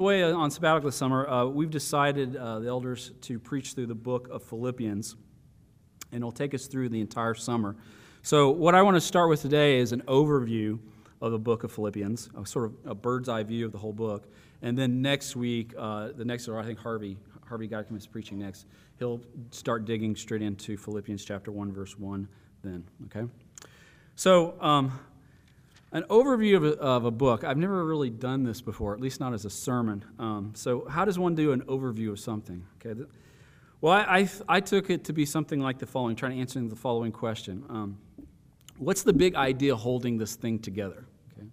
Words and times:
Way 0.00 0.22
on 0.22 0.48
sabbatical 0.52 0.90
this 0.90 0.94
summer, 0.94 1.28
uh, 1.28 1.46
we've 1.46 1.72
decided, 1.72 2.36
uh, 2.36 2.60
the 2.60 2.68
elders, 2.68 3.10
to 3.22 3.40
preach 3.40 3.72
through 3.72 3.86
the 3.86 3.96
book 3.96 4.28
of 4.30 4.44
Philippians, 4.44 5.16
and 6.12 6.20
it'll 6.22 6.30
take 6.30 6.54
us 6.54 6.68
through 6.68 6.90
the 6.90 7.00
entire 7.00 7.34
summer. 7.34 7.74
So, 8.22 8.48
what 8.48 8.76
I 8.76 8.82
want 8.82 8.94
to 8.94 9.00
start 9.00 9.28
with 9.28 9.42
today 9.42 9.80
is 9.80 9.90
an 9.90 10.02
overview 10.02 10.78
of 11.20 11.32
the 11.32 11.38
book 11.40 11.64
of 11.64 11.72
Philippians, 11.72 12.30
a 12.40 12.46
sort 12.46 12.66
of 12.66 12.74
a 12.84 12.94
bird's 12.94 13.28
eye 13.28 13.42
view 13.42 13.66
of 13.66 13.72
the 13.72 13.78
whole 13.78 13.92
book. 13.92 14.32
And 14.62 14.78
then 14.78 15.02
next 15.02 15.34
week, 15.34 15.74
uh, 15.76 16.10
the 16.14 16.24
next, 16.24 16.46
or 16.46 16.60
I 16.60 16.64
think 16.64 16.78
Harvey, 16.78 17.16
Harvey 17.48 17.66
Geichem 17.66 17.96
is 17.96 18.06
preaching 18.06 18.38
next. 18.38 18.66
He'll 19.00 19.20
start 19.50 19.84
digging 19.84 20.14
straight 20.14 20.42
into 20.42 20.76
Philippians 20.76 21.24
chapter 21.24 21.50
1, 21.50 21.72
verse 21.72 21.98
1 21.98 22.28
then, 22.62 22.84
okay? 23.06 23.28
So, 24.14 24.54
um, 24.60 24.96
an 25.92 26.02
overview 26.04 26.56
of 26.56 26.64
a, 26.64 26.72
of 26.78 27.04
a, 27.04 27.10
book. 27.10 27.44
I've 27.44 27.56
never 27.56 27.84
really 27.84 28.10
done 28.10 28.44
this 28.44 28.60
before, 28.60 28.94
at 28.94 29.00
least 29.00 29.20
not 29.20 29.32
as 29.32 29.44
a 29.44 29.50
sermon. 29.50 30.04
Um, 30.18 30.52
so, 30.54 30.86
how 30.88 31.04
does 31.04 31.18
one 31.18 31.34
do 31.34 31.52
an 31.52 31.62
overview 31.62 32.10
of 32.10 32.20
something? 32.20 32.64
Okay. 32.84 33.00
Well, 33.80 33.92
I, 33.92 34.20
I, 34.20 34.28
I, 34.48 34.60
took 34.60 34.90
it 34.90 35.04
to 35.04 35.12
be 35.12 35.24
something 35.24 35.60
like 35.60 35.78
the 35.78 35.86
following, 35.86 36.16
trying 36.16 36.32
to 36.32 36.40
answer 36.40 36.60
the 36.60 36.76
following 36.76 37.12
question 37.12 37.64
um, 37.68 37.98
What's 38.76 39.02
the 39.02 39.12
big 39.12 39.34
idea 39.34 39.74
holding 39.74 40.18
this 40.18 40.34
thing 40.34 40.58
together? 40.58 41.06
Okay. 41.32 41.46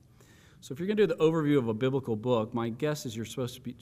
So, 0.60 0.74
if 0.74 0.80
you're 0.80 0.88
going 0.88 0.98
to 0.98 1.08
do 1.08 1.14
the 1.14 1.24
overview 1.24 1.58
of 1.58 1.70
a 1.70 1.74
biblical 1.74 2.18
book, 2.18 2.54
my 2.54 2.68
guess 2.68 3.06
is 3.06 3.16
you're 3.16 3.24
supposed 3.24 3.56
to 3.56 3.62
be 3.62 3.78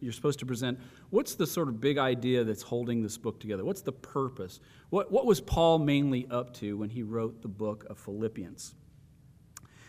you're 0.00 0.12
supposed 0.12 0.40
to 0.40 0.46
present 0.46 0.78
what's 1.08 1.36
the 1.36 1.46
sort 1.46 1.68
of 1.68 1.80
big 1.80 1.96
idea 1.96 2.44
that's 2.44 2.62
holding 2.62 3.02
this 3.02 3.16
book 3.16 3.40
together. 3.40 3.64
What's 3.64 3.82
the 3.82 3.92
purpose? 3.92 4.60
What 4.90 5.10
what 5.10 5.24
was 5.24 5.40
Paul 5.40 5.78
mainly 5.78 6.26
up 6.30 6.52
to 6.56 6.76
when 6.76 6.90
he 6.90 7.02
wrote 7.02 7.40
the 7.40 7.48
book 7.48 7.86
of 7.88 7.98
Philippians? 7.98 8.74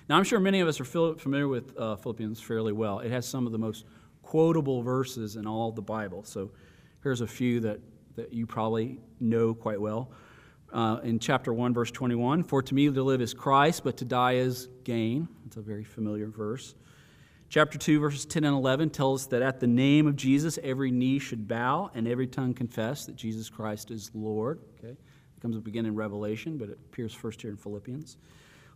Now, 0.08 0.18
I'm 0.18 0.23
sure 0.23 0.40
many 0.40 0.59
of 0.59 0.68
us 0.68 0.80
are 0.80 0.86
familiar 0.86 1.48
with 1.48 1.76
uh, 1.77 1.95
Philippians 1.95 2.40
fairly 2.40 2.73
well. 2.73 3.00
It 3.00 3.09
has 3.12 3.26
some 3.26 3.48
of 3.48 3.52
the 3.52 3.58
most 3.58 3.86
quotable 4.22 4.84
verses 4.84 5.36
in 5.36 5.48
all 5.48 5.72
the 5.72 5.81
Bible. 5.81 6.23
So 6.23 6.52
here's 7.02 7.22
a 7.22 7.28
few 7.28 7.59
that, 7.62 7.80
that 8.16 8.31
you 8.31 8.45
probably 8.45 9.00
know 9.20 9.56
quite 9.56 9.81
well. 9.81 10.12
Uh, 10.72 11.00
in 11.03 11.17
chapter 11.17 11.53
1, 11.53 11.73
verse 11.73 11.89
21, 11.89 12.44
For 12.44 12.62
to 12.62 12.75
me 12.75 12.92
to 12.92 13.03
live 13.03 13.20
is 13.20 13.34
Christ, 13.34 13.84
but 13.84 13.97
to 13.97 14.06
die 14.06 14.34
is 14.34 14.67
gain. 14.84 15.28
It's 15.47 15.58
a 15.58 15.62
very 15.62 15.84
familiar 15.84 16.28
verse. 16.28 16.75
Chapter 17.50 17.78
2, 17.78 18.00
verses 18.00 18.25
10 18.25 18.44
and 18.44 18.56
11 18.56 18.92
tells 18.92 19.23
us 19.23 19.28
that 19.28 19.42
at 19.42 19.59
the 19.59 19.67
name 19.67 20.06
of 20.06 20.16
Jesus, 20.16 20.59
every 20.62 20.92
knee 20.92 21.17
should 21.17 21.47
bow 21.47 21.90
and 21.95 22.08
every 22.08 22.28
tongue 22.28 22.53
confess 22.53 23.06
that 23.06 23.16
Jesus 23.16 23.50
Christ 23.50 23.90
is 23.90 24.12
Lord. 24.14 24.59
Okay? 24.78 24.92
It 24.92 25.42
comes 25.42 25.56
up 25.58 25.66
again 25.66 25.86
in 25.86 25.95
Revelation, 25.95 26.58
but 26.58 26.69
it 26.69 26.80
appears 26.92 27.14
first 27.14 27.42
here 27.42 27.52
in 27.52 27.58
Philippians. 27.58 28.17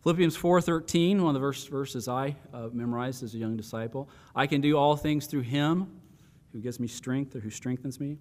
Philippians 0.04 0.38
4:13, 0.38 1.20
one 1.20 1.30
of 1.30 1.34
the 1.34 1.40
verse, 1.40 1.66
verses 1.66 2.08
I 2.08 2.38
uh, 2.54 2.70
memorized 2.72 3.22
as 3.22 3.34
a 3.34 3.38
young 3.38 3.58
disciple. 3.58 4.10
I 4.34 4.48
can 4.48 4.62
do 4.62 4.78
all 4.78 4.96
things 4.96 5.26
through 5.28 5.42
him 5.42 5.88
who 6.54 6.60
gives 6.60 6.80
me 6.80 6.88
strength 6.88 7.36
or 7.36 7.42
who 7.42 7.50
strengthens 7.50 8.00
me. 8.00 8.18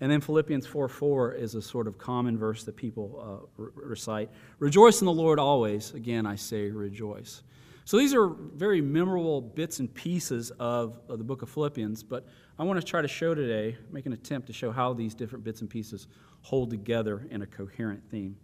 And 0.00 0.10
then 0.10 0.20
Philippians 0.20 0.66
4 0.66 0.88
4 0.88 1.34
is 1.34 1.54
a 1.54 1.62
sort 1.62 1.86
of 1.86 1.98
common 1.98 2.36
verse 2.36 2.64
that 2.64 2.74
people 2.74 3.46
uh, 3.56 3.62
re- 3.62 3.70
recite. 3.74 4.30
Rejoice 4.58 5.02
in 5.02 5.06
the 5.06 5.12
Lord 5.12 5.38
always. 5.38 5.94
Again, 5.94 6.26
I 6.26 6.34
say 6.34 6.68
rejoice. 6.70 7.42
So 7.84 7.96
these 7.96 8.14
are 8.14 8.28
very 8.28 8.80
memorable 8.80 9.40
bits 9.40 9.78
and 9.78 9.92
pieces 9.92 10.50
of, 10.58 11.00
of 11.08 11.18
the 11.18 11.24
book 11.24 11.42
of 11.42 11.50
Philippians, 11.50 12.02
but 12.02 12.26
I 12.58 12.64
want 12.64 12.80
to 12.80 12.86
try 12.86 13.02
to 13.02 13.08
show 13.08 13.34
today, 13.34 13.76
make 13.90 14.06
an 14.06 14.12
attempt 14.12 14.46
to 14.48 14.52
show 14.52 14.70
how 14.70 14.92
these 14.92 15.14
different 15.14 15.44
bits 15.44 15.60
and 15.60 15.68
pieces 15.68 16.06
hold 16.42 16.70
together 16.70 17.26
in 17.30 17.42
a 17.42 17.46
coherent 17.46 18.02
theme. 18.10 18.36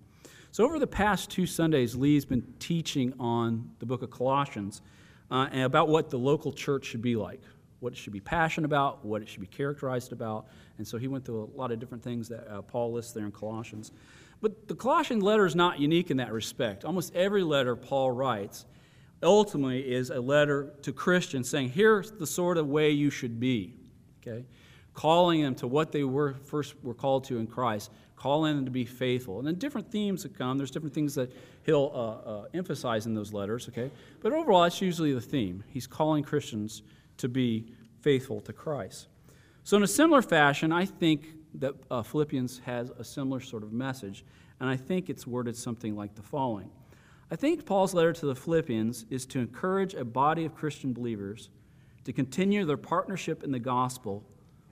So, 0.53 0.65
over 0.65 0.79
the 0.79 0.87
past 0.87 1.31
two 1.31 1.47
Sundays, 1.47 1.95
Lee's 1.95 2.25
been 2.25 2.55
teaching 2.59 3.13
on 3.21 3.71
the 3.79 3.87
book 3.87 4.03
of 4.03 4.11
Colossians 4.11 4.81
uh, 5.31 5.49
and 5.51 5.63
about 5.63 5.89
what 5.89 6.11
the 6.11 6.19
local 6.19 6.53
church 6.53 6.87
should 6.87 7.03
be 7.03 7.17
like, 7.17 7.43
what 7.81 7.93
it 7.93 7.97
should 7.97 8.13
be 8.13 8.21
passionate 8.21 8.67
about, 8.67 9.05
what 9.05 9.23
it 9.23 9.29
should 9.29 9.41
be 9.41 9.47
characterized 9.47 10.13
about. 10.13 10.47
And 10.79 10.87
so 10.87 10.99
he 10.99 11.09
went 11.09 11.25
through 11.25 11.51
a 11.55 11.59
lot 11.59 11.73
of 11.73 11.79
different 11.79 12.03
things 12.03 12.29
that 12.29 12.49
uh, 12.49 12.63
Paul 12.63 12.93
lists 12.93 13.13
there 13.13 13.25
in 13.25 13.33
Colossians. 13.33 13.93
But 14.41 14.69
the 14.69 14.75
Colossian 14.75 15.21
letter 15.21 15.47
is 15.47 15.57
not 15.57 15.79
unique 15.79 16.11
in 16.11 16.19
that 16.19 16.33
respect. 16.33 16.85
Almost 16.85 17.15
every 17.15 17.43
letter 17.43 17.75
Paul 17.75 18.13
writes 18.13 18.67
ultimately 19.23 19.81
is 19.81 20.11
a 20.11 20.21
letter 20.21 20.75
to 20.83 20.93
Christians 20.93 21.49
saying, 21.49 21.71
here's 21.71 22.11
the 22.13 22.27
sort 22.27 22.59
of 22.59 22.67
way 22.69 22.91
you 22.91 23.11
should 23.11 23.41
be. 23.41 23.75
Okay? 24.21 24.45
Calling 24.93 25.43
them 25.43 25.55
to 25.57 25.67
what 25.67 25.93
they 25.93 26.05
were 26.05 26.35
first 26.35 26.75
were 26.83 26.95
called 26.95 27.25
to 27.25 27.39
in 27.39 27.47
Christ 27.47 27.91
calling 28.17 28.57
them 28.57 28.65
to 28.65 28.71
be 28.71 28.85
faithful. 28.85 29.39
And 29.39 29.47
then 29.47 29.57
different 29.57 29.91
themes 29.91 30.23
that 30.23 30.37
come. 30.37 30.57
There's 30.59 30.71
different 30.71 30.95
things 30.95 31.15
that 31.15 31.31
he'll 31.65 31.93
uh, 31.95 32.29
uh, 32.29 32.45
emphasize 32.55 33.07
in 33.07 33.15
those 33.15 33.33
letters, 33.33 33.69
okay? 33.69 33.91
But 34.21 34.33
overall, 34.33 34.63
that's 34.63 34.81
usually 34.81 35.13
the 35.13 35.21
theme. 35.21 35.63
He's 35.69 35.87
calling 35.87 36.25
Christians 36.25 36.83
to 37.19 37.29
be 37.29 37.67
faithful 38.01 38.41
to 38.43 38.53
Christ. 38.53 39.09
So, 39.65 39.77
in 39.77 39.83
a 39.83 39.89
similar 39.89 40.23
fashion, 40.23 40.73
I 40.73 40.85
think 40.87 41.27
that 41.55 41.75
uh, 41.91 42.03
Philippians 42.03 42.61
has 42.61 42.91
a 42.99 43.05
similar 43.05 43.41
sort 43.41 43.63
of 43.63 43.73
message, 43.73 44.25
and 44.61 44.69
I 44.69 44.77
think 44.77 45.11
it's 45.11 45.27
worded 45.27 45.57
something 45.57 45.97
like 45.97 46.15
the 46.15 46.23
following. 46.23 46.71
I 47.31 47.37
think 47.37 47.67
Paul's 47.67 47.93
letter 47.93 48.13
to 48.13 48.27
the 48.27 48.37
Philippians 48.37 49.07
is 49.11 49.27
to 49.27 49.41
encourage 49.41 49.95
a 49.95 50.05
body 50.05 50.45
of 50.45 50.55
Christian 50.55 50.93
believers 50.93 51.51
to 52.05 52.13
continue 52.13 52.65
their 52.65 52.77
partnership 52.77 53.43
in 53.43 53.51
the 53.51 53.59
gospel 53.59 54.23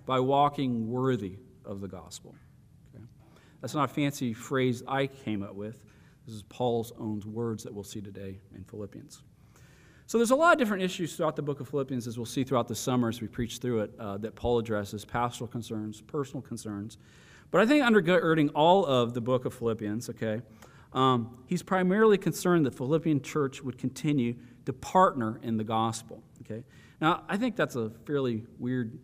by 0.06 0.20
walking 0.20 0.88
worthy 0.88 1.36
of 1.64 1.80
the 1.80 1.88
gospel. 1.88 2.36
That's 3.64 3.74
not 3.74 3.90
a 3.90 3.94
fancy 3.94 4.34
phrase 4.34 4.82
I 4.86 5.06
came 5.06 5.42
up 5.42 5.54
with. 5.54 5.82
This 6.26 6.34
is 6.34 6.42
Paul's 6.42 6.92
own 6.98 7.22
words 7.24 7.62
that 7.62 7.72
we'll 7.72 7.82
see 7.82 8.02
today 8.02 8.38
in 8.54 8.62
Philippians. 8.62 9.22
So 10.06 10.18
there's 10.18 10.32
a 10.32 10.36
lot 10.36 10.52
of 10.52 10.58
different 10.58 10.82
issues 10.82 11.16
throughout 11.16 11.34
the 11.34 11.40
book 11.40 11.60
of 11.60 11.70
Philippians, 11.70 12.06
as 12.06 12.18
we'll 12.18 12.26
see 12.26 12.44
throughout 12.44 12.68
the 12.68 12.74
summer 12.74 13.08
as 13.08 13.22
we 13.22 13.26
preach 13.26 13.60
through 13.60 13.80
it, 13.80 13.92
uh, 13.98 14.18
that 14.18 14.34
Paul 14.34 14.58
addresses 14.58 15.06
pastoral 15.06 15.48
concerns, 15.48 16.02
personal 16.02 16.42
concerns. 16.42 16.98
But 17.50 17.62
I 17.62 17.66
think 17.66 17.82
undergirding 17.82 18.50
all 18.54 18.84
of 18.84 19.14
the 19.14 19.22
book 19.22 19.46
of 19.46 19.54
Philippians, 19.54 20.10
okay, 20.10 20.42
um, 20.92 21.42
he's 21.46 21.62
primarily 21.62 22.18
concerned 22.18 22.66
that 22.66 22.72
the 22.72 22.76
Philippian 22.76 23.22
church 23.22 23.62
would 23.62 23.78
continue 23.78 24.34
to 24.66 24.74
partner 24.74 25.40
in 25.42 25.56
the 25.56 25.64
gospel. 25.64 26.22
Okay, 26.42 26.64
now 27.00 27.24
I 27.30 27.38
think 27.38 27.56
that's 27.56 27.76
a 27.76 27.88
fairly 28.04 28.44
weird 28.58 28.98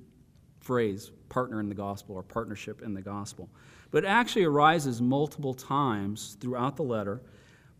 phrase, 0.60 1.12
partner 1.30 1.60
in 1.60 1.70
the 1.70 1.74
gospel 1.74 2.14
or 2.14 2.22
partnership 2.22 2.82
in 2.82 2.92
the 2.92 3.00
gospel 3.00 3.48
but 3.90 4.04
it 4.04 4.06
actually 4.06 4.44
arises 4.44 5.00
multiple 5.02 5.54
times 5.54 6.36
throughout 6.40 6.76
the 6.76 6.82
letter, 6.82 7.22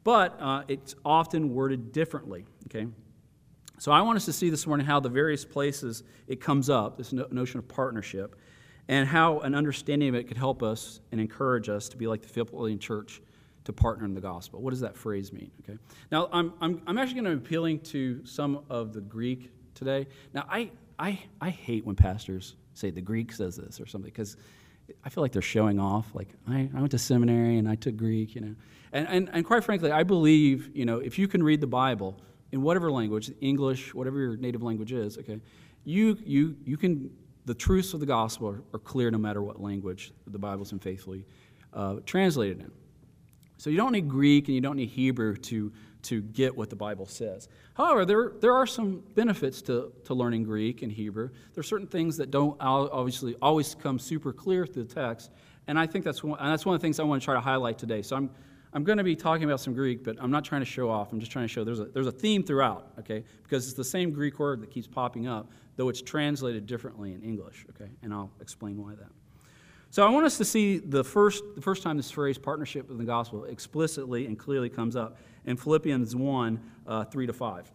but 0.04 0.36
uh, 0.40 0.62
it's 0.68 0.94
often 1.04 1.54
worded 1.54 1.92
differently. 1.92 2.44
Okay? 2.66 2.86
So 3.78 3.92
I 3.92 4.02
want 4.02 4.16
us 4.16 4.26
to 4.26 4.32
see 4.32 4.50
this 4.50 4.66
morning 4.66 4.86
how 4.86 5.00
the 5.00 5.08
various 5.08 5.44
places 5.44 6.02
it 6.26 6.40
comes 6.40 6.68
up, 6.68 6.98
this 6.98 7.12
no- 7.12 7.26
notion 7.30 7.58
of 7.58 7.68
partnership, 7.68 8.36
and 8.88 9.08
how 9.08 9.40
an 9.40 9.54
understanding 9.54 10.08
of 10.08 10.14
it 10.14 10.24
could 10.24 10.36
help 10.36 10.62
us 10.62 11.00
and 11.12 11.20
encourage 11.20 11.68
us 11.68 11.88
to 11.90 11.96
be 11.96 12.06
like 12.06 12.22
the 12.22 12.28
Philippian 12.28 12.78
church 12.78 13.22
to 13.64 13.72
partner 13.72 14.04
in 14.04 14.14
the 14.14 14.20
gospel. 14.20 14.60
What 14.60 14.70
does 14.70 14.80
that 14.80 14.96
phrase 14.96 15.32
mean? 15.32 15.50
Okay. 15.62 15.78
Now 16.10 16.28
I'm, 16.32 16.52
I'm, 16.60 16.82
I'm 16.86 16.98
actually 16.98 17.20
going 17.22 17.32
to 17.32 17.40
be 17.40 17.46
appealing 17.46 17.80
to 17.80 18.24
some 18.26 18.64
of 18.68 18.92
the 18.92 19.00
Greek 19.00 19.50
today. 19.74 20.06
Now 20.34 20.46
I, 20.48 20.70
I, 20.98 21.18
I 21.40 21.50
hate 21.50 21.86
when 21.86 21.94
pastors 21.96 22.56
say 22.74 22.90
the 22.90 23.00
Greek 23.00 23.32
says 23.32 23.56
this 23.56 23.80
or 23.80 23.86
something 23.86 24.10
because 24.10 24.36
I 25.04 25.08
feel 25.08 25.22
like 25.22 25.32
they're 25.32 25.42
showing 25.42 25.78
off. 25.78 26.14
Like, 26.14 26.28
I, 26.48 26.70
I 26.74 26.80
went 26.80 26.90
to 26.92 26.98
seminary 26.98 27.58
and 27.58 27.68
I 27.68 27.74
took 27.74 27.96
Greek, 27.96 28.34
you 28.34 28.40
know. 28.40 28.54
And, 28.92 29.08
and, 29.08 29.30
and 29.32 29.44
quite 29.44 29.64
frankly, 29.64 29.90
I 29.90 30.02
believe, 30.02 30.70
you 30.74 30.84
know, 30.84 30.98
if 30.98 31.18
you 31.18 31.28
can 31.28 31.42
read 31.42 31.60
the 31.60 31.66
Bible 31.66 32.20
in 32.52 32.62
whatever 32.62 32.90
language, 32.90 33.30
English, 33.40 33.94
whatever 33.94 34.18
your 34.18 34.36
native 34.36 34.62
language 34.62 34.92
is, 34.92 35.18
okay, 35.18 35.40
you, 35.84 36.18
you, 36.24 36.56
you 36.64 36.76
can, 36.76 37.10
the 37.44 37.54
truths 37.54 37.94
of 37.94 38.00
the 38.00 38.06
gospel 38.06 38.48
are, 38.48 38.62
are 38.74 38.78
clear 38.78 39.10
no 39.10 39.18
matter 39.18 39.42
what 39.42 39.60
language 39.60 40.12
the 40.26 40.38
Bible's 40.38 40.70
been 40.70 40.80
faithfully 40.80 41.24
uh, 41.72 41.96
translated 42.04 42.60
in. 42.60 42.70
So 43.56 43.70
you 43.70 43.76
don't 43.76 43.92
need 43.92 44.08
Greek 44.08 44.48
and 44.48 44.54
you 44.54 44.60
don't 44.60 44.76
need 44.76 44.88
Hebrew 44.88 45.36
to 45.36 45.72
to 46.02 46.22
get 46.22 46.56
what 46.56 46.70
the 46.70 46.76
Bible 46.76 47.06
says. 47.06 47.48
However, 47.74 48.04
there, 48.04 48.32
there 48.40 48.54
are 48.54 48.66
some 48.66 49.02
benefits 49.14 49.62
to, 49.62 49.92
to 50.04 50.14
learning 50.14 50.44
Greek 50.44 50.82
and 50.82 50.90
Hebrew. 50.90 51.28
There 51.54 51.60
are 51.60 51.64
certain 51.64 51.86
things 51.86 52.16
that 52.18 52.30
don't 52.30 52.56
obviously 52.60 53.34
always 53.40 53.74
come 53.74 53.98
super 53.98 54.32
clear 54.32 54.66
through 54.66 54.84
the 54.84 54.94
text, 54.94 55.30
and 55.66 55.78
I 55.78 55.86
think 55.86 56.04
that's 56.04 56.24
one, 56.24 56.38
that's 56.42 56.66
one 56.66 56.74
of 56.74 56.80
the 56.80 56.84
things 56.84 56.98
I 56.98 57.04
want 57.04 57.22
to 57.22 57.24
try 57.24 57.34
to 57.34 57.40
highlight 57.40 57.78
today. 57.78 58.02
So 58.02 58.16
I'm, 58.16 58.30
I'm 58.72 58.84
going 58.84 58.98
to 58.98 59.04
be 59.04 59.16
talking 59.16 59.44
about 59.44 59.60
some 59.60 59.74
Greek, 59.74 60.04
but 60.04 60.16
I'm 60.20 60.30
not 60.30 60.44
trying 60.44 60.60
to 60.60 60.66
show 60.66 60.90
off. 60.90 61.12
I'm 61.12 61.20
just 61.20 61.32
trying 61.32 61.44
to 61.44 61.52
show 61.52 61.64
there's 61.64 61.80
a, 61.80 61.86
there's 61.86 62.06
a 62.06 62.12
theme 62.12 62.42
throughout, 62.42 62.92
okay? 63.00 63.24
Because 63.42 63.66
it's 63.66 63.76
the 63.76 63.84
same 63.84 64.10
Greek 64.12 64.38
word 64.38 64.60
that 64.62 64.70
keeps 64.70 64.86
popping 64.86 65.26
up, 65.26 65.50
though 65.76 65.88
it's 65.88 66.02
translated 66.02 66.66
differently 66.66 67.12
in 67.12 67.22
English, 67.22 67.66
okay? 67.70 67.90
And 68.02 68.12
I'll 68.14 68.30
explain 68.40 68.80
why 68.82 68.94
that. 68.94 69.10
So 69.92 70.06
I 70.06 70.08
want 70.10 70.24
us 70.24 70.38
to 70.38 70.44
see 70.44 70.78
the 70.78 71.02
first, 71.02 71.42
the 71.56 71.60
first 71.60 71.82
time 71.82 71.96
this 71.96 72.12
phrase 72.12 72.38
partnership 72.38 72.90
in 72.90 72.98
the 72.98 73.04
gospel 73.04 73.44
explicitly 73.44 74.26
and 74.26 74.38
clearly 74.38 74.68
comes 74.68 74.94
up 74.94 75.18
in 75.44 75.56
Philippians 75.56 76.14
1 76.14 76.60
uh, 76.86 77.04
3 77.04 77.26
to 77.26 77.32
5. 77.32 77.72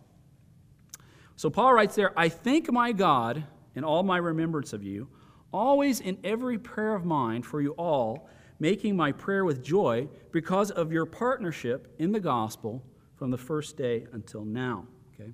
So 1.35 1.49
Paul 1.49 1.73
writes 1.73 1.95
there, 1.95 2.17
I 2.17 2.29
thank 2.29 2.71
my 2.71 2.93
God 2.93 3.43
in 3.75 3.83
all 3.83 4.01
my 4.03 4.15
remembrance 4.15 4.71
of 4.71 4.81
you, 4.81 5.09
always 5.51 5.99
in 5.99 6.17
every 6.23 6.57
prayer 6.57 6.95
of 6.95 7.03
mine 7.03 7.43
for 7.43 7.59
you 7.59 7.71
all, 7.71 8.29
making 8.59 8.95
my 8.95 9.11
prayer 9.11 9.43
with 9.43 9.61
joy 9.61 10.07
because 10.31 10.71
of 10.71 10.93
your 10.93 11.05
partnership 11.05 11.93
in 11.99 12.13
the 12.13 12.21
gospel 12.21 12.81
from 13.17 13.29
the 13.29 13.37
first 13.37 13.75
day 13.75 14.07
until 14.13 14.45
now. 14.45 14.87
Okay? 15.13 15.33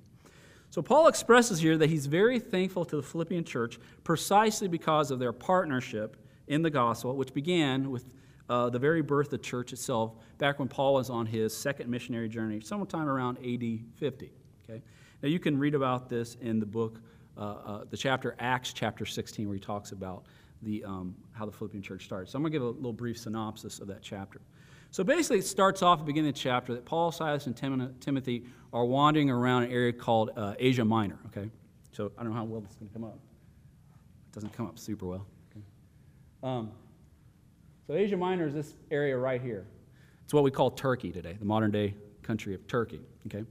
So 0.70 0.82
Paul 0.82 1.06
expresses 1.06 1.60
here 1.60 1.78
that 1.78 1.90
he's 1.90 2.06
very 2.06 2.40
thankful 2.40 2.84
to 2.86 2.96
the 2.96 3.02
Philippian 3.04 3.44
church 3.44 3.78
precisely 4.02 4.66
because 4.66 5.12
of 5.12 5.20
their 5.20 5.32
partnership 5.32 6.16
in 6.46 6.62
the 6.62 6.70
gospel, 6.70 7.16
which 7.16 7.32
began 7.34 7.90
with 7.90 8.04
uh, 8.48 8.68
the 8.68 8.78
very 8.78 9.02
birth 9.02 9.28
of 9.28 9.30
the 9.32 9.38
church 9.38 9.72
itself, 9.72 10.12
back 10.38 10.58
when 10.58 10.68
Paul 10.68 10.94
was 10.94 11.10
on 11.10 11.26
his 11.26 11.56
second 11.56 11.88
missionary 11.88 12.28
journey, 12.28 12.60
sometime 12.60 13.08
around 13.08 13.38
AD 13.38 13.80
50. 13.98 14.32
Okay? 14.64 14.82
Now, 15.22 15.28
you 15.28 15.38
can 15.38 15.58
read 15.58 15.74
about 15.74 16.08
this 16.08 16.36
in 16.40 16.60
the 16.60 16.66
book, 16.66 17.00
uh, 17.36 17.40
uh, 17.40 17.84
the 17.88 17.96
chapter 17.96 18.34
Acts, 18.38 18.72
chapter 18.72 19.06
16, 19.06 19.48
where 19.48 19.54
he 19.54 19.60
talks 19.60 19.92
about 19.92 20.24
the, 20.62 20.84
um, 20.84 21.14
how 21.32 21.46
the 21.46 21.52
Philippian 21.52 21.82
church 21.82 22.04
started. 22.04 22.28
So 22.28 22.36
I'm 22.36 22.42
going 22.42 22.52
to 22.52 22.58
give 22.58 22.62
a 22.62 22.70
little 22.70 22.92
brief 22.92 23.18
synopsis 23.18 23.78
of 23.78 23.88
that 23.88 24.02
chapter. 24.02 24.40
So 24.90 25.02
basically, 25.02 25.38
it 25.38 25.46
starts 25.46 25.80
off 25.80 26.00
at 26.00 26.04
the 26.04 26.06
beginning 26.06 26.28
of 26.30 26.34
the 26.34 26.40
chapter 26.40 26.74
that 26.74 26.84
Paul, 26.84 27.10
Silas, 27.10 27.46
and 27.46 27.56
Tim- 27.56 27.94
Timothy 28.00 28.44
are 28.72 28.84
wandering 28.84 29.30
around 29.30 29.62
an 29.62 29.72
area 29.72 29.92
called 29.92 30.30
uh, 30.36 30.54
Asia 30.58 30.84
Minor. 30.84 31.18
Okay, 31.28 31.50
so 31.92 32.12
I 32.18 32.22
don't 32.22 32.32
know 32.32 32.38
how 32.38 32.44
well 32.44 32.60
this 32.60 32.72
is 32.72 32.76
going 32.76 32.88
to 32.88 32.92
come 32.92 33.04
up. 33.04 33.14
It 33.14 34.34
doesn't 34.34 34.52
come 34.52 34.66
up 34.66 34.78
super 34.78 35.06
well. 35.06 35.26
Um, 36.42 36.70
so 37.86 37.94
Asia 37.94 38.16
Minor 38.16 38.46
is 38.46 38.54
this 38.54 38.74
area 38.90 39.16
right 39.16 39.40
here. 39.40 39.66
It's 40.24 40.34
what 40.34 40.44
we 40.44 40.50
call 40.50 40.70
Turkey 40.70 41.12
today, 41.12 41.36
the 41.38 41.44
modern 41.44 41.70
day 41.70 41.94
country 42.22 42.54
of 42.54 42.66
Turkey. 42.66 43.00
Okay, 43.26 43.44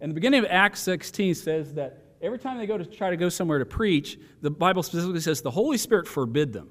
and 0.00 0.10
the 0.10 0.14
beginning 0.14 0.40
of 0.40 0.46
Acts 0.50 0.80
16 0.80 1.34
says 1.34 1.74
that 1.74 2.04
every 2.22 2.38
time 2.38 2.58
they 2.58 2.66
go 2.66 2.78
to 2.78 2.84
try 2.84 3.10
to 3.10 3.16
go 3.16 3.28
somewhere 3.28 3.58
to 3.58 3.66
preach, 3.66 4.18
the 4.42 4.50
Bible 4.50 4.82
specifically 4.82 5.20
says 5.20 5.42
the 5.42 5.50
Holy 5.50 5.78
Spirit 5.78 6.06
forbid 6.06 6.52
them, 6.52 6.68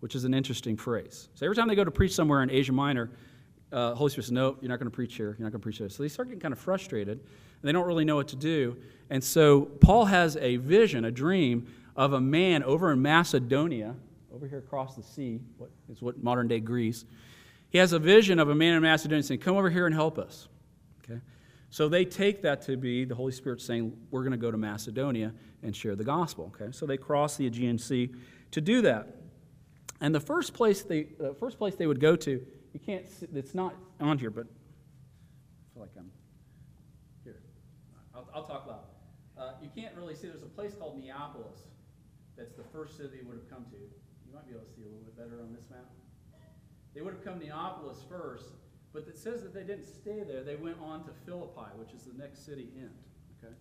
which 0.00 0.14
is 0.14 0.24
an 0.24 0.34
interesting 0.34 0.76
phrase. 0.76 1.28
So 1.34 1.46
every 1.46 1.56
time 1.56 1.68
they 1.68 1.74
go 1.74 1.84
to 1.84 1.90
preach 1.90 2.14
somewhere 2.14 2.42
in 2.42 2.50
Asia 2.50 2.72
Minor, 2.72 3.10
uh, 3.72 3.94
Holy 3.94 4.10
Spirit 4.10 4.24
says, 4.24 4.32
No, 4.32 4.56
you're 4.60 4.68
not 4.68 4.78
going 4.78 4.90
to 4.90 4.94
preach 4.94 5.16
here. 5.16 5.36
You're 5.38 5.46
not 5.46 5.52
going 5.52 5.60
to 5.60 5.64
preach 5.64 5.78
there. 5.78 5.88
So 5.88 6.02
they 6.02 6.08
start 6.08 6.28
getting 6.28 6.40
kind 6.40 6.52
of 6.52 6.58
frustrated, 6.58 7.18
and 7.18 7.22
they 7.62 7.72
don't 7.72 7.86
really 7.86 8.04
know 8.04 8.16
what 8.16 8.28
to 8.28 8.36
do. 8.36 8.76
And 9.10 9.22
so 9.22 9.62
Paul 9.62 10.06
has 10.06 10.36
a 10.36 10.56
vision, 10.56 11.04
a 11.04 11.10
dream 11.10 11.66
of 11.96 12.12
a 12.12 12.20
man 12.20 12.62
over 12.62 12.92
in 12.92 13.02
Macedonia, 13.02 13.94
over 14.32 14.46
here 14.46 14.58
across 14.58 14.96
the 14.96 15.02
sea, 15.02 15.40
what 15.56 15.70
is 15.90 16.00
what 16.00 16.22
modern 16.22 16.48
day 16.48 16.60
Greece. 16.60 17.04
He 17.70 17.78
has 17.78 17.92
a 17.92 17.98
vision 17.98 18.38
of 18.38 18.48
a 18.48 18.54
man 18.54 18.74
in 18.74 18.82
Macedonia 18.82 19.22
saying, 19.22 19.40
Come 19.40 19.56
over 19.56 19.70
here 19.70 19.86
and 19.86 19.94
help 19.94 20.18
us. 20.18 20.48
Okay? 21.04 21.20
So 21.70 21.88
they 21.88 22.04
take 22.04 22.42
that 22.42 22.62
to 22.62 22.76
be 22.76 23.04
the 23.04 23.14
Holy 23.14 23.32
Spirit 23.32 23.60
saying, 23.60 23.96
We're 24.10 24.22
going 24.22 24.32
to 24.32 24.38
go 24.38 24.50
to 24.50 24.58
Macedonia 24.58 25.32
and 25.62 25.74
share 25.74 25.94
the 25.94 26.04
gospel. 26.04 26.52
Okay? 26.54 26.72
So 26.72 26.86
they 26.86 26.96
cross 26.96 27.36
the 27.36 27.46
Aegean 27.46 27.78
Sea 27.78 28.10
to 28.50 28.60
do 28.60 28.82
that. 28.82 29.16
And 30.00 30.14
the 30.14 30.20
first 30.20 30.54
place 30.54 30.82
they, 30.82 31.04
the 31.18 31.34
first 31.34 31.58
place 31.58 31.74
they 31.76 31.86
would 31.86 32.00
go 32.00 32.16
to, 32.16 32.30
you 32.72 32.80
can't, 32.80 33.04
it's 33.34 33.54
not 33.54 33.74
on 34.00 34.18
here, 34.18 34.30
but 34.30 34.46
I 34.46 35.74
feel 35.74 35.82
like 35.82 35.90
I'm 35.98 36.10
here. 37.22 37.42
I'll, 38.14 38.28
I'll 38.34 38.46
talk 38.46 38.66
loud. 38.66 38.80
Uh, 39.38 39.52
you 39.62 39.70
can't 39.74 39.94
really 39.96 40.14
see, 40.14 40.28
there's 40.28 40.42
a 40.42 40.46
place 40.46 40.74
called 40.74 40.98
Neapolis. 40.98 41.60
That's 42.36 42.54
the 42.54 42.64
first 42.72 42.96
city 42.96 43.18
they 43.18 43.22
would 43.22 43.36
have 43.36 43.50
come 43.50 43.66
to. 43.70 43.76
You 44.50 44.56
might 44.56 44.62
be 44.62 44.62
able 44.62 44.66
to 44.66 44.74
see 44.74 44.82
a 44.82 44.90
little 44.90 45.04
bit 45.04 45.16
better 45.16 45.42
on 45.42 45.52
this 45.54 45.64
map. 45.70 45.86
They 46.94 47.02
would 47.02 47.14
have 47.14 47.24
come 47.24 47.38
to 47.38 47.46
Neapolis 47.46 47.98
first, 48.08 48.46
but 48.92 49.06
it 49.06 49.16
says 49.16 49.42
that 49.42 49.54
they 49.54 49.62
didn't 49.62 49.86
stay 49.86 50.24
there. 50.26 50.42
They 50.42 50.56
went 50.56 50.76
on 50.82 51.04
to 51.04 51.10
Philippi, 51.24 51.70
which 51.76 51.92
is 51.94 52.02
the 52.02 52.18
next 52.18 52.44
city 52.44 52.68
in. 52.76 52.90
Okay? 53.38 53.54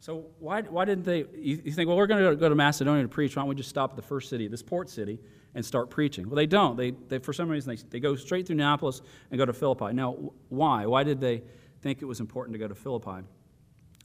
So 0.00 0.26
why, 0.40 0.62
why 0.62 0.84
didn't 0.84 1.04
they? 1.04 1.18
You, 1.34 1.62
you 1.64 1.72
think, 1.72 1.86
well, 1.86 1.96
we're 1.96 2.08
going 2.08 2.24
to 2.24 2.34
go 2.34 2.48
to 2.48 2.54
Macedonia 2.54 3.02
to 3.02 3.08
preach. 3.08 3.36
Why 3.36 3.42
don't 3.42 3.48
we 3.50 3.54
just 3.54 3.68
stop 3.68 3.90
at 3.90 3.96
the 3.96 4.02
first 4.02 4.28
city, 4.28 4.48
this 4.48 4.62
port 4.62 4.90
city, 4.90 5.20
and 5.54 5.64
start 5.64 5.90
preaching? 5.90 6.28
Well, 6.28 6.36
they 6.36 6.46
don't. 6.46 6.76
They, 6.76 6.90
they 6.90 7.18
for 7.18 7.32
some 7.32 7.48
reason, 7.48 7.76
they, 7.76 7.82
they 7.88 8.00
go 8.00 8.16
straight 8.16 8.46
through 8.46 8.56
Neapolis 8.56 9.00
and 9.30 9.38
go 9.38 9.46
to 9.46 9.52
Philippi. 9.52 9.92
Now, 9.92 10.32
why? 10.48 10.86
Why 10.86 11.04
did 11.04 11.20
they 11.20 11.42
think 11.82 12.02
it 12.02 12.06
was 12.06 12.18
important 12.18 12.54
to 12.54 12.58
go 12.58 12.66
to 12.66 12.74
Philippi? 12.74 13.24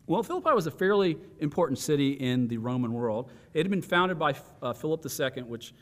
Well, 0.06 0.24
Philippi 0.24 0.52
was 0.52 0.68
a 0.68 0.72
fairly 0.72 1.18
important 1.40 1.80
city 1.80 2.12
in 2.12 2.48
the 2.48 2.58
Roman 2.58 2.94
world. 2.94 3.30
It 3.54 3.60
had 3.60 3.70
been 3.70 3.82
founded 3.82 4.18
by 4.18 4.36
uh, 4.62 4.72
Philip 4.72 5.06
II, 5.06 5.44
which, 5.44 5.74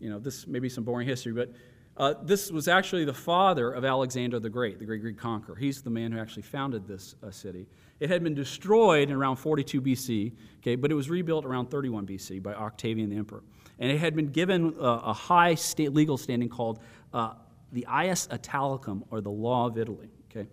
you 0.00 0.10
know, 0.10 0.18
this 0.18 0.46
may 0.46 0.58
be 0.58 0.68
some 0.68 0.84
boring 0.84 1.06
history, 1.06 1.32
but 1.32 1.52
uh, 1.96 2.14
this 2.22 2.52
was 2.52 2.68
actually 2.68 3.04
the 3.04 3.12
father 3.12 3.72
of 3.72 3.84
Alexander 3.84 4.38
the 4.38 4.48
Great, 4.48 4.78
the 4.78 4.84
great 4.84 5.00
Greek 5.00 5.18
conqueror. 5.18 5.56
He's 5.56 5.82
the 5.82 5.90
man 5.90 6.12
who 6.12 6.20
actually 6.20 6.42
founded 6.42 6.86
this 6.86 7.16
uh, 7.24 7.30
city. 7.32 7.66
It 7.98 8.08
had 8.08 8.22
been 8.22 8.34
destroyed 8.34 9.10
in 9.10 9.16
around 9.16 9.36
42 9.36 9.82
BC, 9.82 10.32
okay, 10.60 10.76
but 10.76 10.92
it 10.92 10.94
was 10.94 11.10
rebuilt 11.10 11.44
around 11.44 11.70
31 11.70 12.06
BC 12.06 12.40
by 12.40 12.54
Octavian 12.54 13.10
the 13.10 13.16
emperor. 13.16 13.42
And 13.80 13.90
it 13.90 13.98
had 13.98 14.14
been 14.14 14.28
given 14.28 14.74
uh, 14.78 15.00
a 15.04 15.12
high 15.12 15.56
state 15.56 15.92
legal 15.92 16.16
standing 16.16 16.48
called 16.48 16.80
uh, 17.12 17.32
the 17.72 17.84
Ius 17.88 18.28
Italicum, 18.28 19.02
or 19.10 19.20
the 19.20 19.30
Law 19.30 19.66
of 19.66 19.76
Italy, 19.76 20.08
okay, 20.30 20.48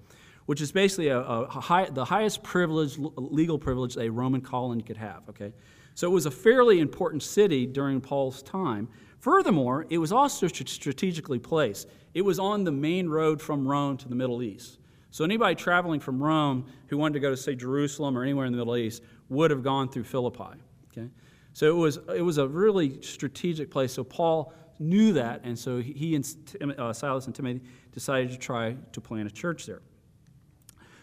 which 0.47 0.61
is 0.61 0.71
basically 0.71 1.09
a, 1.09 1.19
a 1.19 1.47
high, 1.47 1.85
the 1.85 2.05
highest 2.05 2.41
privilege, 2.41 2.97
legal 2.97 3.59
privilege 3.59 3.97
a 3.97 4.09
Roman 4.09 4.41
colony 4.41 4.81
could 4.81 4.97
have, 4.97 5.21
okay. 5.29 5.53
So 5.93 6.07
it 6.07 6.11
was 6.11 6.25
a 6.25 6.31
fairly 6.31 6.79
important 6.79 7.23
city 7.23 7.67
during 7.67 8.01
Paul's 8.01 8.41
time. 8.41 8.89
Furthermore, 9.19 9.85
it 9.89 9.97
was 9.97 10.11
also 10.11 10.47
strategically 10.47 11.39
placed. 11.39 11.87
It 12.13 12.21
was 12.21 12.39
on 12.39 12.63
the 12.63 12.71
main 12.71 13.09
road 13.09 13.41
from 13.41 13.67
Rome 13.67 13.97
to 13.97 14.07
the 14.07 14.15
Middle 14.15 14.43
East. 14.43 14.79
So 15.11 15.23
anybody 15.23 15.55
traveling 15.55 15.99
from 15.99 16.21
Rome 16.21 16.65
who 16.87 16.97
wanted 16.97 17.13
to 17.13 17.19
go 17.21 17.29
to, 17.29 17.37
say, 17.37 17.55
Jerusalem 17.55 18.17
or 18.17 18.23
anywhere 18.23 18.45
in 18.45 18.51
the 18.51 18.57
Middle 18.57 18.77
East 18.77 19.01
would 19.29 19.49
have 19.49 19.63
gone 19.63 19.89
through 19.89 20.03
Philippi. 20.03 20.59
Okay? 20.91 21.09
So 21.53 21.67
it 21.67 21.79
was, 21.79 21.99
it 22.13 22.21
was 22.21 22.37
a 22.37 22.47
really 22.47 23.01
strategic 23.01 23.71
place. 23.71 23.93
So 23.93 24.03
Paul 24.03 24.53
knew 24.77 25.13
that, 25.13 25.41
and 25.43 25.57
so 25.57 25.79
he 25.79 26.15
and 26.15 26.35
uh, 26.77 26.91
Silas 26.91 27.27
and 27.27 27.35
Timothy 27.35 27.61
decided 27.93 28.31
to 28.31 28.37
try 28.37 28.75
to 28.91 29.01
plant 29.01 29.27
a 29.27 29.31
church 29.31 29.65
there. 29.65 29.81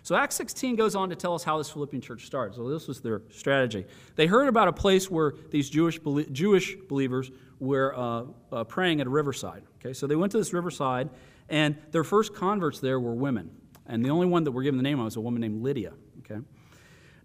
So 0.03 0.17
Acts 0.17 0.35
16 0.35 0.75
goes 0.77 0.95
on 0.97 1.09
to 1.11 1.17
tell 1.17 1.35
us 1.35 1.45
how 1.45 1.59
this 1.59 1.71
Philippian 1.71 2.03
church 2.03 2.27
started. 2.27 2.57
So 2.57 2.69
this 2.69 2.89
was 2.89 3.01
their 3.01 3.23
strategy. 3.31 3.87
They 4.17 4.27
heard 4.27 4.49
about 4.49 4.67
a 4.67 4.73
place 4.73 5.11
where 5.11 5.35
these 5.51 5.71
Jewish, 5.71 6.01
Jewish 6.33 6.75
believers 6.89 7.31
were 7.63 7.97
uh, 7.97 8.25
uh, 8.51 8.65
praying 8.65 9.01
at 9.01 9.07
a 9.07 9.11
riverside. 9.11 9.63
Okay, 9.81 9.93
so 9.93 10.09
they 10.09 10.17
went 10.17 10.33
to 10.33 10.39
this 10.39 10.53
riverside, 10.53 11.09
and 11.49 11.77
their 11.93 12.03
first 12.03 12.35
converts 12.35 12.81
there 12.81 12.99
were 12.99 13.15
women. 13.15 13.51
And 13.87 14.05
the 14.05 14.11
only 14.11 14.27
one 14.27 14.43
that 14.45 14.51
we're 14.51 14.65
given 14.65 14.79
the 14.79 14.83
name 14.83 14.99
of 14.99 15.05
was 15.05 15.17
a 15.17 15.21
woman 15.21 15.41
named 15.41 15.63
Lydia. 15.63 15.93
Okay. 16.19 16.41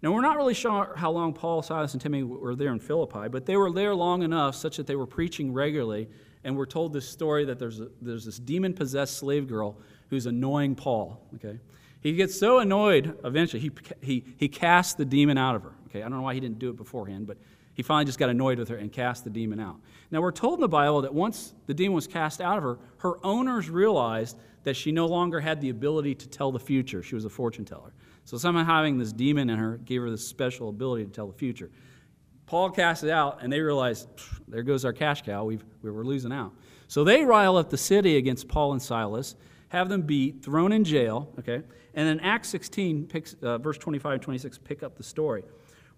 Now, 0.00 0.12
we're 0.12 0.22
not 0.22 0.36
really 0.36 0.54
sure 0.54 0.94
how 0.96 1.10
long 1.10 1.32
Paul, 1.32 1.62
Silas, 1.62 1.92
and 1.92 2.00
Timothy 2.00 2.22
were 2.22 2.54
there 2.54 2.72
in 2.72 2.78
Philippi, 2.78 3.28
but 3.28 3.46
they 3.46 3.56
were 3.56 3.72
there 3.72 3.96
long 3.96 4.22
enough 4.22 4.54
such 4.54 4.76
that 4.76 4.86
they 4.86 4.94
were 4.94 5.08
preaching 5.08 5.52
regularly. 5.52 6.08
And 6.44 6.56
we're 6.56 6.66
told 6.66 6.92
this 6.92 7.08
story 7.08 7.44
that 7.46 7.58
there's, 7.58 7.80
a, 7.80 7.88
there's 8.00 8.24
this 8.24 8.38
demon 8.38 8.74
possessed 8.74 9.16
slave 9.18 9.48
girl 9.48 9.76
who's 10.08 10.26
annoying 10.26 10.76
Paul. 10.76 11.20
Okay. 11.34 11.58
He 12.00 12.12
gets 12.12 12.38
so 12.38 12.60
annoyed 12.60 13.18
eventually, 13.24 13.60
he, 13.60 13.70
he, 14.00 14.24
he 14.36 14.48
casts 14.48 14.94
the 14.94 15.04
demon 15.04 15.36
out 15.36 15.56
of 15.56 15.64
her. 15.64 15.72
Okay, 15.88 16.00
I 16.00 16.08
don't 16.08 16.18
know 16.18 16.22
why 16.22 16.34
he 16.34 16.40
didn't 16.40 16.60
do 16.60 16.70
it 16.70 16.76
beforehand, 16.76 17.26
but 17.26 17.38
he 17.78 17.84
finally 17.84 18.06
just 18.06 18.18
got 18.18 18.28
annoyed 18.28 18.58
with 18.58 18.70
her 18.70 18.76
and 18.76 18.90
cast 18.90 19.22
the 19.22 19.30
demon 19.30 19.60
out. 19.60 19.76
Now, 20.10 20.20
we're 20.20 20.32
told 20.32 20.54
in 20.54 20.62
the 20.62 20.68
Bible 20.68 21.02
that 21.02 21.14
once 21.14 21.54
the 21.66 21.74
demon 21.74 21.94
was 21.94 22.08
cast 22.08 22.40
out 22.40 22.58
of 22.58 22.64
her, 22.64 22.80
her 22.96 23.24
owners 23.24 23.70
realized 23.70 24.36
that 24.64 24.74
she 24.74 24.90
no 24.90 25.06
longer 25.06 25.38
had 25.38 25.60
the 25.60 25.68
ability 25.68 26.16
to 26.16 26.28
tell 26.28 26.50
the 26.50 26.58
future. 26.58 27.04
She 27.04 27.14
was 27.14 27.24
a 27.24 27.30
fortune 27.30 27.64
teller. 27.64 27.92
So, 28.24 28.36
somehow 28.36 28.64
having 28.64 28.98
this 28.98 29.12
demon 29.12 29.48
in 29.48 29.60
her 29.60 29.76
gave 29.76 30.02
her 30.02 30.10
this 30.10 30.26
special 30.26 30.70
ability 30.70 31.04
to 31.04 31.10
tell 31.12 31.28
the 31.28 31.38
future. 31.38 31.70
Paul 32.46 32.68
cast 32.70 33.04
it 33.04 33.10
out, 33.10 33.44
and 33.44 33.52
they 33.52 33.60
realized, 33.60 34.08
there 34.48 34.64
goes 34.64 34.84
our 34.84 34.92
cash 34.92 35.22
cow. 35.22 35.44
We've, 35.44 35.64
we 35.80 35.92
were 35.92 36.04
losing 36.04 36.32
out. 36.32 36.54
So 36.88 37.04
they 37.04 37.24
rile 37.24 37.56
up 37.56 37.70
the 37.70 37.78
city 37.78 38.16
against 38.16 38.48
Paul 38.48 38.72
and 38.72 38.82
Silas, 38.82 39.36
have 39.68 39.88
them 39.88 40.02
beat, 40.02 40.42
thrown 40.42 40.72
in 40.72 40.82
jail, 40.82 41.32
okay? 41.38 41.62
And 41.94 42.08
then 42.08 42.18
Acts 42.18 42.48
16, 42.48 43.06
picks, 43.06 43.34
uh, 43.34 43.58
verse 43.58 43.78
25 43.78 44.14
and 44.14 44.22
26, 44.22 44.58
pick 44.58 44.82
up 44.82 44.96
the 44.96 45.04
story. 45.04 45.44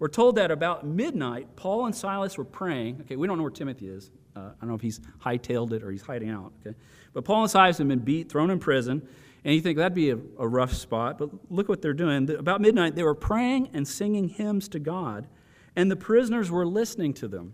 We're 0.01 0.09
told 0.09 0.37
that 0.37 0.51
about 0.51 0.85
midnight, 0.85 1.55
Paul 1.57 1.87
and 1.87 1.95
Silas 1.95 2.37
were 2.37 2.45
praying. 2.45 3.03
Okay, 3.03 3.17
we 3.17 3.27
don't 3.27 3.37
know 3.37 3.45
where 3.45 3.53
Timothy 3.53 3.89
is. 3.89 4.11
Uh, 4.35 4.41
I 4.41 4.61
don't 4.61 4.71
know 4.71 4.75
if 4.75 4.81
he's 4.81 4.99
hightailed 5.23 5.73
it 5.73 5.83
or 5.83 5.91
he's 5.91 6.03
hiding 6.03 6.31
out. 6.31 6.53
Okay, 6.67 6.75
but 7.13 7.25
Paul 7.25 7.43
and 7.43 7.51
Silas 7.51 7.77
have 7.79 7.87
been 7.87 7.99
beat, 7.99 8.31
thrown 8.31 8.51
in 8.51 8.59
prison, 8.59 9.07
and 9.45 9.55
you 9.55 9.61
think 9.61 9.77
that'd 9.77 9.95
be 9.95 10.11
a, 10.11 10.19
a 10.39 10.49
rough 10.49 10.73
spot. 10.73 11.19
But 11.19 11.31
look 11.51 11.69
what 11.69 11.83
they're 11.83 11.93
doing. 11.93 12.31
About 12.31 12.63
midnight, 12.63 12.97
they 12.97 13.03
were 13.03 13.15
praying 13.15 13.71
and 13.75 13.87
singing 13.87 14.29
hymns 14.29 14.69
to 14.71 14.79
God, 14.79 15.29
and 15.77 15.91
the 15.91 15.97
prisoners 15.97 16.51
were 16.51 16.67
listening 16.67 17.13
to 17.15 17.29
them. 17.29 17.53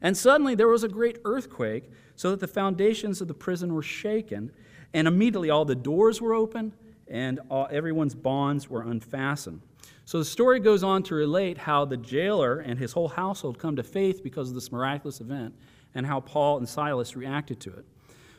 And 0.00 0.16
suddenly 0.16 0.54
there 0.54 0.68
was 0.68 0.84
a 0.84 0.88
great 0.88 1.18
earthquake, 1.24 1.90
so 2.14 2.30
that 2.30 2.40
the 2.40 2.46
foundations 2.46 3.20
of 3.20 3.26
the 3.26 3.34
prison 3.34 3.74
were 3.74 3.82
shaken, 3.82 4.52
and 4.94 5.08
immediately 5.08 5.50
all 5.50 5.64
the 5.64 5.74
doors 5.74 6.20
were 6.20 6.34
open 6.34 6.72
and 7.08 7.40
all, 7.50 7.68
everyone's 7.70 8.14
bonds 8.14 8.68
were 8.68 8.82
unfastened. 8.82 9.60
So 10.06 10.20
the 10.20 10.24
story 10.24 10.60
goes 10.60 10.84
on 10.84 11.02
to 11.04 11.16
relate 11.16 11.58
how 11.58 11.84
the 11.84 11.96
jailer 11.96 12.60
and 12.60 12.78
his 12.78 12.92
whole 12.92 13.08
household 13.08 13.58
come 13.58 13.74
to 13.74 13.82
faith 13.82 14.22
because 14.22 14.48
of 14.48 14.54
this 14.54 14.70
miraculous 14.70 15.20
event 15.20 15.52
and 15.96 16.06
how 16.06 16.20
Paul 16.20 16.58
and 16.58 16.68
Silas 16.68 17.16
reacted 17.16 17.58
to 17.62 17.72
it. 17.72 17.84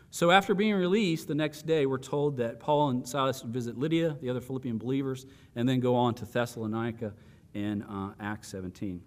So 0.10 0.32
after 0.32 0.56
being 0.56 0.76
released, 0.76 1.28
the 1.28 1.36
next 1.36 1.66
day 1.66 1.86
we're 1.86 1.98
told 1.98 2.38
that 2.38 2.62
Paul 2.62 2.92
and 2.92 3.06
Silas 3.08 3.42
visit 3.42 3.78
Lydia, 3.78 4.16
the 4.22 4.30
other 4.30 4.40
Philippian 4.40 4.78
believers, 4.78 5.26
and 5.58 5.68
then 5.68 5.82
go 5.82 5.94
on 5.94 6.14
to 6.16 6.26
Thessalonica 6.26 7.14
in 7.54 7.84
uh, 7.84 8.14
Acts 8.18 8.48
17. 8.48 9.02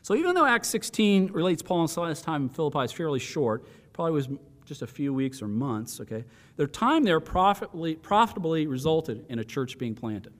So 0.00 0.14
even 0.14 0.34
though 0.34 0.46
Acts 0.46 0.68
16 0.68 1.30
relates 1.32 1.60
Paul 1.60 1.82
and 1.82 1.90
Silas' 1.90 2.22
time 2.22 2.44
in 2.44 2.48
Philippi 2.48 2.80
is 2.80 2.92
fairly 2.92 3.20
short, 3.20 3.66
probably 3.92 4.12
was 4.12 4.28
just 4.64 4.80
a 4.80 4.86
few 4.86 5.12
weeks 5.12 5.42
or 5.42 5.48
months, 5.48 6.00
okay, 6.00 6.24
their 6.56 6.66
time 6.66 7.04
there 7.04 7.20
profitably, 7.20 7.96
profitably 7.96 8.66
resulted 8.66 9.26
in 9.28 9.40
a 9.40 9.44
church 9.44 9.76
being 9.76 9.94
planted. 9.94 10.32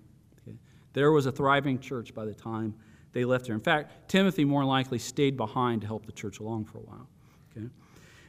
There 0.95 1.13
was 1.13 1.27
a 1.27 1.33
thriving 1.33 1.79
church 1.79 2.15
by 2.15 2.25
the 2.25 2.35
time 2.35 2.75
they 3.13 3.25
left 3.25 3.47
there. 3.47 3.55
In 3.55 3.61
fact, 3.61 4.09
Timothy 4.09 4.45
more 4.45 4.65
likely 4.65 4.99
stayed 4.99 5.37
behind 5.37 5.83
to 5.83 5.87
help 5.87 6.07
the 6.07 6.13
church 6.13 6.41
along 6.41 6.65
for 6.65 6.79
a 6.79 6.83
while. 6.83 7.09
Okay? 7.57 7.69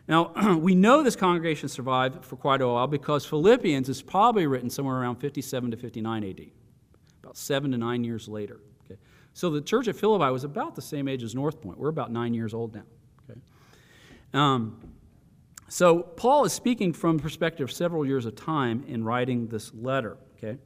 Now, 0.08 0.56
we 0.58 0.76
know 0.76 1.04
this 1.04 1.16
congregation 1.16 1.70
survived 1.70 2.26
for 2.26 2.36
quite 2.36 2.62
a 2.62 2.68
while 2.68 2.88
because 2.88 3.26
Philippians 3.26 3.90
is 3.90 4.02
probably 4.02 4.46
written 4.48 4.70
somewhere 4.70 4.98
around 4.98 5.18
57 5.18 5.72
to 5.72 5.78
59 5.78 6.24
AD, 6.24 6.42
about 7.24 7.38
seven 7.38 7.72
to 7.72 7.78
nine 7.78 8.04
years 8.04 8.28
later. 8.28 8.60
Okay? 8.86 9.00
So 9.34 9.50
the 9.50 9.62
church 9.62 9.88
at 9.88 9.96
Philippi 9.96 10.32
was 10.32 10.44
about 10.44 10.76
the 10.76 10.82
same 10.82 11.08
age 11.08 11.24
as 11.24 11.34
North 11.34 11.62
Point. 11.62 11.80
We're 11.80 11.90
about 11.90 12.12
nine 12.12 12.34
years 12.34 12.54
old 12.54 12.76
now. 12.76 12.84
Okay? 13.30 13.40
Um, 14.34 14.80
so 15.68 16.00
Paul 16.00 16.46
is 16.46 16.54
speaking 16.54 16.94
from 16.94 17.18
the 17.18 17.24
perspective 17.24 17.70
of 17.70 17.72
several 17.72 18.06
years 18.06 18.26
of 18.26 18.36
time 18.36 18.84
in 18.88 19.04
writing 19.04 19.48
this 19.48 19.74
letter. 19.74 20.18
Okay? 20.38 20.58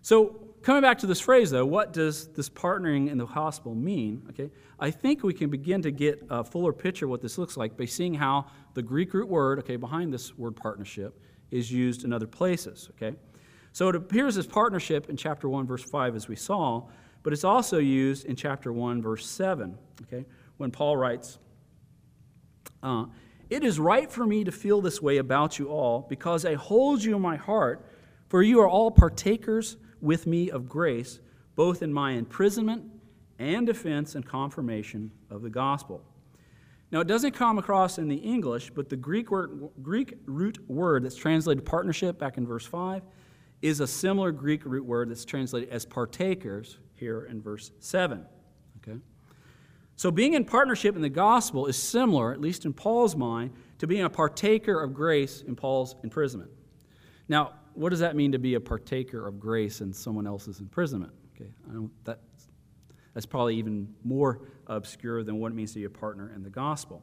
So 0.00 0.43
coming 0.64 0.80
back 0.80 0.98
to 0.98 1.06
this 1.06 1.20
phrase, 1.20 1.50
though, 1.50 1.66
what 1.66 1.92
does 1.92 2.28
this 2.28 2.48
partnering 2.48 3.10
in 3.10 3.18
the 3.18 3.26
gospel 3.26 3.74
mean? 3.74 4.22
Okay, 4.30 4.50
I 4.80 4.90
think 4.90 5.22
we 5.22 5.34
can 5.34 5.50
begin 5.50 5.82
to 5.82 5.90
get 5.90 6.24
a 6.30 6.42
fuller 6.42 6.72
picture 6.72 7.04
of 7.04 7.10
what 7.10 7.20
this 7.20 7.36
looks 7.38 7.56
like 7.56 7.76
by 7.76 7.84
seeing 7.84 8.14
how 8.14 8.46
the 8.72 8.82
Greek 8.82 9.12
root 9.12 9.28
word, 9.28 9.58
okay, 9.58 9.76
behind 9.76 10.12
this 10.12 10.36
word 10.36 10.56
partnership, 10.56 11.20
is 11.50 11.70
used 11.70 12.04
in 12.04 12.12
other 12.12 12.26
places. 12.26 12.88
Okay, 12.96 13.16
so 13.72 13.88
it 13.88 13.94
appears 13.94 14.38
as 14.38 14.46
partnership 14.46 15.10
in 15.10 15.16
chapter 15.16 15.48
one, 15.48 15.66
verse 15.66 15.84
five, 15.84 16.16
as 16.16 16.28
we 16.28 16.36
saw, 16.36 16.82
but 17.22 17.32
it's 17.32 17.44
also 17.44 17.78
used 17.78 18.24
in 18.24 18.34
chapter 18.34 18.72
one, 18.72 19.02
verse 19.02 19.26
seven. 19.26 19.76
Okay, 20.02 20.24
when 20.56 20.70
Paul 20.70 20.96
writes. 20.96 21.38
Uh, 22.82 23.06
it 23.50 23.62
is 23.62 23.78
right 23.78 24.10
for 24.10 24.26
me 24.26 24.44
to 24.44 24.52
feel 24.52 24.80
this 24.80 25.00
way 25.00 25.18
about 25.18 25.58
you 25.58 25.68
all 25.68 26.06
because 26.08 26.44
I 26.44 26.54
hold 26.54 27.04
you 27.04 27.14
in 27.16 27.22
my 27.22 27.36
heart, 27.36 27.86
for 28.28 28.42
you 28.42 28.60
are 28.60 28.68
all 28.68 28.90
partakers 28.90 29.76
with 30.04 30.26
me 30.26 30.50
of 30.50 30.68
grace, 30.68 31.18
both 31.56 31.82
in 31.82 31.92
my 31.92 32.12
imprisonment 32.12 32.84
and 33.38 33.66
defense 33.66 34.14
and 34.14 34.24
confirmation 34.24 35.10
of 35.30 35.42
the 35.42 35.50
gospel. 35.50 36.04
Now, 36.92 37.00
it 37.00 37.08
doesn't 37.08 37.32
come 37.32 37.58
across 37.58 37.98
in 37.98 38.06
the 38.06 38.16
English, 38.16 38.70
but 38.70 38.88
the 38.88 38.96
Greek, 38.96 39.30
word, 39.30 39.68
Greek 39.82 40.16
root 40.26 40.58
word 40.70 41.04
that's 41.04 41.16
translated 41.16 41.64
partnership 41.64 42.18
back 42.18 42.36
in 42.36 42.46
verse 42.46 42.66
5 42.66 43.02
is 43.62 43.80
a 43.80 43.86
similar 43.86 44.30
Greek 44.30 44.64
root 44.64 44.84
word 44.84 45.10
that's 45.10 45.24
translated 45.24 45.70
as 45.70 45.84
partakers 45.84 46.78
here 46.94 47.22
in 47.24 47.40
verse 47.42 47.72
7. 47.80 48.24
Okay? 48.76 48.98
So, 49.96 50.10
being 50.10 50.34
in 50.34 50.44
partnership 50.44 50.94
in 50.94 51.02
the 51.02 51.08
gospel 51.08 51.66
is 51.66 51.76
similar, 51.76 52.32
at 52.32 52.40
least 52.40 52.64
in 52.64 52.72
Paul's 52.72 53.16
mind, 53.16 53.52
to 53.78 53.86
being 53.86 54.04
a 54.04 54.10
partaker 54.10 54.80
of 54.80 54.94
grace 54.94 55.42
in 55.42 55.56
Paul's 55.56 55.96
imprisonment. 56.04 56.50
Now, 57.28 57.54
what 57.74 57.90
does 57.90 58.00
that 58.00 58.16
mean 58.16 58.32
to 58.32 58.38
be 58.38 58.54
a 58.54 58.60
partaker 58.60 59.26
of 59.26 59.38
grace 59.38 59.80
in 59.80 59.92
someone 59.92 60.26
else's 60.26 60.60
imprisonment? 60.60 61.12
Okay, 61.36 61.50
that, 62.04 62.20
that's 63.12 63.26
probably 63.26 63.56
even 63.56 63.92
more 64.04 64.40
obscure 64.66 65.22
than 65.22 65.38
what 65.38 65.52
it 65.52 65.54
means 65.54 65.72
to 65.72 65.78
be 65.80 65.84
a 65.84 65.90
partner 65.90 66.32
in 66.34 66.42
the 66.42 66.50
gospel. 66.50 67.02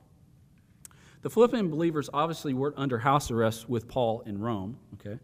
The 1.21 1.29
Philippian 1.29 1.69
believers 1.69 2.09
obviously 2.13 2.53
weren't 2.53 2.77
under 2.77 2.97
house 2.97 3.29
arrest 3.29 3.69
with 3.69 3.87
Paul 3.87 4.23
in 4.25 4.39
Rome, 4.39 4.77
okay? 4.95 5.19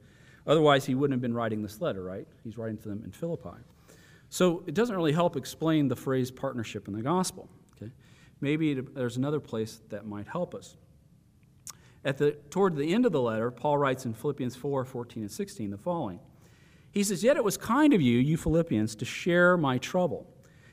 Otherwise, 0.45 0.85
he 0.85 0.95
wouldn't 0.95 1.15
have 1.15 1.21
been 1.21 1.33
writing 1.33 1.61
this 1.61 1.81
letter, 1.81 2.03
right? 2.03 2.27
He's 2.43 2.57
writing 2.57 2.77
to 2.77 2.89
them 2.89 3.01
in 3.03 3.11
Philippi. 3.11 3.57
So 4.29 4.63
it 4.67 4.73
doesn't 4.73 4.95
really 4.95 5.11
help 5.11 5.35
explain 5.35 5.87
the 5.87 5.95
phrase 5.95 6.29
partnership 6.29 6.87
in 6.87 6.93
the 6.93 7.01
gospel, 7.01 7.49
okay? 7.75 7.91
Maybe 8.41 8.75
there's 8.75 9.17
another 9.17 9.39
place 9.39 9.81
that 9.89 10.05
might 10.05 10.27
help 10.27 10.53
us. 10.53 10.77
At 12.05 12.17
the, 12.17 12.31
toward 12.49 12.75
the 12.75 12.93
end 12.93 13.05
of 13.05 13.11
the 13.11 13.21
letter, 13.21 13.51
Paul 13.51 13.77
writes 13.77 14.05
in 14.05 14.13
Philippians 14.13 14.55
4 14.55 14.85
14 14.85 15.23
and 15.23 15.31
16 15.31 15.71
the 15.71 15.77
following. 15.77 16.19
He 16.91 17.03
says, 17.03 17.23
Yet 17.23 17.37
it 17.37 17.43
was 17.43 17.57
kind 17.57 17.93
of 17.93 18.01
you, 18.01 18.17
you 18.19 18.37
Philippians, 18.37 18.95
to 18.95 19.05
share 19.05 19.57
my 19.57 19.77
trouble. 19.77 20.27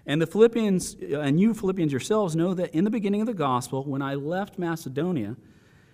And 0.07 0.21
the 0.21 0.27
Philippians, 0.27 0.97
and 1.13 1.41
you 1.41 1.55
Philippians 1.55 1.91
yourselves 1.91 2.37
know 2.37 2.55
that 2.55 2.75
in 2.75 2.85
the 2.85 2.91
beginning 2.91 3.21
of 3.21 3.27
the 3.27 3.35
gospel, 3.35 3.85
when 3.85 4.03
I 4.03 4.15
left 4.15 4.59
Macedonia, 4.59 5.37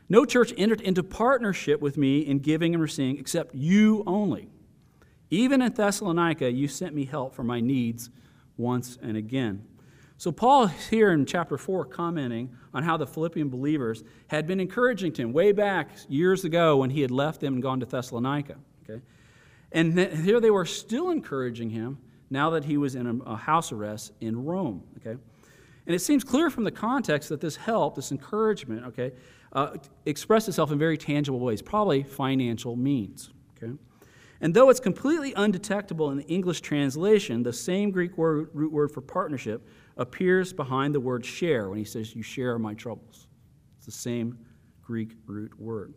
no 0.08 0.24
church 0.24 0.52
entered 0.56 0.80
into 0.80 1.04
partnership 1.04 1.80
with 1.80 1.96
me 1.96 2.20
in 2.20 2.40
giving 2.40 2.74
and 2.74 2.82
receiving 2.82 3.18
except 3.18 3.54
you 3.54 4.02
only. 4.06 4.50
Even 5.30 5.62
in 5.62 5.72
Thessalonica, 5.72 6.50
you 6.50 6.66
sent 6.66 6.94
me 6.94 7.04
help 7.04 7.34
for 7.34 7.44
my 7.44 7.60
needs 7.60 8.10
once 8.56 8.98
and 9.00 9.16
again. 9.16 9.64
So, 10.20 10.30
Paul 10.30 10.66
here 10.66 11.12
in 11.12 11.24
chapter 11.24 11.56
4 11.56 11.86
commenting 11.86 12.54
on 12.74 12.82
how 12.82 12.98
the 12.98 13.06
Philippian 13.06 13.48
believers 13.48 14.04
had 14.26 14.46
been 14.46 14.60
encouraging 14.60 15.14
him 15.14 15.32
way 15.32 15.52
back 15.52 15.92
years 16.10 16.44
ago 16.44 16.76
when 16.76 16.90
he 16.90 17.00
had 17.00 17.10
left 17.10 17.40
them 17.40 17.54
and 17.54 17.62
gone 17.62 17.80
to 17.80 17.86
Thessalonica. 17.86 18.56
Okay? 18.82 19.00
And 19.72 19.98
here 19.98 20.38
they 20.38 20.50
were 20.50 20.66
still 20.66 21.08
encouraging 21.08 21.70
him 21.70 21.96
now 22.28 22.50
that 22.50 22.66
he 22.66 22.76
was 22.76 22.96
in 22.96 23.22
a 23.24 23.34
house 23.34 23.72
arrest 23.72 24.12
in 24.20 24.44
Rome. 24.44 24.82
Okay? 24.98 25.18
And 25.86 25.94
it 25.94 26.00
seems 26.00 26.22
clear 26.22 26.50
from 26.50 26.64
the 26.64 26.70
context 26.70 27.30
that 27.30 27.40
this 27.40 27.56
help, 27.56 27.96
this 27.96 28.10
encouragement, 28.10 28.84
okay, 28.88 29.12
uh, 29.54 29.78
expressed 30.04 30.48
itself 30.48 30.70
in 30.70 30.78
very 30.78 30.98
tangible 30.98 31.40
ways, 31.40 31.62
probably 31.62 32.02
financial 32.02 32.76
means. 32.76 33.30
Okay? 33.56 33.72
And 34.40 34.54
though 34.54 34.70
it's 34.70 34.80
completely 34.80 35.34
undetectable 35.34 36.10
in 36.10 36.18
the 36.18 36.26
English 36.26 36.62
translation, 36.62 37.42
the 37.42 37.52
same 37.52 37.90
Greek 37.90 38.16
word, 38.16 38.48
root 38.54 38.72
word 38.72 38.90
for 38.90 39.02
partnership 39.02 39.66
appears 39.96 40.52
behind 40.52 40.94
the 40.94 41.00
word 41.00 41.24
share 41.26 41.68
when 41.68 41.78
he 41.78 41.84
says, 41.84 42.14
You 42.14 42.22
share 42.22 42.58
my 42.58 42.74
troubles. 42.74 43.26
It's 43.76 43.86
the 43.86 43.92
same 43.92 44.38
Greek 44.82 45.12
root 45.26 45.58
word. 45.60 45.94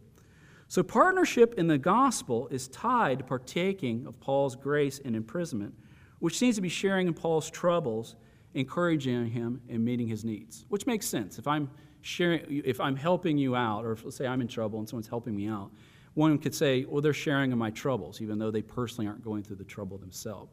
So, 0.67 0.83
partnership 0.83 1.53
in 1.57 1.67
the 1.67 1.77
gospel 1.77 2.47
is 2.49 2.67
tied 2.67 3.19
to 3.19 3.25
partaking 3.25 4.07
of 4.07 4.19
Paul's 4.19 4.55
grace 4.55 4.99
and 5.05 5.15
imprisonment, 5.15 5.73
which 6.19 6.37
seems 6.37 6.55
to 6.55 6.61
be 6.61 6.69
sharing 6.69 7.07
in 7.07 7.13
Paul's 7.13 7.49
troubles, 7.49 8.15
encouraging 8.55 9.27
him, 9.27 9.61
and 9.69 9.85
meeting 9.85 10.07
his 10.07 10.25
needs, 10.25 10.65
which 10.69 10.85
makes 10.85 11.05
sense. 11.05 11.37
If 11.37 11.47
I'm 11.47 11.69
sharing, 12.01 12.61
if 12.65 12.81
I'm 12.81 12.95
helping 12.95 13.37
you 13.37 13.55
out, 13.55 13.85
or 13.85 13.93
if, 13.93 14.03
let's 14.03 14.17
say 14.17 14.27
I'm 14.27 14.41
in 14.41 14.47
trouble 14.47 14.79
and 14.79 14.89
someone's 14.89 15.07
helping 15.07 15.35
me 15.35 15.47
out, 15.47 15.71
one 16.13 16.37
could 16.37 16.53
say, 16.53 16.85
well, 16.85 17.01
they're 17.01 17.13
sharing 17.13 17.51
in 17.51 17.57
my 17.57 17.71
troubles, 17.71 18.21
even 18.21 18.37
though 18.37 18.51
they 18.51 18.61
personally 18.61 19.07
aren't 19.07 19.23
going 19.23 19.43
through 19.43 19.55
the 19.55 19.63
trouble 19.63 19.97
themselves. 19.97 20.51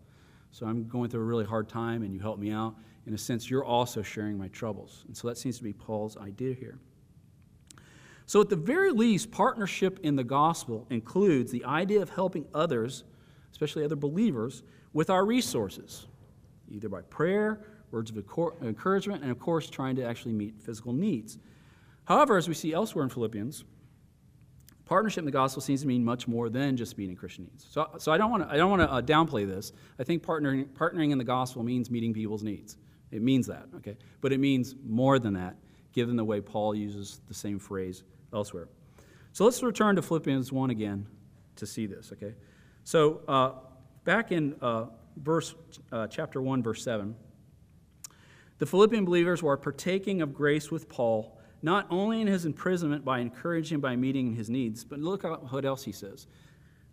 So 0.53 0.67
I'm 0.67 0.89
going 0.89 1.11
through 1.11 1.21
a 1.21 1.25
really 1.25 1.45
hard 1.45 1.69
time, 1.69 2.03
and 2.03 2.13
you 2.13 2.21
help 2.21 2.39
me 2.39 2.51
out 2.51 2.75
in 3.07 3.15
a 3.15 3.19
sense, 3.19 3.49
you're 3.51 3.65
also 3.65 4.03
sharing 4.03 4.37
my 4.37 4.49
troubles. 4.49 5.05
And 5.07 5.17
so 5.17 5.29
that 5.29 5.39
seems 5.39 5.59
to 5.59 5.65
be 5.65 5.73
Paul's 5.73 6.17
idea 6.17 6.55
here. 6.55 6.79
So, 8.27 8.41
at 8.41 8.49
the 8.49 8.57
very 8.57 8.93
least, 8.93 9.33
partnership 9.33 9.99
in 10.05 10.15
the 10.15 10.23
gospel 10.23 10.87
includes 10.91 11.51
the 11.51 11.65
idea 11.65 12.01
of 12.01 12.11
helping 12.11 12.47
others, 12.55 13.03
especially 13.51 13.85
other 13.85 13.97
believers, 13.97 14.63
with 14.93 15.11
our 15.11 15.25
resources, 15.25 16.07
either 16.69 16.89
by 16.89 17.03
prayer, 17.03 17.67
words 17.91 18.13
of 18.13 18.19
encouragement, 18.63 19.23
and 19.23 19.33
of 19.33 19.41
course, 19.41 19.69
trying 19.69 19.97
to 19.97 20.05
actually 20.05 20.33
meet 20.33 20.61
physical 20.61 20.93
needs. 20.93 21.39
However, 22.05 22.37
as 22.37 22.47
we 22.47 22.55
see 22.55 22.73
elsewhere 22.73 23.03
in 23.03 23.11
Philippians, 23.11 23.65
partnership 24.91 25.21
in 25.21 25.25
the 25.25 25.31
gospel 25.31 25.63
seems 25.63 25.83
to 25.83 25.87
mean 25.87 26.05
much 26.05 26.27
more 26.27 26.49
than 26.49 26.77
just 26.77 26.99
meeting 26.99 27.15
Christian 27.15 27.45
needs. 27.45 27.65
So, 27.71 27.89
so 27.99 28.11
I 28.11 28.19
don't 28.19 28.29
want 28.29 28.43
to, 28.43 28.53
I 28.53 28.57
don't 28.57 28.71
want 28.71 28.83
to 28.83 28.91
uh, 28.91 29.01
downplay 29.01 29.47
this. 29.47 29.73
I 30.01 30.03
think 30.03 30.21
partnering, 30.21 30.67
partnering 30.67 31.13
in 31.13 31.19
the 31.19 31.23
gospel 31.23 31.63
means 31.63 31.93
meeting 31.93 32.13
people's 32.13 32.43
needs. 32.43 32.77
It 33.13 33.23
means 33.23 33.47
that, 33.47 33.67
okay? 33.77 33.97
But 34.21 34.33
it 34.33 34.39
means 34.39 34.75
more 34.85 35.21
than 35.21 35.35
that, 35.35 35.55
given 35.93 36.17
the 36.17 36.25
way 36.25 36.41
Paul 36.41 36.75
uses 36.75 37.21
the 37.29 37.35
same 37.35 37.61
phrase 37.61 38.03
elsewhere. 38.35 38.67
So 39.33 39.45
let's 39.45 39.63
return 39.63 39.95
to 39.95 40.03
Philippians 40.03 40.51
1 40.51 40.71
again 40.71 41.07
to 41.55 41.67
see 41.67 41.87
this, 41.87 42.11
okay? 42.13 42.35
So 42.83 43.21
uh, 43.29 43.53
back 44.03 44.33
in 44.33 44.57
uh, 44.61 44.87
verse, 45.19 45.55
uh, 45.93 46.09
chapter 46.09 46.43
1, 46.43 46.65
verse 46.65 46.83
7, 46.83 47.15
the 48.59 48.67
Philippian 48.67 49.05
believers 49.05 49.41
were 49.41 49.57
partaking 49.57 50.21
of 50.21 50.35
grace 50.35 50.73
with 50.73 50.89
Paul, 50.89 51.39
not 51.63 51.87
only 51.91 52.21
in 52.21 52.27
his 52.27 52.47
imprisonment 52.47 53.05
by 53.05 53.19
encouraging 53.19 53.81
by 53.81 53.97
meeting 53.97 54.35
his 54.35 54.49
needs, 54.49 54.85
but 54.85 54.99
look 54.99 55.25
at 55.25 55.53
what 55.53 55.65
else 55.65 55.85
he 55.85 55.93
says. 55.93 56.27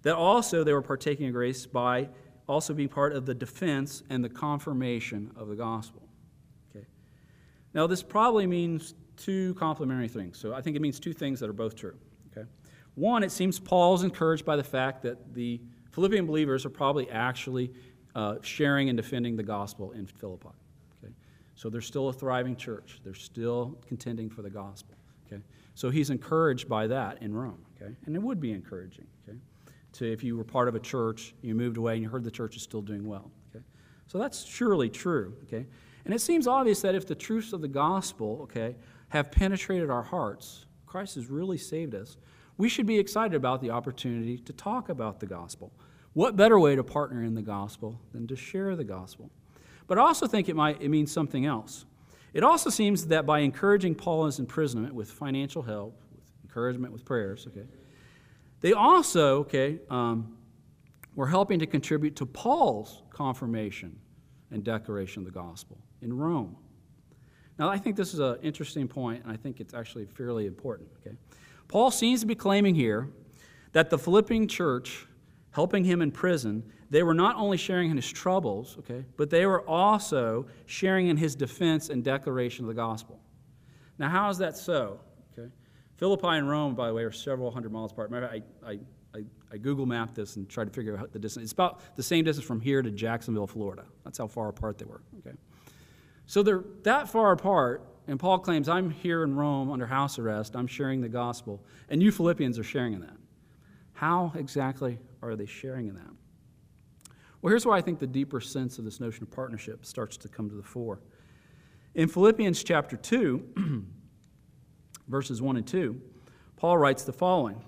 That 0.04 0.16
also 0.16 0.64
they 0.64 0.74
were 0.74 0.82
partaking 0.82 1.28
of 1.28 1.34
grace 1.34 1.66
by 1.66 2.10
also 2.48 2.74
being 2.74 2.90
part 2.90 3.14
of 3.14 3.26
the 3.26 3.34
defense 3.34 4.04
and 4.10 4.24
the 4.24 4.30
confirmation 4.30 5.32
of 5.36 5.48
the 5.48 5.56
gospel. 5.56 6.02
Okay. 6.70 6.86
Now, 7.74 7.88
this 7.88 8.04
probably 8.04 8.48
means 8.48 8.94
two 9.18 9.54
complementary 9.56 10.08
things. 10.08 10.38
So 10.38 10.54
I 10.54 10.62
think 10.62 10.76
it 10.76 10.82
means 10.82 11.00
two 11.00 11.14
things 11.14 11.40
that 11.40 11.50
are 11.50 11.54
both 11.54 11.76
true. 11.76 11.98
Okay? 12.32 12.48
One, 12.96 13.24
it 13.24 13.32
seems 13.32 13.60
Paul's 13.60 14.04
encouraged 14.04 14.46
by 14.46 14.56
the 14.56 14.64
fact 14.64 15.02
that 15.04 15.34
the 15.34 15.62
Philippian 15.92 16.26
believers 16.26 16.66
are 16.66 16.70
probably 16.70 17.10
actually 17.10 17.72
uh, 18.16 18.36
sharing 18.42 18.90
and 18.90 18.98
defending 18.98 19.36
the 19.36 19.44
gospel 19.44 19.92
in 19.92 20.06
Philippi. 20.08 20.50
So 21.58 21.70
they're 21.70 21.82
still 21.82 22.08
a 22.08 22.14
thriving 22.14 22.56
church. 22.56 23.02
They're 23.04 23.16
still 23.16 23.78
contending 23.88 24.30
for 24.30 24.44
the 24.44 24.50
gospel. 24.50 24.96
Okay? 25.26 25.42
So 25.74 25.90
he's 25.90 26.12
encouraged 26.12 26.70
by 26.70 26.86
that 26.88 27.22
in 27.22 27.36
Rome. 27.36 27.66
Okay? 27.76 27.94
And 28.06 28.16
it 28.16 28.22
would 28.22 28.40
be 28.40 28.52
encouraging. 28.52 29.08
Okay? 29.28 29.38
To 29.94 30.14
if 30.14 30.24
you 30.24 30.38
were 30.38 30.44
part 30.44 30.68
of 30.68 30.76
a 30.76 30.80
church, 30.80 31.34
you 31.42 31.56
moved 31.56 31.78
away, 31.78 31.96
and 31.96 32.04
you 32.04 32.10
heard 32.10 32.24
the 32.24 32.32
church 32.32 32.56
is 32.56 32.62
still 32.62 32.84
doing 32.84 33.08
well. 33.08 33.32
Okay? 33.50 33.66
So 34.06 34.20
that's 34.20 34.46
surely 34.46 34.88
true. 34.88 35.34
Okay? 35.48 35.66
And 36.06 36.14
it 36.14 36.22
seems 36.22 36.48
obvious 36.48 36.82
that 36.84 36.94
if 36.94 37.08
the 37.08 37.16
truths 37.16 37.54
of 37.54 37.62
the 37.62 37.68
gospel, 37.68 38.40
okay, 38.44 38.76
have 39.10 39.32
penetrated 39.32 39.90
our 39.90 40.04
hearts, 40.04 40.66
Christ 40.86 41.16
has 41.16 41.28
really 41.28 41.58
saved 41.58 41.96
us, 41.96 42.18
we 42.58 42.70
should 42.70 42.86
be 42.86 43.00
excited 43.00 43.36
about 43.36 43.62
the 43.62 43.72
opportunity 43.72 44.38
to 44.38 44.54
talk 44.54 44.90
about 44.90 45.20
the 45.20 45.26
gospel. 45.26 45.74
What 46.14 46.36
better 46.36 46.60
way 46.60 46.76
to 46.76 46.84
partner 46.84 47.24
in 47.24 47.36
the 47.36 47.42
gospel 47.42 48.00
than 48.14 48.28
to 48.28 48.36
share 48.36 48.76
the 48.76 48.84
gospel? 48.84 49.32
But 49.88 49.98
I 49.98 50.02
also 50.02 50.28
think 50.28 50.50
it 50.50 50.56
might 50.56 50.82
it 50.82 50.90
means 50.90 51.12
something 51.12 51.46
else. 51.46 51.86
It 52.34 52.44
also 52.44 52.70
seems 52.70 53.08
that 53.08 53.26
by 53.26 53.40
encouraging 53.40 53.96
Paul 53.96 54.24
in 54.24 54.26
his 54.28 54.40
imprisonment 54.40 54.94
with 54.94 55.10
financial 55.10 55.62
help, 55.62 56.00
with 56.14 56.30
encouragement 56.44 56.94
with 56.94 57.04
prayers, 57.06 57.48
okay, 57.48 57.66
they 58.60 58.74
also, 58.74 59.40
okay, 59.40 59.80
um, 59.90 60.38
were 61.16 61.28
helping 61.28 61.60
to 61.60 61.66
contribute 61.66 62.16
to 62.18 62.26
Paul's 62.26 63.02
confirmation 63.10 63.98
and 64.52 64.64
declaration 64.64 65.22
of 65.22 65.26
the 65.26 65.40
gospel 65.40 65.78
in 66.02 66.16
Rome. 66.16 66.56
Now, 67.58 67.70
I 67.70 67.78
think 67.78 67.96
this 67.96 68.14
is 68.14 68.20
an 68.20 68.38
interesting 68.44 68.88
point, 68.88 69.24
and 69.24 69.32
I 69.32 69.36
think 69.36 69.60
it's 69.60 69.74
actually 69.74 70.06
fairly 70.06 70.46
important. 70.46 70.90
Okay, 71.00 71.16
Paul 71.68 71.92
seems 71.92 72.20
to 72.22 72.28
be 72.28 72.36
claiming 72.36 72.76
here 72.76 73.10
that 73.72 73.90
the 73.90 73.98
Philippian 73.98 74.48
church, 74.48 75.08
helping 75.52 75.84
him 75.84 76.02
in 76.02 76.12
prison, 76.12 76.64
they 76.90 77.04
were 77.04 77.14
not 77.14 77.36
only 77.36 77.58
sharing 77.58 77.92
in 77.92 77.98
his 77.98 78.10
troubles, 78.12 78.78
okay, 78.80 79.04
but 79.18 79.30
they 79.30 79.46
were 79.46 79.68
also 79.68 80.46
sharing 80.66 81.08
in 81.08 81.18
his 81.18 81.36
defense 81.36 81.90
and 81.90 82.04
declaration 82.04 82.66
of 82.66 82.70
the 82.70 82.74
gospel. 82.74 83.20
Now, 84.00 84.10
how 84.10 84.30
is 84.30 84.38
that 84.38 84.56
so? 84.56 85.00
Okay, 85.38 85.50
Philippi 85.98 86.28
and 86.28 86.50
Rome, 86.50 86.76
by 86.76 86.88
the 86.88 86.94
way, 86.94 87.04
are 87.04 87.12
several 87.12 87.52
hundred 87.52 87.72
miles 87.72 87.92
apart. 87.92 88.10
Remember, 88.10 88.34
I, 88.34 88.70
I, 88.70 88.80
I, 89.16 89.24
I 89.52 89.58
Google 89.58 89.86
mapped 89.86 90.16
this 90.16 90.36
and 90.36 90.48
tried 90.48 90.66
to 90.66 90.74
figure 90.74 90.98
out 90.98 91.12
the 91.12 91.20
distance. 91.20 91.44
It's 91.44 91.54
about 91.54 91.82
the 91.96 92.04
same 92.04 92.24
distance 92.24 92.46
from 92.46 92.62
here 92.62 92.82
to 92.82 92.92
Jacksonville, 92.92 93.48
Florida. 93.48 93.86
That's 94.04 94.18
how 94.18 94.28
far 94.28 94.50
apart 94.50 94.78
they 94.78 94.86
were. 94.86 95.02
Okay. 95.20 95.36
So 96.26 96.44
they're 96.44 96.64
that 96.84 97.10
far 97.10 97.32
apart, 97.32 97.86
and 98.08 98.20
Paul 98.20 98.40
claims, 98.40 98.70
I'm 98.70 98.90
here 98.90 99.24
in 99.24 99.36
Rome 99.36 99.72
under 99.72 99.88
house 99.88 100.20
arrest, 100.20 100.56
I'm 100.56 100.68
sharing 100.68 101.02
the 101.02 101.10
gospel, 101.10 101.64
and 101.90 102.02
you 102.04 102.12
Philippians 102.12 102.60
are 102.60 102.64
sharing 102.64 102.94
in 102.94 103.02
that. 103.02 103.18
How 103.94 104.32
exactly 104.36 105.00
are 105.22 105.36
they 105.36 105.46
sharing 105.46 105.88
in 105.88 105.96
that? 105.96 106.12
Well, 107.48 107.54
here's 107.54 107.66
why 107.66 107.78
I 107.78 107.82
think 107.82 108.00
the 108.00 108.08
deeper 108.08 108.42
sense 108.42 108.78
of 108.78 108.84
this 108.84 109.00
notion 109.00 109.24
of 109.24 109.32
partnership 109.32 109.86
starts 109.86 110.18
to 110.18 110.28
come 110.28 110.50
to 110.50 110.56
the 110.58 110.62
fore. 110.62 111.00
In 111.96 112.10
Philippians 112.10 112.62
chapter 112.62 112.98
2, 112.98 113.86
verses 115.08 115.42
1 115.42 115.56
and 115.56 115.66
2, 115.66 116.02
Paul 116.58 116.78
writes 116.78 117.04
the 117.04 117.14
following 117.14 117.64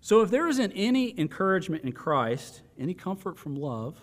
So 0.00 0.22
if 0.22 0.30
there 0.30 0.48
isn't 0.48 0.72
any 0.74 1.20
encouragement 1.20 1.84
in 1.84 1.92
Christ, 1.92 2.62
any 2.78 2.94
comfort 2.94 3.36
from 3.36 3.56
love, 3.56 4.00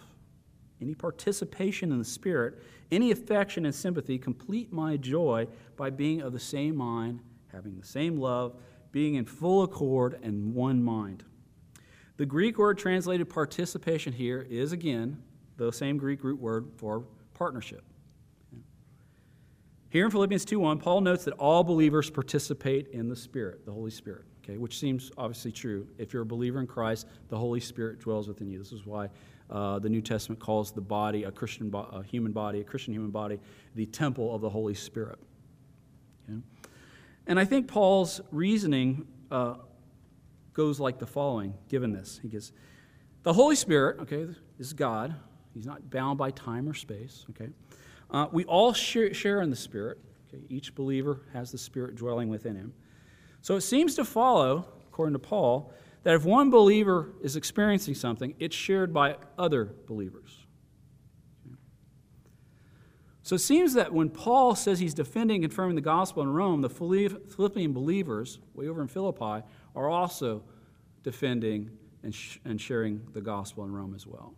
any 0.79 0.93
participation 0.93 1.91
in 1.91 1.97
the 1.97 2.05
Spirit, 2.05 2.61
any 2.91 3.09
affection 3.09 3.65
and 3.65 3.73
sympathy, 3.73 4.19
complete 4.19 4.71
my 4.71 4.97
joy 4.97 5.47
by 5.77 5.89
being 5.89 6.21
of 6.21 6.31
the 6.31 6.39
same 6.39 6.75
mind, 6.75 7.21
having 7.51 7.75
the 7.75 7.87
same 7.87 8.19
love, 8.19 8.55
being 8.91 9.15
in 9.15 9.25
full 9.25 9.63
accord 9.63 10.19
and 10.21 10.53
one 10.53 10.83
mind. 10.83 11.23
The 12.17 12.25
Greek 12.25 12.57
word 12.57 12.77
translated 12.77 13.29
participation 13.29 14.13
here 14.13 14.45
is 14.49 14.71
again 14.71 15.21
the 15.57 15.71
same 15.71 15.97
Greek 15.97 16.23
root 16.23 16.39
word 16.39 16.71
for 16.77 17.05
partnership. 17.33 17.83
Here 19.89 20.05
in 20.05 20.11
Philippians 20.11 20.45
2:1, 20.45 20.79
Paul 20.79 21.01
notes 21.01 21.25
that 21.25 21.33
all 21.33 21.63
believers 21.63 22.09
participate 22.09 22.87
in 22.89 23.09
the 23.09 23.15
Spirit, 23.15 23.65
the 23.65 23.73
Holy 23.73 23.91
Spirit, 23.91 24.23
okay, 24.41 24.57
which 24.57 24.79
seems 24.79 25.11
obviously 25.17 25.51
true. 25.51 25.85
If 25.97 26.13
you're 26.13 26.21
a 26.21 26.25
believer 26.25 26.61
in 26.61 26.67
Christ, 26.67 27.07
the 27.27 27.37
Holy 27.37 27.59
Spirit 27.59 27.99
dwells 27.99 28.27
within 28.29 28.49
you. 28.49 28.57
This 28.57 28.71
is 28.71 28.85
why 28.85 29.09
uh, 29.49 29.79
the 29.79 29.89
New 29.89 30.01
Testament 30.01 30.39
calls 30.39 30.71
the 30.71 30.81
body, 30.81 31.25
a 31.25 31.31
Christian 31.31 31.69
bo- 31.69 31.89
a 31.91 32.03
human 32.03 32.31
body, 32.31 32.61
a 32.61 32.63
Christian 32.63 32.93
human 32.93 33.11
body, 33.11 33.37
the 33.75 33.85
temple 33.85 34.33
of 34.33 34.39
the 34.39 34.49
Holy 34.49 34.73
Spirit. 34.73 35.19
Okay? 36.29 36.39
And 37.27 37.37
I 37.37 37.43
think 37.43 37.67
Paul's 37.67 38.21
reasoning 38.31 39.05
uh, 39.29 39.55
goes 40.53 40.79
like 40.79 40.99
the 40.99 41.07
following, 41.07 41.53
given 41.69 41.91
this. 41.91 42.19
He 42.21 42.29
goes, 42.29 42.51
The 43.23 43.33
Holy 43.33 43.55
Spirit, 43.55 43.99
okay, 44.01 44.27
is 44.59 44.73
God. 44.73 45.15
He's 45.53 45.65
not 45.65 45.89
bound 45.89 46.17
by 46.17 46.31
time 46.31 46.67
or 46.67 46.73
space, 46.73 47.25
okay? 47.31 47.49
Uh, 48.09 48.27
we 48.31 48.45
all 48.45 48.73
share, 48.73 49.13
share 49.13 49.41
in 49.41 49.49
the 49.49 49.55
Spirit. 49.55 49.97
Okay? 50.33 50.43
Each 50.49 50.73
believer 50.73 51.21
has 51.33 51.51
the 51.51 51.57
Spirit 51.57 51.95
dwelling 51.95 52.29
within 52.29 52.55
him. 52.55 52.73
So 53.41 53.55
it 53.55 53.61
seems 53.61 53.95
to 53.95 54.05
follow, 54.05 54.67
according 54.87 55.13
to 55.13 55.19
Paul, 55.19 55.73
that 56.03 56.15
if 56.15 56.25
one 56.25 56.49
believer 56.49 57.09
is 57.21 57.35
experiencing 57.35 57.95
something, 57.95 58.35
it's 58.39 58.55
shared 58.55 58.93
by 58.93 59.17
other 59.37 59.73
believers. 59.87 60.45
So 63.23 63.35
it 63.35 63.39
seems 63.39 63.75
that 63.75 63.93
when 63.93 64.09
Paul 64.09 64.55
says 64.55 64.79
he's 64.79 64.95
defending 64.95 65.43
and 65.43 65.43
confirming 65.43 65.75
the 65.75 65.81
gospel 65.81 66.23
in 66.23 66.33
Rome, 66.33 66.61
the 66.61 66.69
Philippian 66.69 67.71
believers, 67.71 68.39
way 68.55 68.67
over 68.67 68.81
in 68.81 68.87
Philippi, 68.87 69.45
are 69.75 69.89
also 69.89 70.43
defending 71.03 71.69
and, 72.03 72.13
sh- 72.13 72.39
and 72.45 72.59
sharing 72.59 73.01
the 73.13 73.21
gospel 73.21 73.63
in 73.63 73.71
Rome 73.71 73.93
as 73.95 74.05
well. 74.05 74.33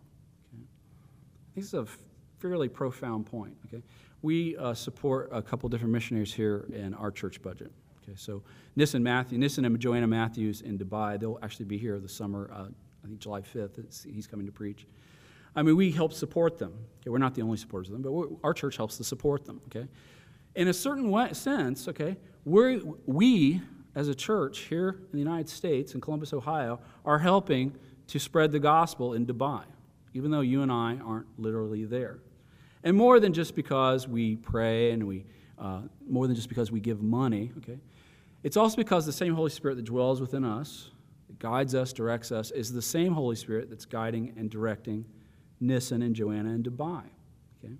Okay? 0.52 0.64
This 1.54 1.66
is 1.66 1.74
a 1.74 1.86
fairly 2.38 2.68
profound 2.68 3.26
point. 3.26 3.56
Okay? 3.66 3.82
We 4.22 4.56
uh, 4.56 4.74
support 4.74 5.28
a 5.32 5.42
couple 5.42 5.68
different 5.68 5.92
missionaries 5.92 6.32
here 6.32 6.66
in 6.72 6.94
our 6.94 7.10
church 7.10 7.42
budget. 7.42 7.72
Okay, 8.02 8.16
so 8.16 8.42
Nissen 8.76 9.02
Matthew, 9.02 9.38
Nissen 9.38 9.64
and 9.64 9.78
Joanna 9.80 10.06
Matthews 10.06 10.60
in 10.60 10.78
Dubai, 10.78 11.18
they'll 11.18 11.38
actually 11.42 11.64
be 11.64 11.78
here 11.78 11.98
this 11.98 12.12
summer. 12.12 12.50
Uh, 12.52 12.66
I 13.02 13.06
think 13.06 13.18
July 13.18 13.40
5th. 13.40 14.06
he's 14.12 14.26
coming 14.26 14.46
to 14.46 14.52
preach. 14.52 14.86
I 15.56 15.62
mean, 15.62 15.76
we 15.76 15.90
help 15.90 16.12
support 16.12 16.58
them. 16.58 16.72
Okay, 17.00 17.10
we're 17.10 17.18
not 17.18 17.34
the 17.34 17.42
only 17.42 17.56
supporters 17.56 17.88
of 17.88 17.94
them, 17.94 18.02
but 18.02 18.28
our 18.46 18.52
church 18.52 18.76
helps 18.76 18.96
to 18.98 19.04
support 19.04 19.44
them. 19.44 19.60
Okay, 19.66 19.86
in 20.54 20.68
a 20.68 20.72
certain 20.72 21.10
way, 21.10 21.32
sense, 21.32 21.88
okay, 21.88 22.16
we 22.44 22.82
we 23.06 23.62
as 23.94 24.08
a 24.08 24.14
church 24.14 24.60
here 24.60 25.00
in 25.00 25.12
the 25.12 25.18
United 25.18 25.48
States 25.48 25.94
in 25.94 26.00
Columbus, 26.00 26.32
Ohio, 26.32 26.80
are 27.04 27.18
helping 27.18 27.74
to 28.08 28.18
spread 28.18 28.52
the 28.52 28.58
gospel 28.58 29.14
in 29.14 29.26
Dubai, 29.26 29.62
even 30.12 30.30
though 30.30 30.40
you 30.40 30.62
and 30.62 30.72
I 30.72 30.98
aren't 31.04 31.26
literally 31.38 31.84
there. 31.84 32.18
And 32.82 32.96
more 32.96 33.18
than 33.20 33.32
just 33.32 33.54
because 33.54 34.06
we 34.06 34.36
pray 34.36 34.90
and 34.90 35.06
we, 35.06 35.24
uh, 35.58 35.82
more 36.08 36.26
than 36.26 36.36
just 36.36 36.48
because 36.48 36.70
we 36.70 36.80
give 36.80 37.02
money, 37.02 37.50
okay, 37.58 37.78
it's 38.42 38.58
also 38.58 38.76
because 38.76 39.06
the 39.06 39.12
same 39.12 39.34
Holy 39.34 39.50
Spirit 39.50 39.76
that 39.76 39.86
dwells 39.86 40.20
within 40.20 40.44
us, 40.44 40.90
that 41.28 41.38
guides 41.38 41.74
us, 41.74 41.92
directs 41.92 42.30
us, 42.30 42.50
is 42.50 42.72
the 42.72 42.82
same 42.82 43.14
Holy 43.14 43.36
Spirit 43.36 43.70
that's 43.70 43.86
guiding 43.86 44.34
and 44.36 44.50
directing 44.50 45.06
Nissen 45.60 46.02
and 46.02 46.14
Joanna 46.14 46.50
in 46.50 46.62
Dubai. 46.62 47.02
Okay? 47.64 47.74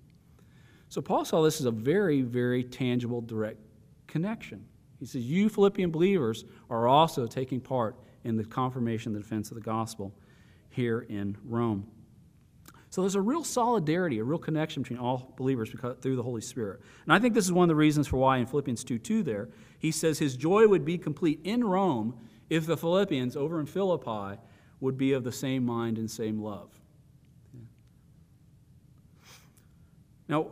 So 0.89 1.01
Paul 1.01 1.23
saw 1.23 1.43
this 1.43 1.59
as 1.59 1.67
a 1.67 1.71
very, 1.71 2.21
very 2.21 2.63
tangible, 2.63 3.21
direct 3.21 3.59
connection. 4.07 4.65
He 5.05 5.19
says, 5.19 5.25
You 5.25 5.49
Philippian 5.49 5.91
believers 5.91 6.45
are 6.67 6.87
also 6.87 7.27
taking 7.27 7.61
part 7.61 7.95
in 8.23 8.37
the 8.37 8.43
confirmation 8.43 9.11
and 9.11 9.17
the 9.17 9.23
defense 9.23 9.51
of 9.51 9.55
the 9.55 9.61
gospel 9.61 10.11
here 10.69 11.01
in 11.01 11.37
Rome. 11.45 11.85
So 12.89 13.01
there's 13.01 13.13
a 13.13 13.21
real 13.21 13.43
solidarity, 13.43 14.17
a 14.17 14.23
real 14.23 14.39
connection 14.39 14.81
between 14.81 14.97
all 14.97 15.33
believers 15.37 15.69
because, 15.69 15.97
through 16.01 16.15
the 16.15 16.23
Holy 16.23 16.41
Spirit. 16.41 16.81
And 17.03 17.13
I 17.13 17.19
think 17.19 17.35
this 17.35 17.45
is 17.45 17.51
one 17.51 17.65
of 17.65 17.67
the 17.67 17.75
reasons 17.75 18.07
for 18.07 18.17
why 18.17 18.37
in 18.37 18.47
Philippians 18.47 18.83
2 18.83 18.97
2 18.97 19.21
there, 19.21 19.49
he 19.77 19.91
says 19.91 20.17
his 20.17 20.35
joy 20.35 20.67
would 20.67 20.85
be 20.85 20.97
complete 20.97 21.39
in 21.43 21.63
Rome 21.63 22.15
if 22.49 22.65
the 22.65 22.75
Philippians 22.77 23.35
over 23.35 23.59
in 23.59 23.67
Philippi 23.67 24.39
would 24.79 24.97
be 24.97 25.13
of 25.13 25.23
the 25.23 25.31
same 25.31 25.63
mind 25.65 25.99
and 25.99 26.09
same 26.09 26.41
love. 26.41 26.69
Now, 30.27 30.47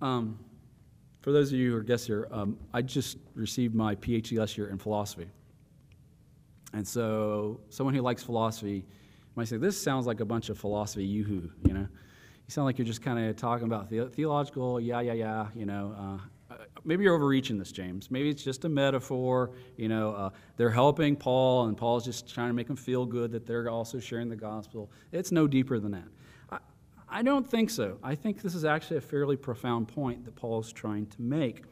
um, 0.00 0.38
for 1.22 1.30
those 1.32 1.52
of 1.52 1.58
you 1.58 1.70
who 1.70 1.76
are 1.76 1.82
guests 1.82 2.06
here, 2.06 2.28
um, 2.30 2.58
I 2.74 2.82
just 2.82 3.16
received 3.34 3.74
my 3.74 3.94
PhD 3.94 4.38
last 4.38 4.58
year 4.58 4.68
in 4.68 4.78
philosophy. 4.78 5.28
And 6.74 6.86
so, 6.86 7.60
someone 7.70 7.94
who 7.94 8.02
likes 8.02 8.22
philosophy, 8.22 8.84
might 9.36 9.48
say, 9.48 9.56
This 9.56 9.80
sounds 9.80 10.06
like 10.06 10.20
a 10.20 10.24
bunch 10.24 10.48
of 10.48 10.58
philosophy 10.58 11.04
yoo-hoo, 11.04 11.50
you 11.66 11.74
know? 11.74 11.80
You 11.80 12.48
sound 12.48 12.66
like 12.66 12.76
you're 12.76 12.86
just 12.86 13.02
kind 13.02 13.18
of 13.18 13.36
talking 13.36 13.66
about 13.66 13.88
the- 13.88 14.08
theological, 14.08 14.80
yeah, 14.80 15.00
yeah, 15.00 15.12
yeah, 15.12 15.46
you 15.54 15.64
know. 15.64 15.94
Uh, 15.96 16.54
uh, 16.54 16.56
maybe 16.84 17.04
you're 17.04 17.14
overreaching 17.14 17.56
this, 17.56 17.72
James. 17.72 18.10
Maybe 18.10 18.28
it's 18.28 18.42
just 18.42 18.64
a 18.64 18.68
metaphor. 18.68 19.52
You 19.76 19.88
know, 19.88 20.12
uh, 20.14 20.30
they're 20.56 20.70
helping 20.70 21.14
Paul, 21.14 21.66
and 21.66 21.76
Paul's 21.76 22.04
just 22.04 22.28
trying 22.28 22.48
to 22.48 22.54
make 22.54 22.66
them 22.66 22.76
feel 22.76 23.06
good 23.06 23.30
that 23.32 23.46
they're 23.46 23.70
also 23.70 24.00
sharing 24.00 24.28
the 24.28 24.36
gospel. 24.36 24.90
It's 25.12 25.30
no 25.30 25.46
deeper 25.46 25.78
than 25.78 25.92
that. 25.92 26.08
I, 27.12 27.22
don't 27.22 27.48
think 27.48 27.70
so. 27.70 27.98
I 28.02 28.14
think 28.14 28.42
this 28.42 28.54
is 28.54 28.64
actually 28.64 28.96
a 28.96 29.02
fairly 29.02 29.36
profound 29.36 29.88
point 29.88 30.24
that 30.24 30.34
Paul 30.34 30.60
is 30.60 30.72
trying 30.72 31.06
to 31.06 31.22
make. 31.22 31.64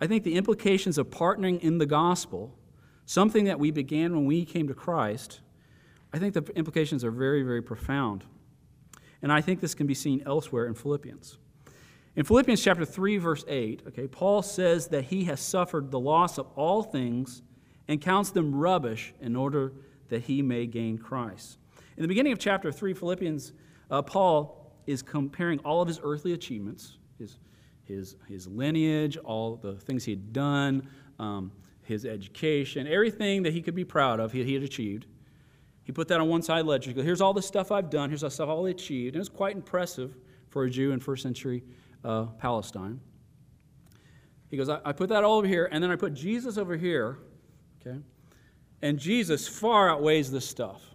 I 0.00 0.06
think 0.06 0.24
the 0.24 0.34
implications 0.34 0.98
of 0.98 1.10
partnering 1.10 1.60
in 1.60 1.78
the 1.78 1.86
gospel, 1.86 2.56
something 3.06 3.44
that 3.44 3.58
we 3.58 3.70
began 3.70 4.14
when 4.14 4.26
we 4.26 4.44
came 4.44 4.68
to 4.68 4.74
Christ, 4.74 5.40
I 6.12 6.18
think 6.18 6.34
the 6.34 6.42
implications 6.54 7.04
are 7.04 7.10
very, 7.10 7.42
very 7.42 7.62
profound. 7.62 8.24
And 9.22 9.32
I 9.32 9.40
think 9.40 9.60
this 9.60 9.74
can 9.74 9.86
be 9.86 9.94
seen 9.94 10.22
elsewhere 10.26 10.66
in 10.66 10.74
Philippians. 10.74 11.38
In 12.16 12.24
Philippians 12.24 12.62
chapter 12.62 12.84
3, 12.84 13.16
verse 13.16 13.44
8, 13.48 13.82
okay, 13.88 14.06
Paul 14.06 14.42
says 14.42 14.88
that 14.88 15.04
he 15.04 15.24
has 15.24 15.40
suffered 15.40 15.90
the 15.90 15.98
loss 15.98 16.38
of 16.38 16.46
all 16.54 16.82
things 16.82 17.42
and 17.88 18.00
counts 18.00 18.30
them 18.30 18.54
rubbish 18.54 19.14
in 19.20 19.34
order 19.34 19.72
that 20.08 20.22
he 20.22 20.42
may 20.42 20.66
gain 20.66 20.98
Christ. 20.98 21.58
In 21.96 22.02
the 22.02 22.08
beginning 22.08 22.32
of 22.32 22.38
chapter 22.38 22.70
3, 22.70 22.94
Philippians, 22.94 23.52
uh, 23.90 24.02
Paul 24.02 24.63
is 24.86 25.02
comparing 25.02 25.58
all 25.60 25.82
of 25.82 25.88
his 25.88 26.00
earthly 26.02 26.32
achievements, 26.32 26.98
his, 27.18 27.38
his, 27.84 28.16
his 28.28 28.46
lineage, 28.46 29.16
all 29.18 29.56
the 29.56 29.74
things 29.74 30.04
he 30.04 30.12
had 30.12 30.32
done, 30.32 30.88
um, 31.18 31.52
his 31.82 32.04
education, 32.04 32.86
everything 32.86 33.42
that 33.42 33.52
he 33.52 33.62
could 33.62 33.74
be 33.74 33.84
proud 33.84 34.20
of, 34.20 34.32
he, 34.32 34.42
he 34.44 34.54
had 34.54 34.62
achieved 34.62 35.06
He 35.84 35.92
put 35.92 36.08
that 36.08 36.20
on 36.20 36.28
one 36.28 36.42
side 36.42 36.64
ledger. 36.64 36.90
He 36.90 36.94
goes, 36.94 37.04
Here's 37.04 37.20
all 37.20 37.34
the 37.34 37.42
stuff 37.42 37.70
I've 37.70 37.90
done. 37.90 38.08
Here's 38.08 38.22
all 38.22 38.30
the 38.30 38.34
stuff 38.34 38.48
I've 38.48 38.64
achieved. 38.64 39.14
And 39.14 39.16
it 39.16 39.18
was 39.20 39.28
quite 39.28 39.54
impressive 39.54 40.16
for 40.48 40.64
a 40.64 40.70
Jew 40.70 40.92
in 40.92 41.00
first 41.00 41.22
century 41.22 41.62
uh, 42.04 42.26
Palestine. 42.38 43.00
He 44.50 44.56
goes, 44.56 44.68
I, 44.68 44.80
I 44.84 44.92
put 44.92 45.08
that 45.10 45.24
all 45.24 45.38
over 45.38 45.46
here, 45.46 45.68
and 45.70 45.82
then 45.82 45.90
I 45.90 45.96
put 45.96 46.14
Jesus 46.14 46.56
over 46.58 46.76
here, 46.76 47.18
okay? 47.80 47.98
And 48.82 48.98
Jesus 48.98 49.48
far 49.48 49.90
outweighs 49.90 50.30
this 50.30 50.48
stuff. 50.48 50.93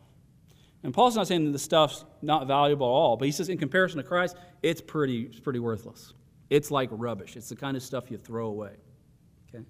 And 0.83 0.93
Paul's 0.93 1.15
not 1.15 1.27
saying 1.27 1.45
that 1.45 1.51
the 1.51 1.59
stuff's 1.59 2.05
not 2.21 2.47
valuable 2.47 2.87
at 2.87 2.91
all, 2.91 3.17
but 3.17 3.25
he 3.25 3.31
says 3.31 3.49
in 3.49 3.57
comparison 3.57 3.97
to 3.97 4.03
Christ, 4.03 4.37
it's 4.63 4.81
pretty, 4.81 5.23
it's 5.23 5.39
pretty 5.39 5.59
worthless. 5.59 6.13
It's 6.49 6.71
like 6.71 6.89
rubbish. 6.91 7.35
It's 7.35 7.49
the 7.49 7.55
kind 7.55 7.75
of 7.75 7.83
stuff 7.83 8.09
you 8.09 8.17
throw 8.17 8.47
away. 8.47 8.71
Okay? 9.49 9.63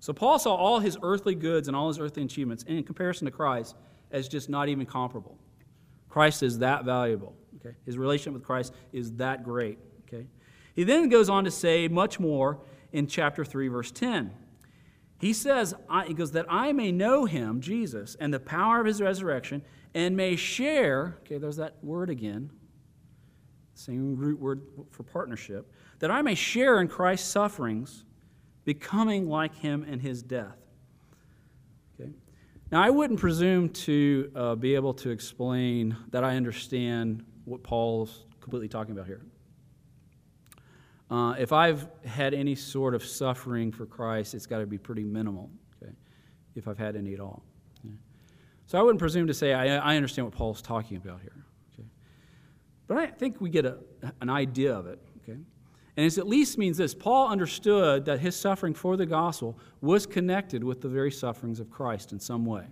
So 0.00 0.12
Paul 0.12 0.38
saw 0.38 0.54
all 0.54 0.78
his 0.78 0.96
earthly 1.02 1.34
goods 1.34 1.68
and 1.68 1.76
all 1.76 1.88
his 1.88 1.98
earthly 1.98 2.22
achievements 2.22 2.64
in 2.64 2.82
comparison 2.82 3.26
to 3.26 3.30
Christ 3.30 3.76
as 4.10 4.26
just 4.26 4.48
not 4.48 4.68
even 4.68 4.86
comparable. 4.86 5.38
Christ 6.08 6.42
is 6.42 6.58
that 6.60 6.84
valuable. 6.84 7.36
Okay? 7.56 7.76
His 7.84 7.98
relationship 7.98 8.32
with 8.32 8.44
Christ 8.44 8.72
is 8.92 9.12
that 9.12 9.44
great. 9.44 9.78
Okay? 10.08 10.26
He 10.74 10.84
then 10.84 11.08
goes 11.08 11.28
on 11.28 11.44
to 11.44 11.50
say 11.50 11.88
much 11.88 12.18
more 12.18 12.60
in 12.92 13.06
chapter 13.06 13.44
3, 13.44 13.68
verse 13.68 13.90
10. 13.90 14.32
He 15.20 15.32
says, 15.32 15.74
he 16.06 16.14
goes, 16.14 16.32
that 16.32 16.46
I 16.48 16.72
may 16.72 16.92
know 16.92 17.24
him, 17.24 17.60
Jesus, 17.60 18.16
and 18.20 18.32
the 18.32 18.38
power 18.38 18.80
of 18.80 18.86
his 18.86 19.02
resurrection, 19.02 19.62
and 19.94 20.16
may 20.16 20.36
share, 20.36 21.18
okay, 21.20 21.38
there's 21.38 21.56
that 21.56 21.82
word 21.82 22.10
again, 22.10 22.50
same 23.74 24.16
root 24.16 24.38
word 24.38 24.62
for 24.90 25.02
partnership, 25.02 25.72
that 26.00 26.10
I 26.10 26.22
may 26.22 26.34
share 26.34 26.80
in 26.80 26.88
Christ's 26.88 27.28
sufferings, 27.28 28.04
becoming 28.64 29.28
like 29.28 29.54
him 29.54 29.84
in 29.84 30.00
his 30.00 30.22
death. 30.22 30.56
Okay? 31.98 32.10
Now, 32.70 32.82
I 32.82 32.90
wouldn't 32.90 33.20
presume 33.20 33.70
to 33.70 34.30
uh, 34.34 34.54
be 34.56 34.74
able 34.74 34.94
to 34.94 35.10
explain 35.10 35.96
that 36.10 36.24
I 36.24 36.36
understand 36.36 37.24
what 37.44 37.62
Paul's 37.62 38.24
completely 38.40 38.68
talking 38.68 38.92
about 38.92 39.06
here. 39.06 39.22
Uh, 41.10 41.34
if 41.38 41.52
I've 41.52 41.88
had 42.04 42.34
any 42.34 42.54
sort 42.54 42.94
of 42.94 43.02
suffering 43.02 43.72
for 43.72 43.86
Christ, 43.86 44.34
it's 44.34 44.46
got 44.46 44.58
to 44.58 44.66
be 44.66 44.76
pretty 44.76 45.04
minimal, 45.04 45.50
okay, 45.82 45.92
if 46.54 46.68
I've 46.68 46.78
had 46.78 46.96
any 46.96 47.14
at 47.14 47.20
all. 47.20 47.42
So 48.68 48.78
I 48.78 48.82
wouldn't 48.82 49.00
presume 49.00 49.26
to 49.28 49.34
say 49.34 49.54
I, 49.54 49.76
I, 49.78 49.96
understand 49.96 50.26
what 50.26 50.34
Paul's 50.34 50.60
talking 50.60 50.98
about 50.98 51.22
here. 51.22 51.32
Okay. 51.72 51.88
But 52.86 52.98
I 52.98 53.06
think 53.06 53.40
we 53.40 53.48
get 53.48 53.64
a, 53.64 53.78
an 54.20 54.28
idea 54.28 54.74
of 54.74 54.86
it. 54.86 55.00
Okay. 55.22 55.38
And 55.96 56.06
it 56.06 56.18
at 56.18 56.28
least 56.28 56.58
means 56.58 56.76
this 56.76 56.94
Paul 56.94 57.28
understood 57.28 58.04
that 58.04 58.20
his 58.20 58.36
suffering 58.36 58.74
for 58.74 58.98
the 58.98 59.06
gospel 59.06 59.58
was 59.80 60.04
connected 60.04 60.62
with 60.62 60.82
the 60.82 60.88
very 60.88 61.10
sufferings 61.10 61.60
of 61.60 61.70
Christ 61.70 62.12
in 62.12 62.20
some 62.20 62.44
way. 62.44 62.66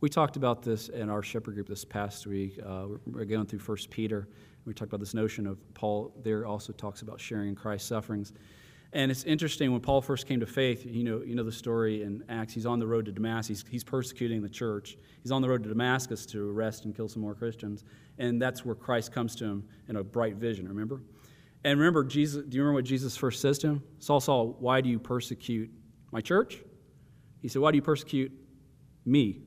We 0.00 0.08
talked 0.08 0.36
about 0.36 0.62
this 0.62 0.88
in 0.90 1.10
our 1.10 1.24
shepherd 1.24 1.54
group 1.54 1.66
this 1.66 1.84
past 1.84 2.28
week. 2.28 2.60
Uh, 2.64 2.86
we're 3.06 3.24
going 3.24 3.46
through 3.46 3.58
1 3.58 3.76
Peter. 3.90 4.28
We 4.66 4.72
talked 4.72 4.90
about 4.90 5.00
this 5.00 5.14
notion 5.14 5.48
of 5.48 5.58
Paul 5.74 6.14
there 6.22 6.46
also 6.46 6.72
talks 6.72 7.02
about 7.02 7.20
sharing 7.20 7.48
in 7.48 7.54
Christ's 7.56 7.88
sufferings. 7.88 8.32
And 8.92 9.10
it's 9.10 9.24
interesting 9.24 9.70
when 9.70 9.82
Paul 9.82 10.00
first 10.00 10.26
came 10.26 10.40
to 10.40 10.46
faith, 10.46 10.86
you 10.86 11.04
know, 11.04 11.20
you 11.22 11.34
know 11.34 11.44
the 11.44 11.52
story 11.52 12.02
in 12.02 12.24
Acts. 12.30 12.54
He's 12.54 12.64
on 12.64 12.78
the 12.78 12.86
road 12.86 13.04
to 13.04 13.12
Damascus. 13.12 13.60
He's, 13.60 13.64
he's 13.68 13.84
persecuting 13.84 14.40
the 14.40 14.48
church. 14.48 14.96
He's 15.22 15.30
on 15.30 15.42
the 15.42 15.48
road 15.48 15.62
to 15.64 15.68
Damascus 15.68 16.24
to 16.26 16.50
arrest 16.50 16.86
and 16.86 16.96
kill 16.96 17.08
some 17.08 17.20
more 17.20 17.34
Christians. 17.34 17.84
And 18.18 18.40
that's 18.40 18.64
where 18.64 18.74
Christ 18.74 19.12
comes 19.12 19.36
to 19.36 19.44
him 19.44 19.64
in 19.88 19.96
a 19.96 20.02
bright 20.02 20.36
vision, 20.36 20.66
remember? 20.66 21.02
And 21.64 21.78
remember, 21.78 22.02
Jesus, 22.02 22.44
do 22.46 22.56
you 22.56 22.62
remember 22.62 22.78
what 22.78 22.84
Jesus 22.84 23.16
first 23.16 23.42
says 23.42 23.58
to 23.58 23.66
him? 23.66 23.82
Saul, 23.98 24.20
Saul, 24.20 24.56
why 24.58 24.80
do 24.80 24.88
you 24.88 24.98
persecute 24.98 25.70
my 26.10 26.20
church? 26.20 26.62
He 27.42 27.48
said, 27.48 27.60
Why 27.60 27.70
do 27.70 27.76
you 27.76 27.82
persecute 27.82 28.32
me? 29.04 29.42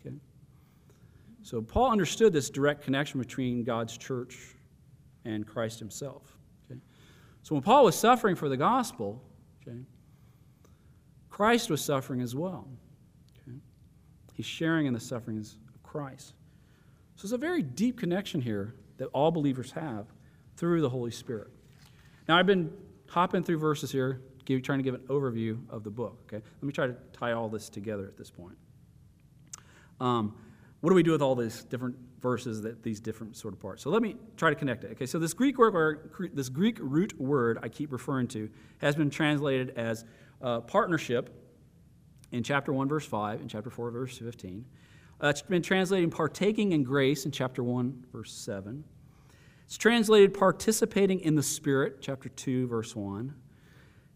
Okay. 0.00 0.16
So 1.42 1.60
Paul 1.60 1.90
understood 1.90 2.32
this 2.32 2.48
direct 2.48 2.82
connection 2.82 3.20
between 3.20 3.64
God's 3.64 3.98
church 3.98 4.54
and 5.24 5.46
Christ 5.46 5.78
himself. 5.78 6.36
So 7.42 7.54
when 7.54 7.62
Paul 7.62 7.84
was 7.84 7.96
suffering 7.96 8.36
for 8.36 8.48
the 8.48 8.56
gospel, 8.56 9.22
okay, 9.62 9.78
Christ 11.28 11.70
was 11.70 11.82
suffering 11.82 12.20
as 12.20 12.34
well. 12.34 12.68
Okay? 13.42 13.56
He's 14.34 14.46
sharing 14.46 14.86
in 14.86 14.92
the 14.92 15.00
sufferings 15.00 15.56
of 15.74 15.82
Christ. 15.82 16.34
So 17.16 17.22
there's 17.22 17.32
a 17.32 17.38
very 17.38 17.62
deep 17.62 17.98
connection 17.98 18.40
here 18.40 18.74
that 18.98 19.06
all 19.08 19.30
believers 19.30 19.72
have 19.72 20.06
through 20.56 20.82
the 20.82 20.88
Holy 20.88 21.10
Spirit. 21.10 21.48
Now, 22.28 22.36
I've 22.36 22.46
been 22.46 22.70
hopping 23.08 23.42
through 23.42 23.58
verses 23.58 23.90
here, 23.90 24.20
trying 24.46 24.80
to 24.80 24.82
give 24.82 24.94
an 24.94 25.06
overview 25.08 25.58
of 25.70 25.84
the 25.84 25.90
book. 25.90 26.18
Okay, 26.26 26.42
let 26.60 26.62
me 26.62 26.72
try 26.72 26.88
to 26.88 26.96
tie 27.12 27.32
all 27.32 27.48
this 27.48 27.68
together 27.68 28.04
at 28.04 28.16
this 28.16 28.30
point. 28.30 28.56
Um, 30.00 30.34
what 30.80 30.90
do 30.90 30.96
we 30.96 31.02
do 31.02 31.12
with 31.12 31.22
all 31.22 31.34
these 31.34 31.64
different 31.64 31.96
verses 32.20 32.62
that 32.62 32.82
these 32.82 33.00
different 33.00 33.36
sort 33.36 33.52
of 33.52 33.60
parts? 33.60 33.82
So 33.82 33.90
let 33.90 34.02
me 34.02 34.16
try 34.36 34.50
to 34.50 34.56
connect 34.56 34.84
it. 34.84 34.92
Okay 34.92 35.06
so 35.06 35.18
this 35.18 35.34
greek 35.34 35.58
word 35.58 35.74
or 35.74 36.10
this 36.32 36.48
greek 36.48 36.78
root 36.80 37.18
word 37.20 37.58
i 37.62 37.68
keep 37.68 37.92
referring 37.92 38.28
to 38.28 38.48
has 38.78 38.96
been 38.96 39.10
translated 39.10 39.70
as 39.76 40.04
uh, 40.42 40.60
partnership 40.60 41.30
in 42.32 42.42
chapter 42.42 42.72
1 42.72 42.88
verse 42.88 43.04
5 43.04 43.40
and 43.40 43.50
chapter 43.50 43.70
4 43.70 43.90
verse 43.90 44.18
15 44.18 44.64
uh, 45.22 45.28
it's 45.28 45.42
been 45.42 45.62
translated 45.62 46.10
partaking 46.10 46.72
in 46.72 46.82
grace 46.82 47.24
in 47.24 47.30
chapter 47.30 47.62
1 47.62 48.06
verse 48.12 48.32
7 48.32 48.84
it's 49.64 49.76
translated 49.76 50.32
participating 50.32 51.20
in 51.20 51.34
the 51.34 51.42
spirit 51.42 51.98
chapter 52.00 52.28
2 52.30 52.66
verse 52.68 52.96
1 52.96 53.34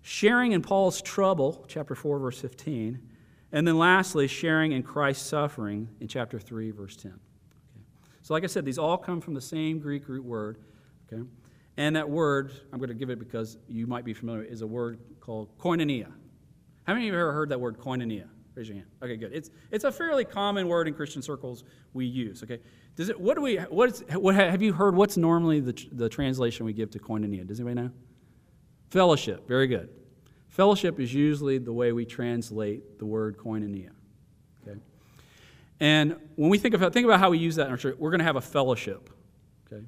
sharing 0.00 0.52
in 0.52 0.62
paul's 0.62 1.02
trouble 1.02 1.64
chapter 1.68 1.94
4 1.94 2.18
verse 2.18 2.40
15 2.40 3.00
and 3.54 3.68
then 3.68 3.78
lastly, 3.78 4.26
sharing 4.26 4.72
in 4.72 4.82
Christ's 4.82 5.26
suffering 5.26 5.88
in 6.00 6.08
chapter 6.08 6.40
3, 6.40 6.72
verse 6.72 6.96
10. 6.96 7.12
Okay. 7.12 7.20
So, 8.20 8.34
like 8.34 8.42
I 8.42 8.48
said, 8.48 8.64
these 8.64 8.78
all 8.78 8.98
come 8.98 9.20
from 9.20 9.32
the 9.32 9.40
same 9.40 9.78
Greek 9.78 10.08
root 10.08 10.24
word. 10.24 10.58
Okay? 11.06 11.22
And 11.76 11.94
that 11.94 12.10
word, 12.10 12.50
I'm 12.72 12.80
going 12.80 12.88
to 12.88 12.96
give 12.96 13.10
it 13.10 13.20
because 13.20 13.58
you 13.68 13.86
might 13.86 14.04
be 14.04 14.12
familiar, 14.12 14.42
is 14.42 14.62
a 14.62 14.66
word 14.66 14.98
called 15.20 15.56
koinonia. 15.56 16.10
How 16.82 16.94
many 16.94 17.06
of 17.06 17.12
you 17.12 17.12
have 17.12 17.20
ever 17.20 17.32
heard 17.32 17.48
that 17.50 17.60
word 17.60 17.78
koinonia? 17.78 18.26
Raise 18.56 18.68
your 18.68 18.76
hand. 18.76 18.88
Okay, 19.00 19.16
good. 19.16 19.32
It's, 19.32 19.50
it's 19.70 19.84
a 19.84 19.92
fairly 19.92 20.24
common 20.24 20.66
word 20.66 20.88
in 20.88 20.94
Christian 20.94 21.22
circles 21.22 21.62
we 21.92 22.06
use. 22.06 22.42
Okay, 22.42 22.58
does 22.96 23.08
it? 23.08 23.18
What 23.18 23.36
do 23.36 23.40
we? 23.40 23.56
What 23.56 23.90
is? 23.90 24.04
What 24.14 24.34
have 24.34 24.62
you 24.62 24.72
heard? 24.72 24.96
What's 24.96 25.16
normally 25.16 25.60
the, 25.60 25.72
the 25.92 26.08
translation 26.08 26.66
we 26.66 26.72
give 26.72 26.90
to 26.90 26.98
koinonia? 26.98 27.46
Does 27.46 27.60
anybody 27.60 27.86
know? 27.86 27.90
Fellowship. 28.90 29.46
Very 29.46 29.68
good. 29.68 29.90
Fellowship 30.54 31.00
is 31.00 31.12
usually 31.12 31.58
the 31.58 31.72
way 31.72 31.90
we 31.90 32.04
translate 32.04 33.00
the 33.00 33.04
word 33.04 33.36
koinonia. 33.36 33.90
Okay? 34.62 34.78
And 35.80 36.14
when 36.36 36.48
we 36.48 36.58
think 36.58 36.76
about, 36.76 36.92
think 36.92 37.04
about 37.04 37.18
how 37.18 37.30
we 37.30 37.38
use 37.38 37.56
that 37.56 37.66
in 37.66 37.72
our 37.72 37.76
church, 37.76 37.96
we're 37.98 38.10
going 38.10 38.20
to 38.20 38.24
have 38.24 38.36
a 38.36 38.40
fellowship. 38.40 39.10
Okay? 39.66 39.84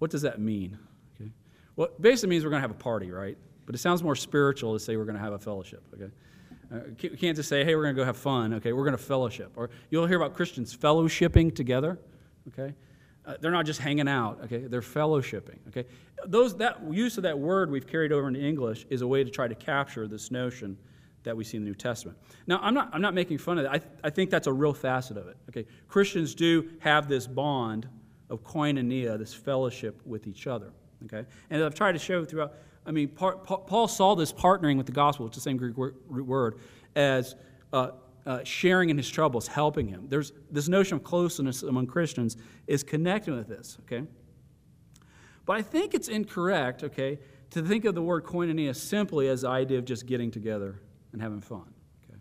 What 0.00 0.10
does 0.10 0.22
that 0.22 0.40
mean? 0.40 0.76
Okay? 1.14 1.30
Well, 1.76 1.90
basically 2.00 2.30
means 2.30 2.42
we're 2.42 2.50
going 2.50 2.60
to 2.60 2.68
have 2.68 2.76
a 2.76 2.82
party, 2.82 3.12
right? 3.12 3.38
But 3.66 3.76
it 3.76 3.78
sounds 3.78 4.02
more 4.02 4.16
spiritual 4.16 4.72
to 4.72 4.80
say 4.80 4.96
we're 4.96 5.04
going 5.04 5.14
to 5.14 5.22
have 5.22 5.32
a 5.32 5.38
fellowship. 5.38 5.84
Okay? 5.94 6.10
Uh, 6.72 6.78
you 6.98 7.10
can't 7.10 7.36
just 7.36 7.48
say, 7.48 7.64
hey, 7.64 7.76
we're 7.76 7.84
going 7.84 7.94
to 7.94 8.00
go 8.00 8.04
have 8.04 8.16
fun. 8.16 8.54
Okay, 8.54 8.72
we're 8.72 8.82
going 8.82 8.96
to 8.96 9.02
fellowship. 9.02 9.52
Or 9.54 9.70
you'll 9.90 10.08
hear 10.08 10.16
about 10.16 10.34
Christians 10.34 10.76
fellowshipping 10.76 11.54
together. 11.54 12.00
Okay? 12.48 12.74
Uh, 13.26 13.34
they're 13.40 13.50
not 13.50 13.64
just 13.64 13.80
hanging 13.80 14.08
out, 14.08 14.38
okay? 14.44 14.58
They're 14.58 14.82
fellowshipping, 14.82 15.58
okay? 15.68 15.86
Those, 16.26 16.56
that 16.58 16.78
use 16.92 17.16
of 17.16 17.22
that 17.22 17.38
word 17.38 17.70
we've 17.70 17.86
carried 17.86 18.12
over 18.12 18.28
into 18.28 18.40
English 18.40 18.84
is 18.90 19.00
a 19.00 19.06
way 19.06 19.24
to 19.24 19.30
try 19.30 19.48
to 19.48 19.54
capture 19.54 20.06
this 20.06 20.30
notion 20.30 20.76
that 21.22 21.34
we 21.34 21.42
see 21.42 21.56
in 21.56 21.64
the 21.64 21.70
New 21.70 21.74
Testament. 21.74 22.18
Now, 22.46 22.60
I'm 22.62 22.74
not, 22.74 22.90
I'm 22.92 23.00
not 23.00 23.14
making 23.14 23.38
fun 23.38 23.56
of 23.56 23.64
that. 23.64 23.72
I, 23.72 23.80
I 24.06 24.10
think 24.10 24.28
that's 24.28 24.46
a 24.46 24.52
real 24.52 24.74
facet 24.74 25.16
of 25.16 25.28
it, 25.28 25.38
okay? 25.48 25.66
Christians 25.88 26.34
do 26.34 26.68
have 26.80 27.08
this 27.08 27.26
bond 27.26 27.88
of 28.28 28.44
koinonia, 28.44 29.18
this 29.18 29.32
fellowship 29.32 30.02
with 30.04 30.26
each 30.26 30.46
other, 30.46 30.72
okay? 31.04 31.26
And 31.48 31.64
I've 31.64 31.74
tried 31.74 31.92
to 31.92 31.98
show 31.98 32.26
throughout, 32.26 32.52
I 32.84 32.90
mean, 32.90 33.08
Paul 33.08 33.88
saw 33.88 34.14
this 34.14 34.32
partnering 34.32 34.76
with 34.76 34.86
the 34.86 34.92
gospel, 34.92 35.26
is 35.26 35.34
the 35.34 35.40
same 35.40 35.56
Greek 35.56 35.76
word, 35.76 36.58
as 36.94 37.36
uh, 37.72 37.92
uh, 38.26 38.42
sharing 38.44 38.90
in 38.90 38.96
his 38.96 39.08
troubles, 39.08 39.46
helping 39.46 39.88
him. 39.88 40.06
There's 40.08 40.32
this 40.50 40.68
notion 40.68 40.96
of 40.96 41.04
closeness 41.04 41.62
among 41.62 41.86
Christians 41.86 42.36
is 42.66 42.82
connected 42.82 43.34
with 43.34 43.48
this, 43.48 43.76
okay? 43.82 44.06
But 45.46 45.56
I 45.58 45.62
think 45.62 45.94
it's 45.94 46.08
incorrect, 46.08 46.84
okay, 46.84 47.18
to 47.50 47.62
think 47.62 47.84
of 47.84 47.94
the 47.94 48.02
word 48.02 48.24
koinonia 48.24 48.74
simply 48.74 49.28
as 49.28 49.42
the 49.42 49.48
idea 49.48 49.78
of 49.78 49.84
just 49.84 50.06
getting 50.06 50.30
together 50.30 50.80
and 51.12 51.20
having 51.20 51.40
fun. 51.40 51.72
Okay? 52.04 52.18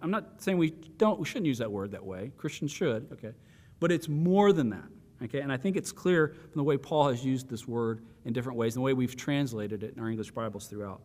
I'm 0.00 0.10
not 0.10 0.40
saying 0.40 0.58
we 0.58 0.70
don't, 0.70 1.18
we 1.18 1.26
shouldn't 1.26 1.46
use 1.46 1.58
that 1.58 1.70
word 1.70 1.90
that 1.90 2.04
way. 2.04 2.30
Christians 2.36 2.70
should, 2.70 3.08
okay? 3.12 3.32
But 3.80 3.92
it's 3.92 4.08
more 4.08 4.52
than 4.52 4.70
that, 4.70 4.88
okay? 5.24 5.40
And 5.40 5.52
I 5.52 5.56
think 5.56 5.76
it's 5.76 5.92
clear 5.92 6.28
from 6.28 6.54
the 6.54 6.64
way 6.64 6.76
Paul 6.76 7.08
has 7.08 7.24
used 7.24 7.50
this 7.50 7.66
word 7.66 8.04
in 8.24 8.32
different 8.32 8.56
ways 8.56 8.76
and 8.76 8.80
the 8.80 8.84
way 8.84 8.94
we've 8.94 9.16
translated 9.16 9.82
it 9.82 9.94
in 9.94 10.02
our 10.02 10.08
English 10.08 10.30
Bibles 10.30 10.66
throughout. 10.68 11.02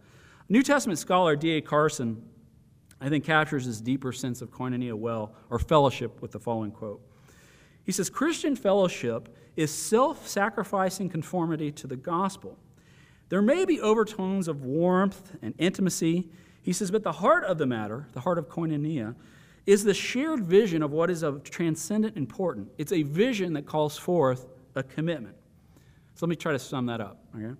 New 0.47 0.63
Testament 0.63 0.99
scholar 0.99 1.35
D.A. 1.35 1.61
Carson 1.61 2.23
I 3.01 3.09
think 3.09 3.25
captures 3.25 3.65
this 3.65 3.81
deeper 3.81 4.13
sense 4.13 4.41
of 4.41 4.51
koinonia 4.51 4.93
well, 4.93 5.33
or 5.49 5.57
fellowship, 5.57 6.21
with 6.21 6.31
the 6.31 6.39
following 6.39 6.71
quote. 6.71 7.01
He 7.83 7.91
says 7.91 8.09
Christian 8.09 8.55
fellowship 8.55 9.35
is 9.55 9.73
self 9.73 10.27
sacrificing 10.27 11.09
conformity 11.09 11.71
to 11.73 11.87
the 11.87 11.95
gospel. 11.95 12.57
There 13.29 13.41
may 13.41 13.65
be 13.65 13.81
overtones 13.81 14.47
of 14.47 14.63
warmth 14.63 15.35
and 15.41 15.55
intimacy, 15.57 16.29
he 16.61 16.73
says, 16.73 16.91
but 16.91 17.01
the 17.01 17.11
heart 17.11 17.43
of 17.45 17.57
the 17.57 17.65
matter, 17.65 18.07
the 18.13 18.19
heart 18.19 18.37
of 18.37 18.47
koinonia, 18.47 19.15
is 19.65 19.83
the 19.83 19.93
shared 19.93 20.43
vision 20.43 20.83
of 20.83 20.91
what 20.91 21.09
is 21.09 21.23
of 21.23 21.43
transcendent 21.43 22.17
importance. 22.17 22.69
It's 22.77 22.91
a 22.91 23.03
vision 23.03 23.53
that 23.53 23.65
calls 23.65 23.97
forth 23.97 24.47
a 24.75 24.83
commitment. 24.83 25.35
So 26.13 26.25
let 26.25 26.29
me 26.29 26.35
try 26.35 26.51
to 26.51 26.59
sum 26.59 26.85
that 26.87 27.01
up. 27.01 27.19
Okay? 27.35 27.55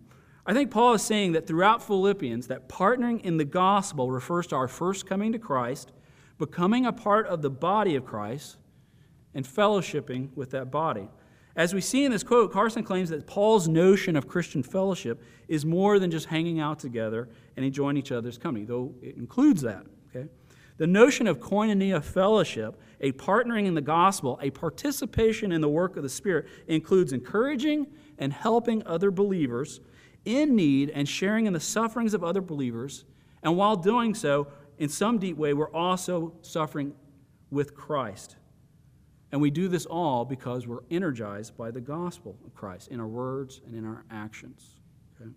I 0.46 0.54
think 0.54 0.72
Paul 0.72 0.94
is 0.96 1.04
saying 1.04 1.34
that 1.34 1.46
throughout 1.46 1.84
Philippians, 1.84 2.48
that 2.48 2.68
partnering 2.68 3.22
in 3.22 3.38
the 3.38 3.46
gospel 3.46 4.10
refers 4.10 4.48
to 4.48 4.56
our 4.56 4.68
first 4.68 5.06
coming 5.06 5.32
to 5.34 5.40
Christ, 5.40 5.92
becoming 6.40 6.86
a 6.86 6.94
part 6.94 7.28
of 7.28 7.42
the 7.42 7.50
body 7.50 7.96
of 7.96 8.06
Christ, 8.06 8.58
and 9.34 9.46
fellowshipping 9.46 10.30
with 10.36 10.52
that 10.52 10.72
body. 10.72 11.08
As 11.56 11.74
we 11.74 11.82
see 11.82 12.06
in 12.06 12.12
this 12.12 12.24
quote, 12.24 12.52
Carson 12.52 12.84
claims 12.84 13.10
that 13.10 13.28
Paul's 13.28 13.68
notion 13.68 14.16
of 14.16 14.28
Christian 14.28 14.64
fellowship 14.64 15.22
is 15.48 15.66
more 15.66 16.00
than 16.00 16.10
just 16.10 16.28
hanging 16.28 16.60
out 16.60 16.80
together 16.80 17.30
and 17.56 17.66
enjoying 17.66 17.98
each 17.98 18.12
other's 18.12 18.38
company, 18.38 18.66
though 18.66 18.96
it 19.02 19.18
includes 19.18 19.62
that. 19.62 19.86
Okay? 20.10 20.30
The 20.78 20.88
notion 20.88 21.28
of 21.28 21.40
koinonia 21.40 22.02
fellowship, 22.02 22.80
a 23.02 23.12
partnering 23.12 23.66
in 23.66 23.76
the 23.76 23.82
gospel, 23.82 24.40
a 24.42 24.50
participation 24.50 25.52
in 25.52 25.62
the 25.62 25.70
work 25.70 25.98
of 25.98 26.04
the 26.04 26.10
Spirit, 26.10 26.48
includes 26.68 27.14
encouraging 27.14 27.88
and 28.18 28.32
helping 28.32 28.82
other 28.88 29.12
believers 29.12 29.82
in 30.26 30.56
need 30.56 30.90
and 30.90 31.08
sharing 31.08 31.46
in 31.46 31.54
the 31.54 31.60
sufferings 31.60 32.14
of 32.14 32.24
other 32.24 32.42
believers. 32.42 33.06
And 33.44 33.58
while 33.58 33.76
doing 33.76 34.14
so, 34.14 34.48
in 34.78 34.90
some 34.90 35.18
deep 35.18 35.38
way, 35.38 35.54
we're 35.54 35.72
also 35.72 36.34
suffering 36.42 36.94
with 37.50 37.76
Christ. 37.76 38.36
And 39.32 39.42
we 39.42 39.50
do 39.50 39.68
this 39.68 39.86
all 39.86 40.26
because 40.26 40.68
we're 40.68 40.84
energized 40.90 41.56
by 41.58 41.72
the 41.72 41.82
gospel 41.82 42.38
of 42.46 42.54
Christ 42.54 42.90
in 42.90 43.00
our 43.00 43.08
words 43.08 43.62
and 43.66 43.76
in 43.76 43.86
our 43.86 44.04
actions. 44.12 44.76
Okay? 45.20 45.32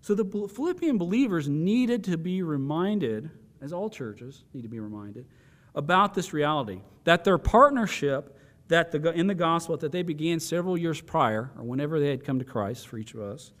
So 0.00 0.14
the 0.14 0.48
Philippian 0.48 0.98
believers 0.98 1.48
needed 1.48 2.04
to 2.04 2.18
be 2.18 2.42
reminded, 2.42 3.30
as 3.60 3.72
all 3.72 3.88
churches 3.88 4.44
need 4.52 4.62
to 4.62 4.68
be 4.68 4.80
reminded, 4.80 5.26
about 5.74 6.14
this 6.14 6.32
reality 6.32 6.80
that 7.04 7.24
their 7.24 7.38
partnership 7.38 8.36
that 8.68 8.90
the, 8.90 9.12
in 9.12 9.26
the 9.26 9.34
gospel 9.34 9.76
that 9.78 9.92
they 9.92 10.02
began 10.02 10.38
several 10.38 10.76
years 10.76 11.00
prior, 11.00 11.50
or 11.56 11.64
whenever 11.64 11.98
they 11.98 12.10
had 12.10 12.24
come 12.24 12.38
to 12.38 12.44
Christ 12.44 12.86
for 12.86 12.98
each 12.98 13.14
of 13.14 13.20
us, 13.20 13.52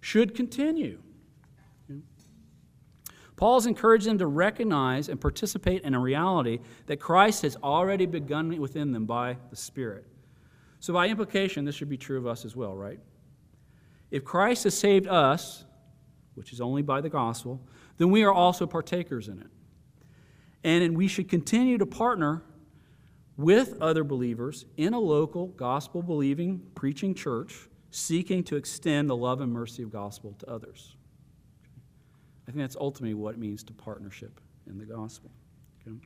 should 0.00 0.34
continue. 0.34 0.98
Paul's 3.36 3.66
encouraged 3.66 4.06
them 4.06 4.18
to 4.18 4.26
recognize 4.26 5.08
and 5.10 5.20
participate 5.20 5.82
in 5.82 5.94
a 5.94 6.00
reality 6.00 6.60
that 6.86 6.98
Christ 6.98 7.42
has 7.42 7.56
already 7.62 8.06
begun 8.06 8.58
within 8.58 8.92
them 8.92 9.04
by 9.04 9.36
the 9.50 9.56
Spirit. 9.56 10.06
So, 10.80 10.94
by 10.94 11.08
implication, 11.08 11.64
this 11.64 11.74
should 11.74 11.90
be 11.90 11.98
true 11.98 12.16
of 12.16 12.26
us 12.26 12.44
as 12.44 12.56
well, 12.56 12.74
right? 12.74 12.98
If 14.10 14.24
Christ 14.24 14.64
has 14.64 14.76
saved 14.76 15.06
us, 15.06 15.64
which 16.34 16.52
is 16.52 16.60
only 16.60 16.82
by 16.82 17.00
the 17.00 17.10
gospel, 17.10 17.60
then 17.98 18.10
we 18.10 18.22
are 18.24 18.32
also 18.32 18.66
partakers 18.66 19.28
in 19.28 19.40
it. 19.40 19.48
And 20.64 20.96
we 20.96 21.08
should 21.08 21.28
continue 21.28 21.78
to 21.78 21.86
partner 21.86 22.42
with 23.36 23.80
other 23.80 24.04
believers 24.04 24.64
in 24.76 24.94
a 24.94 24.98
local 24.98 25.48
gospel 25.48 26.02
believing 26.02 26.62
preaching 26.74 27.14
church 27.14 27.68
seeking 27.96 28.44
to 28.44 28.56
extend 28.56 29.08
the 29.08 29.16
love 29.16 29.40
and 29.40 29.50
mercy 29.50 29.82
of 29.82 29.90
gospel 29.90 30.34
to 30.38 30.50
others. 30.50 30.96
I 32.46 32.50
think 32.50 32.58
that's 32.58 32.76
ultimately 32.76 33.14
what 33.14 33.34
it 33.34 33.38
means 33.38 33.64
to 33.64 33.72
partnership 33.72 34.40
in 34.68 34.78
the 34.78 34.84
gospel. 34.84 35.30
Okay? 35.80 35.96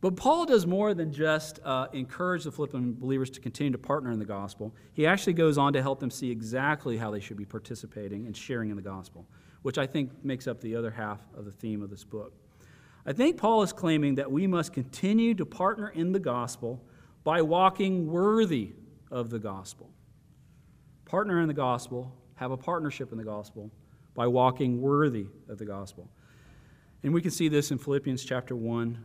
But 0.00 0.16
Paul 0.16 0.46
does 0.46 0.66
more 0.66 0.92
than 0.92 1.12
just 1.12 1.60
uh, 1.64 1.86
encourage 1.92 2.42
the 2.44 2.50
Philippian 2.50 2.94
believers 2.94 3.30
to 3.30 3.40
continue 3.40 3.70
to 3.70 3.78
partner 3.78 4.10
in 4.10 4.18
the 4.18 4.24
gospel. 4.24 4.74
He 4.92 5.06
actually 5.06 5.34
goes 5.34 5.56
on 5.56 5.72
to 5.74 5.80
help 5.80 6.00
them 6.00 6.10
see 6.10 6.30
exactly 6.30 6.96
how 6.96 7.12
they 7.12 7.20
should 7.20 7.36
be 7.36 7.44
participating 7.44 8.26
and 8.26 8.36
sharing 8.36 8.70
in 8.70 8.76
the 8.76 8.82
gospel, 8.82 9.24
which 9.62 9.78
I 9.78 9.86
think 9.86 10.10
makes 10.24 10.48
up 10.48 10.60
the 10.60 10.74
other 10.74 10.90
half 10.90 11.20
of 11.36 11.44
the 11.44 11.52
theme 11.52 11.80
of 11.80 11.90
this 11.90 12.02
book. 12.02 12.32
I 13.06 13.12
think 13.12 13.36
Paul 13.36 13.62
is 13.62 13.72
claiming 13.72 14.16
that 14.16 14.30
we 14.30 14.48
must 14.48 14.72
continue 14.72 15.34
to 15.34 15.46
partner 15.46 15.90
in 15.90 16.10
the 16.10 16.20
gospel 16.20 16.82
by 17.22 17.40
walking 17.40 18.08
worthy 18.08 18.72
of 19.12 19.30
the 19.30 19.38
gospel. 19.38 19.90
Partner 21.04 21.40
in 21.40 21.46
the 21.46 21.54
gospel, 21.54 22.12
have 22.36 22.50
a 22.50 22.56
partnership 22.56 23.12
in 23.12 23.18
the 23.18 23.24
gospel 23.24 23.70
by 24.14 24.26
walking 24.26 24.80
worthy 24.80 25.26
of 25.48 25.58
the 25.58 25.64
gospel. 25.64 26.10
And 27.02 27.12
we 27.12 27.20
can 27.20 27.30
see 27.30 27.48
this 27.48 27.70
in 27.70 27.78
Philippians 27.78 28.24
chapter 28.24 28.56
1, 28.56 28.98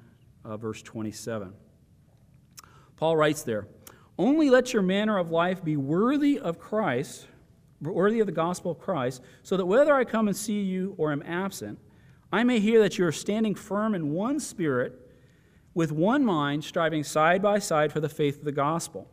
uh, 0.45 0.57
verse 0.57 0.81
27. 0.81 1.53
Paul 2.95 3.17
writes 3.17 3.43
there, 3.43 3.67
Only 4.17 4.49
let 4.49 4.73
your 4.73 4.81
manner 4.81 5.17
of 5.17 5.29
life 5.29 5.63
be 5.63 5.75
worthy 5.75 6.39
of 6.39 6.57
Christ, 6.57 7.27
worthy 7.81 8.21
of 8.21 8.25
the 8.25 8.31
gospel 8.31 8.71
of 8.71 8.79
Christ, 8.79 9.21
so 9.43 9.57
that 9.57 9.65
whether 9.65 9.93
I 9.93 10.05
come 10.05 10.27
and 10.27 10.37
see 10.37 10.61
you 10.61 10.95
or 10.97 11.11
am 11.11 11.21
absent, 11.23 11.79
I 12.31 12.43
may 12.43 12.59
hear 12.59 12.79
that 12.81 12.97
you 12.97 13.05
are 13.05 13.11
standing 13.11 13.55
firm 13.55 13.93
in 13.93 14.11
one 14.11 14.39
spirit, 14.39 14.93
with 15.73 15.91
one 15.91 16.25
mind, 16.25 16.63
striving 16.63 17.03
side 17.03 17.41
by 17.41 17.59
side 17.59 17.91
for 17.91 17.99
the 17.99 18.09
faith 18.09 18.39
of 18.39 18.45
the 18.45 18.51
gospel 18.51 19.11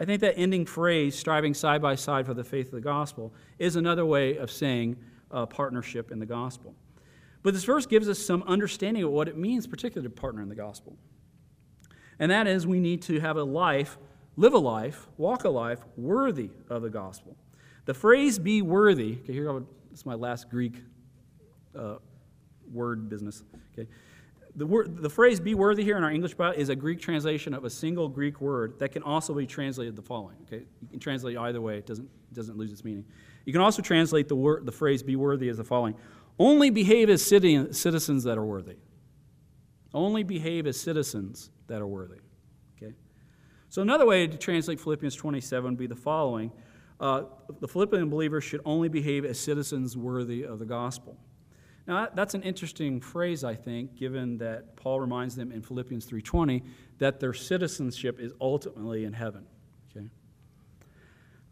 I 0.00 0.04
think 0.04 0.20
that 0.22 0.34
ending 0.36 0.66
phrase, 0.66 1.16
striving 1.16 1.54
side 1.54 1.80
by 1.80 1.94
side 1.94 2.26
for 2.26 2.34
the 2.34 2.44
faith 2.44 2.66
of 2.66 2.72
the 2.72 2.80
gospel, 2.80 3.32
is 3.58 3.76
another 3.76 4.04
way 4.04 4.36
of 4.36 4.50
saying 4.50 4.96
uh, 5.30 5.46
partnership 5.46 6.10
in 6.10 6.18
the 6.18 6.26
gospel. 6.26 6.74
But 7.42 7.54
this 7.54 7.64
verse 7.64 7.86
gives 7.86 8.08
us 8.08 8.18
some 8.18 8.42
understanding 8.44 9.04
of 9.04 9.10
what 9.10 9.28
it 9.28 9.36
means, 9.36 9.66
particularly 9.66 10.08
to 10.08 10.20
partner 10.20 10.42
in 10.42 10.48
the 10.48 10.54
gospel. 10.54 10.96
And 12.18 12.30
that 12.30 12.46
is, 12.46 12.66
we 12.66 12.80
need 12.80 13.02
to 13.02 13.20
have 13.20 13.36
a 13.36 13.44
life, 13.44 13.98
live 14.36 14.54
a 14.54 14.58
life, 14.58 15.06
walk 15.16 15.44
a 15.44 15.48
life 15.48 15.80
worthy 15.96 16.50
of 16.68 16.82
the 16.82 16.90
gospel. 16.90 17.36
The 17.84 17.94
phrase 17.94 18.38
be 18.38 18.62
worthy, 18.62 19.18
okay, 19.22 19.32
here, 19.32 19.62
is 19.92 20.06
my 20.06 20.14
last 20.14 20.50
Greek 20.50 20.74
uh, 21.78 21.96
word 22.72 23.08
business. 23.08 23.42
Okay 23.72 23.88
the, 24.56 24.66
word, 24.66 25.02
the 25.02 25.10
phrase 25.10 25.40
be 25.40 25.54
worthy 25.54 25.82
here 25.82 25.96
in 25.96 26.04
our 26.04 26.10
English 26.10 26.34
Bible 26.34 26.58
is 26.58 26.68
a 26.68 26.76
Greek 26.76 27.00
translation 27.00 27.54
of 27.54 27.64
a 27.64 27.70
single 27.70 28.08
Greek 28.08 28.40
word 28.40 28.78
that 28.78 28.92
can 28.92 29.02
also 29.02 29.34
be 29.34 29.46
translated 29.46 29.96
the 29.96 30.02
following. 30.02 30.36
Okay? 30.42 30.64
You 30.80 30.88
can 30.88 31.00
translate 31.00 31.36
either 31.36 31.60
way, 31.60 31.78
it 31.78 31.86
doesn't, 31.86 32.08
doesn't 32.32 32.56
lose 32.56 32.70
its 32.70 32.84
meaning. 32.84 33.04
You 33.44 33.52
can 33.52 33.62
also 33.62 33.82
translate 33.82 34.28
the, 34.28 34.36
word, 34.36 34.64
the 34.64 34.72
phrase 34.72 35.02
be 35.02 35.16
worthy 35.16 35.48
as 35.48 35.56
the 35.56 35.64
following 35.64 35.96
Only 36.38 36.70
behave 36.70 37.10
as 37.10 37.24
city, 37.24 37.72
citizens 37.72 38.24
that 38.24 38.38
are 38.38 38.44
worthy. 38.44 38.76
Only 39.92 40.22
behave 40.22 40.66
as 40.66 40.80
citizens 40.80 41.50
that 41.66 41.80
are 41.80 41.86
worthy. 41.86 42.18
Okay? 42.76 42.94
So, 43.68 43.82
another 43.82 44.06
way 44.06 44.26
to 44.26 44.36
translate 44.36 44.80
Philippians 44.80 45.14
27 45.14 45.72
would 45.72 45.78
be 45.78 45.86
the 45.86 45.96
following 45.96 46.52
uh, 47.00 47.24
The 47.60 47.68
Philippian 47.68 48.08
believers 48.08 48.44
should 48.44 48.60
only 48.64 48.88
behave 48.88 49.24
as 49.24 49.38
citizens 49.38 49.96
worthy 49.96 50.44
of 50.44 50.58
the 50.58 50.64
gospel. 50.64 51.18
Now, 51.86 52.08
that's 52.14 52.34
an 52.34 52.42
interesting 52.42 53.00
phrase, 53.00 53.44
I 53.44 53.54
think, 53.54 53.94
given 53.96 54.38
that 54.38 54.76
Paul 54.76 55.00
reminds 55.00 55.36
them 55.36 55.52
in 55.52 55.60
Philippians 55.60 56.06
3.20 56.06 56.62
that 56.98 57.20
their 57.20 57.34
citizenship 57.34 58.18
is 58.18 58.32
ultimately 58.40 59.04
in 59.04 59.12
heaven. 59.12 59.44
Okay? 59.94 60.06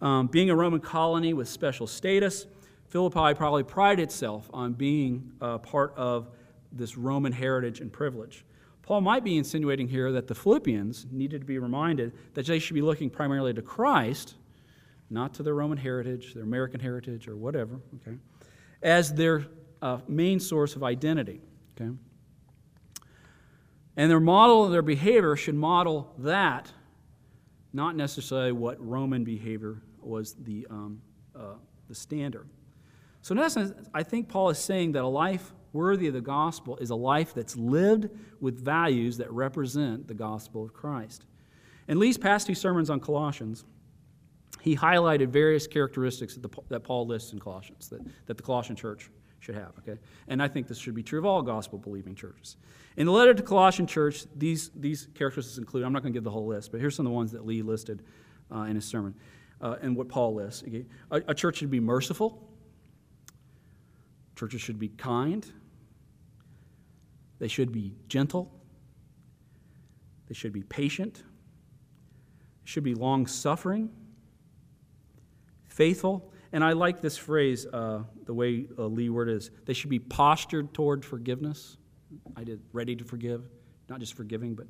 Um, 0.00 0.28
being 0.28 0.48
a 0.48 0.56
Roman 0.56 0.80
colony 0.80 1.34
with 1.34 1.48
special 1.48 1.86
status, 1.86 2.46
Philippi 2.88 3.34
probably 3.34 3.62
prided 3.62 4.02
itself 4.02 4.48
on 4.54 4.72
being 4.72 5.32
uh, 5.40 5.58
part 5.58 5.92
of 5.96 6.30
this 6.72 6.96
Roman 6.96 7.32
heritage 7.32 7.80
and 7.80 7.92
privilege. 7.92 8.44
Paul 8.82 9.02
might 9.02 9.24
be 9.24 9.36
insinuating 9.36 9.88
here 9.88 10.12
that 10.12 10.26
the 10.26 10.34
Philippians 10.34 11.06
needed 11.10 11.42
to 11.42 11.46
be 11.46 11.58
reminded 11.58 12.12
that 12.34 12.46
they 12.46 12.58
should 12.58 12.74
be 12.74 12.82
looking 12.82 13.10
primarily 13.10 13.52
to 13.54 13.62
Christ, 13.62 14.34
not 15.10 15.34
to 15.34 15.42
their 15.42 15.54
Roman 15.54 15.78
heritage, 15.78 16.34
their 16.34 16.42
American 16.42 16.80
heritage, 16.80 17.28
or 17.28 17.36
whatever, 17.36 17.80
okay, 17.96 18.16
as 18.82 19.14
their 19.14 19.46
uh, 19.82 19.98
main 20.08 20.40
source 20.40 20.76
of 20.76 20.82
identity. 20.82 21.40
Okay? 21.76 21.90
And 23.96 24.10
their 24.10 24.20
model, 24.20 24.64
of 24.64 24.72
their 24.72 24.80
behavior 24.82 25.36
should 25.36 25.54
model 25.54 26.14
that, 26.18 26.72
not 27.72 27.96
necessarily 27.96 28.52
what 28.52 28.80
Roman 28.80 29.24
behavior 29.24 29.82
was 30.00 30.34
the, 30.34 30.66
um, 30.70 31.02
uh, 31.36 31.54
the 31.88 31.94
standard. 31.94 32.48
So, 33.20 33.32
in 33.32 33.38
essence, 33.38 33.72
I 33.92 34.02
think 34.02 34.28
Paul 34.28 34.50
is 34.50 34.58
saying 34.58 34.92
that 34.92 35.02
a 35.02 35.08
life 35.08 35.52
worthy 35.72 36.06
of 36.08 36.14
the 36.14 36.20
gospel 36.20 36.76
is 36.78 36.90
a 36.90 36.94
life 36.94 37.34
that's 37.34 37.56
lived 37.56 38.08
with 38.40 38.62
values 38.64 39.16
that 39.18 39.30
represent 39.30 40.08
the 40.08 40.14
gospel 40.14 40.64
of 40.64 40.72
Christ. 40.72 41.24
In 41.88 41.98
Lee's 41.98 42.18
past 42.18 42.46
two 42.46 42.54
sermons 42.54 42.90
on 42.90 43.00
Colossians, 43.00 43.64
he 44.60 44.76
highlighted 44.76 45.28
various 45.28 45.66
characteristics 45.66 46.34
that, 46.34 46.42
the, 46.42 46.62
that 46.68 46.80
Paul 46.80 47.06
lists 47.06 47.32
in 47.32 47.38
Colossians, 47.38 47.88
that, 47.88 48.00
that 48.26 48.36
the 48.36 48.42
Colossian 48.42 48.76
church 48.76 49.10
should 49.42 49.56
have, 49.56 49.72
okay? 49.80 49.98
And 50.28 50.40
I 50.40 50.46
think 50.46 50.68
this 50.68 50.78
should 50.78 50.94
be 50.94 51.02
true 51.02 51.18
of 51.18 51.26
all 51.26 51.42
gospel 51.42 51.76
believing 51.76 52.14
churches. 52.14 52.56
In 52.96 53.06
the 53.06 53.12
letter 53.12 53.34
to 53.34 53.42
Colossian 53.42 53.88
church, 53.88 54.24
these, 54.36 54.70
these 54.76 55.08
characteristics 55.14 55.58
include, 55.58 55.84
I'm 55.84 55.92
not 55.92 56.02
going 56.02 56.12
to 56.12 56.16
give 56.16 56.22
the 56.22 56.30
whole 56.30 56.46
list, 56.46 56.70
but 56.70 56.80
here's 56.80 56.94
some 56.94 57.06
of 57.06 57.10
the 57.10 57.14
ones 57.14 57.32
that 57.32 57.44
Lee 57.44 57.60
listed 57.60 58.04
uh, 58.54 58.60
in 58.62 58.76
his 58.76 58.84
sermon 58.84 59.14
uh, 59.60 59.76
and 59.82 59.96
what 59.96 60.08
Paul 60.08 60.34
lists. 60.34 60.62
Okay? 60.66 60.86
A, 61.10 61.22
a 61.28 61.34
church 61.34 61.56
should 61.56 61.72
be 61.72 61.80
merciful, 61.80 62.48
churches 64.36 64.60
should 64.60 64.78
be 64.78 64.88
kind, 64.88 65.44
they 67.40 67.48
should 67.48 67.72
be 67.72 67.96
gentle, 68.06 68.52
they 70.28 70.34
should 70.34 70.52
be 70.52 70.62
patient, 70.62 71.16
they 71.16 71.22
should 72.62 72.84
be 72.84 72.94
long 72.94 73.26
suffering, 73.26 73.90
faithful, 75.66 76.32
and 76.52 76.62
I 76.62 76.74
like 76.74 77.00
this 77.00 77.16
phrase, 77.16 77.66
uh, 77.66 78.04
the 78.26 78.34
way 78.34 78.66
uh, 78.78 78.86
Lee 78.86 79.10
is, 79.32 79.50
they 79.64 79.72
should 79.72 79.90
be 79.90 79.98
postured 79.98 80.72
toward 80.74 81.04
forgiveness. 81.04 81.76
I 82.36 82.44
did 82.44 82.60
ready 82.72 82.94
to 82.96 83.04
forgive, 83.04 83.42
not 83.88 84.00
just 84.00 84.14
forgiving, 84.14 84.54
but 84.54 84.66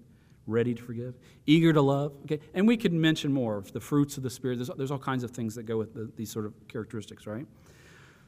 ready 0.46 0.74
to 0.74 0.82
forgive, 0.82 1.14
eager 1.46 1.72
to 1.72 1.80
love. 1.80 2.12
Okay, 2.24 2.40
and 2.54 2.66
we 2.66 2.76
could 2.76 2.92
mention 2.92 3.32
more 3.32 3.56
of 3.56 3.72
the 3.72 3.80
fruits 3.80 4.16
of 4.16 4.22
the 4.22 4.30
Spirit. 4.30 4.56
There's, 4.56 4.70
there's 4.76 4.90
all 4.90 4.98
kinds 4.98 5.24
of 5.24 5.30
things 5.30 5.54
that 5.54 5.64
go 5.64 5.78
with 5.78 5.94
the, 5.94 6.10
these 6.16 6.30
sort 6.30 6.46
of 6.46 6.54
characteristics, 6.68 7.26
right? 7.26 7.46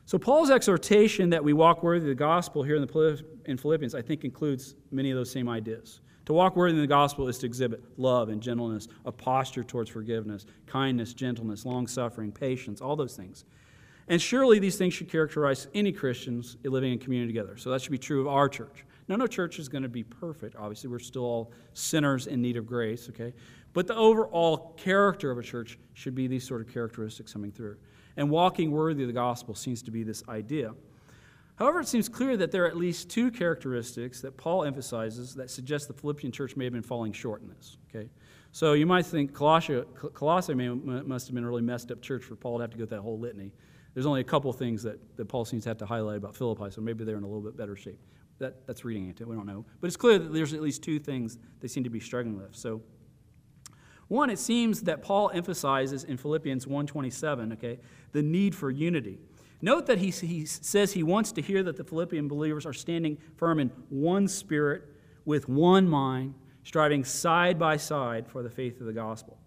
So 0.06 0.18
Paul's 0.18 0.50
exhortation 0.50 1.30
that 1.30 1.42
we 1.42 1.54
walk 1.54 1.82
worthy 1.82 2.04
of 2.04 2.08
the 2.08 2.14
gospel 2.14 2.62
here 2.62 2.76
in, 2.76 2.82
the, 2.82 3.24
in 3.46 3.56
Philippians, 3.56 3.94
I 3.94 4.02
think, 4.02 4.24
includes 4.24 4.74
many 4.90 5.10
of 5.10 5.16
those 5.16 5.30
same 5.30 5.48
ideas. 5.48 6.00
To 6.26 6.32
walk 6.32 6.56
worthy 6.56 6.76
of 6.76 6.82
the 6.82 6.86
gospel 6.86 7.28
is 7.28 7.38
to 7.38 7.46
exhibit 7.46 7.82
love 7.96 8.28
and 8.28 8.40
gentleness, 8.40 8.88
a 9.04 9.12
posture 9.12 9.64
towards 9.64 9.90
forgiveness, 9.90 10.46
kindness, 10.66 11.14
gentleness, 11.14 11.64
long 11.64 11.86
suffering, 11.86 12.32
patience, 12.32 12.80
all 12.80 12.96
those 12.96 13.16
things. 13.16 13.44
And 14.08 14.20
surely 14.20 14.58
these 14.58 14.76
things 14.76 14.94
should 14.94 15.08
characterize 15.08 15.66
any 15.74 15.92
Christians 15.92 16.56
living 16.62 16.92
in 16.92 16.98
community 16.98 17.32
together. 17.32 17.56
So 17.56 17.70
that 17.70 17.80
should 17.80 17.92
be 17.92 17.98
true 17.98 18.20
of 18.20 18.26
our 18.26 18.48
church. 18.48 18.84
Now, 19.08 19.16
no 19.16 19.26
church 19.26 19.58
is 19.58 19.68
going 19.68 19.82
to 19.82 19.88
be 19.88 20.02
perfect. 20.02 20.56
Obviously, 20.56 20.90
we're 20.90 20.98
still 20.98 21.24
all 21.24 21.52
sinners 21.74 22.26
in 22.26 22.40
need 22.40 22.56
of 22.56 22.66
grace, 22.66 23.08
okay? 23.10 23.34
But 23.72 23.86
the 23.86 23.96
overall 23.96 24.74
character 24.76 25.30
of 25.30 25.38
a 25.38 25.42
church 25.42 25.78
should 25.92 26.14
be 26.14 26.26
these 26.26 26.46
sort 26.46 26.60
of 26.60 26.72
characteristics 26.72 27.32
coming 27.32 27.50
through. 27.50 27.76
And 28.16 28.30
walking 28.30 28.70
worthy 28.70 29.02
of 29.02 29.08
the 29.08 29.12
gospel 29.12 29.54
seems 29.54 29.82
to 29.82 29.90
be 29.90 30.04
this 30.04 30.22
idea. 30.28 30.72
However, 31.56 31.80
it 31.80 31.88
seems 31.88 32.08
clear 32.08 32.36
that 32.36 32.50
there 32.50 32.64
are 32.64 32.68
at 32.68 32.76
least 32.76 33.10
two 33.10 33.30
characteristics 33.30 34.20
that 34.22 34.36
Paul 34.36 34.64
emphasizes 34.64 35.34
that 35.34 35.50
suggest 35.50 35.88
the 35.88 35.94
Philippian 35.94 36.32
church 36.32 36.56
may 36.56 36.64
have 36.64 36.72
been 36.72 36.82
falling 36.82 37.12
short 37.12 37.42
in 37.42 37.48
this. 37.48 37.76
Okay, 37.88 38.08
so 38.52 38.72
you 38.72 38.86
might 38.86 39.06
think 39.06 39.32
Colossae, 39.32 39.82
Colossae 40.14 40.54
must 40.54 41.26
have 41.26 41.34
been 41.34 41.44
a 41.44 41.48
really 41.48 41.62
messed 41.62 41.90
up 41.90 42.00
church 42.00 42.24
for 42.24 42.36
Paul 42.36 42.58
to 42.58 42.62
have 42.62 42.70
to 42.70 42.76
go 42.76 42.86
through 42.86 42.96
that 42.96 43.02
whole 43.02 43.18
litany. 43.18 43.52
There's 43.94 44.06
only 44.06 44.20
a 44.20 44.24
couple 44.24 44.52
things 44.52 44.82
that, 44.82 44.98
Paul 45.28 45.44
seems 45.44 45.62
to 45.64 45.70
have 45.70 45.78
to 45.78 45.86
highlight 45.86 46.16
about 46.16 46.36
Philippi, 46.36 46.70
so 46.70 46.80
maybe 46.80 47.04
they're 47.04 47.16
in 47.16 47.22
a 47.22 47.28
little 47.28 47.42
bit 47.42 47.56
better 47.56 47.76
shape. 47.76 48.00
That, 48.38 48.66
that's 48.66 48.84
reading 48.84 49.08
into 49.08 49.22
it. 49.22 49.28
We 49.28 49.36
don't 49.36 49.46
know. 49.46 49.64
But 49.80 49.86
it's 49.86 49.96
clear 49.96 50.18
that 50.18 50.32
there's 50.32 50.52
at 50.52 50.60
least 50.60 50.82
two 50.82 50.98
things 50.98 51.38
they 51.60 51.68
seem 51.68 51.84
to 51.84 51.90
be 51.90 52.00
struggling 52.00 52.36
with. 52.36 52.56
So, 52.56 52.82
one, 54.08 54.28
it 54.28 54.40
seems 54.40 54.82
that 54.82 55.02
Paul 55.02 55.30
emphasizes 55.32 56.04
in 56.04 56.16
Philippians 56.16 56.66
1.27, 56.66 57.52
okay, 57.54 57.78
the 58.12 58.22
need 58.22 58.54
for 58.54 58.70
unity. 58.70 59.18
Note 59.62 59.86
that 59.86 59.98
he, 59.98 60.10
he 60.10 60.44
says 60.44 60.92
he 60.92 61.02
wants 61.02 61.32
to 61.32 61.40
hear 61.40 61.62
that 61.62 61.76
the 61.76 61.84
Philippian 61.84 62.28
believers 62.28 62.66
are 62.66 62.72
standing 62.72 63.16
firm 63.36 63.58
in 63.60 63.70
one 63.88 64.28
spirit, 64.28 64.82
with 65.24 65.48
one 65.48 65.88
mind, 65.88 66.34
striving 66.64 67.04
side 67.04 67.58
by 67.58 67.76
side 67.76 68.28
for 68.28 68.42
the 68.42 68.50
faith 68.50 68.80
of 68.80 68.86
the 68.86 68.92
gospel. 68.92 69.38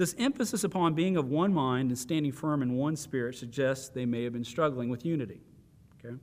This 0.00 0.14
emphasis 0.16 0.64
upon 0.64 0.94
being 0.94 1.18
of 1.18 1.28
one 1.28 1.52
mind 1.52 1.90
and 1.90 1.98
standing 1.98 2.32
firm 2.32 2.62
in 2.62 2.72
one 2.72 2.96
spirit 2.96 3.36
suggests 3.36 3.90
they 3.90 4.06
may 4.06 4.24
have 4.24 4.32
been 4.32 4.46
struggling 4.46 4.88
with 4.88 5.04
unity. 5.04 5.42
Okay? 6.02 6.16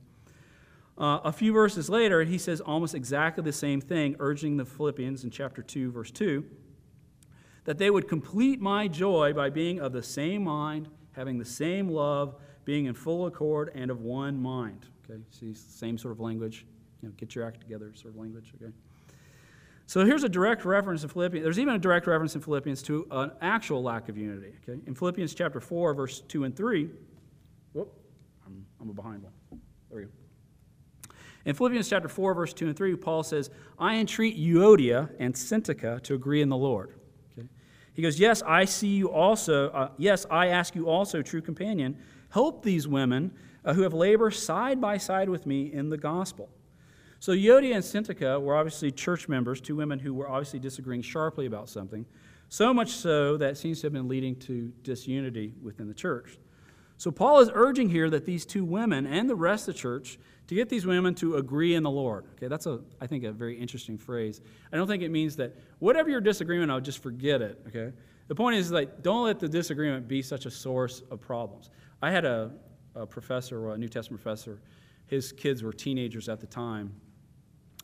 Uh, 0.98 1.20
a 1.22 1.30
few 1.30 1.52
verses 1.52 1.88
later, 1.88 2.24
he 2.24 2.38
says 2.38 2.60
almost 2.60 2.92
exactly 2.92 3.44
the 3.44 3.52
same 3.52 3.80
thing, 3.80 4.16
urging 4.18 4.56
the 4.56 4.64
Philippians 4.64 5.22
in 5.22 5.30
chapter 5.30 5.62
2, 5.62 5.92
verse 5.92 6.10
2, 6.10 6.44
that 7.66 7.78
they 7.78 7.88
would 7.88 8.08
complete 8.08 8.60
my 8.60 8.88
joy 8.88 9.32
by 9.32 9.48
being 9.48 9.78
of 9.78 9.92
the 9.92 10.02
same 10.02 10.42
mind, 10.42 10.88
having 11.12 11.38
the 11.38 11.44
same 11.44 11.88
love, 11.88 12.34
being 12.64 12.86
in 12.86 12.94
full 12.94 13.26
accord 13.26 13.70
and 13.76 13.92
of 13.92 14.00
one 14.00 14.42
mind. 14.42 14.86
Okay, 15.08 15.22
see, 15.30 15.54
same 15.54 15.96
sort 15.96 16.10
of 16.10 16.18
language. 16.18 16.66
You 17.00 17.10
know, 17.10 17.14
get 17.16 17.36
your 17.36 17.46
act 17.46 17.60
together 17.60 17.92
sort 17.94 18.12
of 18.14 18.18
language. 18.18 18.52
Okay. 18.60 18.72
So 19.88 20.04
here's 20.04 20.22
a 20.22 20.28
direct 20.28 20.66
reference 20.66 21.02
in 21.02 21.08
Philippians. 21.08 21.42
There's 21.42 21.58
even 21.58 21.74
a 21.74 21.78
direct 21.78 22.06
reference 22.06 22.34
in 22.34 22.42
Philippians 22.42 22.82
to 22.82 23.06
an 23.10 23.32
actual 23.40 23.82
lack 23.82 24.10
of 24.10 24.18
unity. 24.18 24.52
Okay, 24.62 24.78
in 24.86 24.94
Philippians 24.94 25.34
chapter 25.34 25.60
four, 25.62 25.94
verse 25.94 26.20
two 26.28 26.44
and 26.44 26.54
three. 26.54 26.90
Whoop, 27.72 27.90
I'm, 28.46 28.66
I'm 28.82 28.92
behind 28.92 29.22
one. 29.22 29.32
There 29.88 30.00
we 30.00 30.04
go. 30.04 30.10
In 31.46 31.54
Philippians 31.54 31.88
chapter 31.88 32.08
4, 32.08 32.34
verse 32.34 32.52
2 32.52 32.66
and 32.66 32.76
3, 32.76 32.96
Paul 32.96 33.22
says, 33.22 33.48
I 33.78 33.96
entreat 33.96 34.38
Euodia 34.38 35.08
and 35.18 35.32
Syntyche 35.32 36.02
to 36.02 36.14
agree 36.14 36.42
in 36.42 36.50
the 36.50 36.56
Lord. 36.58 36.92
Okay? 37.32 37.48
He 37.94 38.02
goes, 38.02 38.20
Yes, 38.20 38.42
I 38.42 38.66
see 38.66 38.88
you 38.88 39.10
also. 39.10 39.70
Uh, 39.70 39.88
yes, 39.96 40.26
I 40.30 40.48
ask 40.48 40.74
you 40.74 40.90
also, 40.90 41.22
true 41.22 41.40
companion, 41.40 41.96
help 42.28 42.62
these 42.62 42.86
women 42.86 43.32
uh, 43.64 43.72
who 43.72 43.80
have 43.82 43.94
labored 43.94 44.34
side 44.34 44.82
by 44.82 44.98
side 44.98 45.30
with 45.30 45.46
me 45.46 45.72
in 45.72 45.88
the 45.88 45.96
gospel. 45.96 46.50
So 47.20 47.32
Euodia 47.32 47.74
and 47.74 47.82
Syntyche 47.82 48.40
were 48.40 48.54
obviously 48.54 48.92
church 48.92 49.28
members, 49.28 49.60
two 49.60 49.74
women 49.74 49.98
who 49.98 50.14
were 50.14 50.28
obviously 50.28 50.60
disagreeing 50.60 51.02
sharply 51.02 51.46
about 51.46 51.68
something, 51.68 52.06
so 52.48 52.72
much 52.72 52.90
so 52.90 53.36
that 53.36 53.58
seems 53.58 53.80
to 53.80 53.86
have 53.86 53.92
been 53.92 54.08
leading 54.08 54.36
to 54.36 54.72
disunity 54.82 55.52
within 55.60 55.88
the 55.88 55.94
church. 55.94 56.38
So 56.96 57.10
Paul 57.10 57.40
is 57.40 57.50
urging 57.52 57.88
here 57.88 58.08
that 58.10 58.24
these 58.24 58.46
two 58.46 58.64
women 58.64 59.06
and 59.06 59.28
the 59.28 59.34
rest 59.34 59.68
of 59.68 59.74
the 59.74 59.80
church 59.80 60.18
to 60.48 60.54
get 60.54 60.68
these 60.68 60.86
women 60.86 61.14
to 61.16 61.36
agree 61.36 61.74
in 61.74 61.82
the 61.82 61.90
Lord. 61.90 62.24
Okay, 62.32 62.48
that's 62.48 62.66
a 62.66 62.80
I 63.00 63.06
think 63.06 63.24
a 63.24 63.32
very 63.32 63.56
interesting 63.56 63.98
phrase. 63.98 64.40
I 64.72 64.76
don't 64.76 64.88
think 64.88 65.02
it 65.02 65.10
means 65.10 65.36
that 65.36 65.54
whatever 65.78 66.08
your 66.08 66.20
disagreement, 66.20 66.70
I'll 66.70 66.80
just 66.80 67.02
forget 67.02 67.42
it. 67.42 67.60
Okay, 67.68 67.92
the 68.28 68.34
point 68.34 68.56
is 68.56 68.72
like 68.72 69.02
don't 69.02 69.24
let 69.24 69.38
the 69.38 69.48
disagreement 69.48 70.08
be 70.08 70.22
such 70.22 70.46
a 70.46 70.50
source 70.50 71.02
of 71.10 71.20
problems. 71.20 71.70
I 72.00 72.10
had 72.10 72.24
a, 72.24 72.50
a 72.94 73.06
professor, 73.06 73.72
a 73.72 73.78
New 73.78 73.88
Testament 73.88 74.22
professor, 74.22 74.60
his 75.06 75.32
kids 75.32 75.62
were 75.62 75.72
teenagers 75.72 76.28
at 76.28 76.40
the 76.40 76.46
time, 76.46 76.92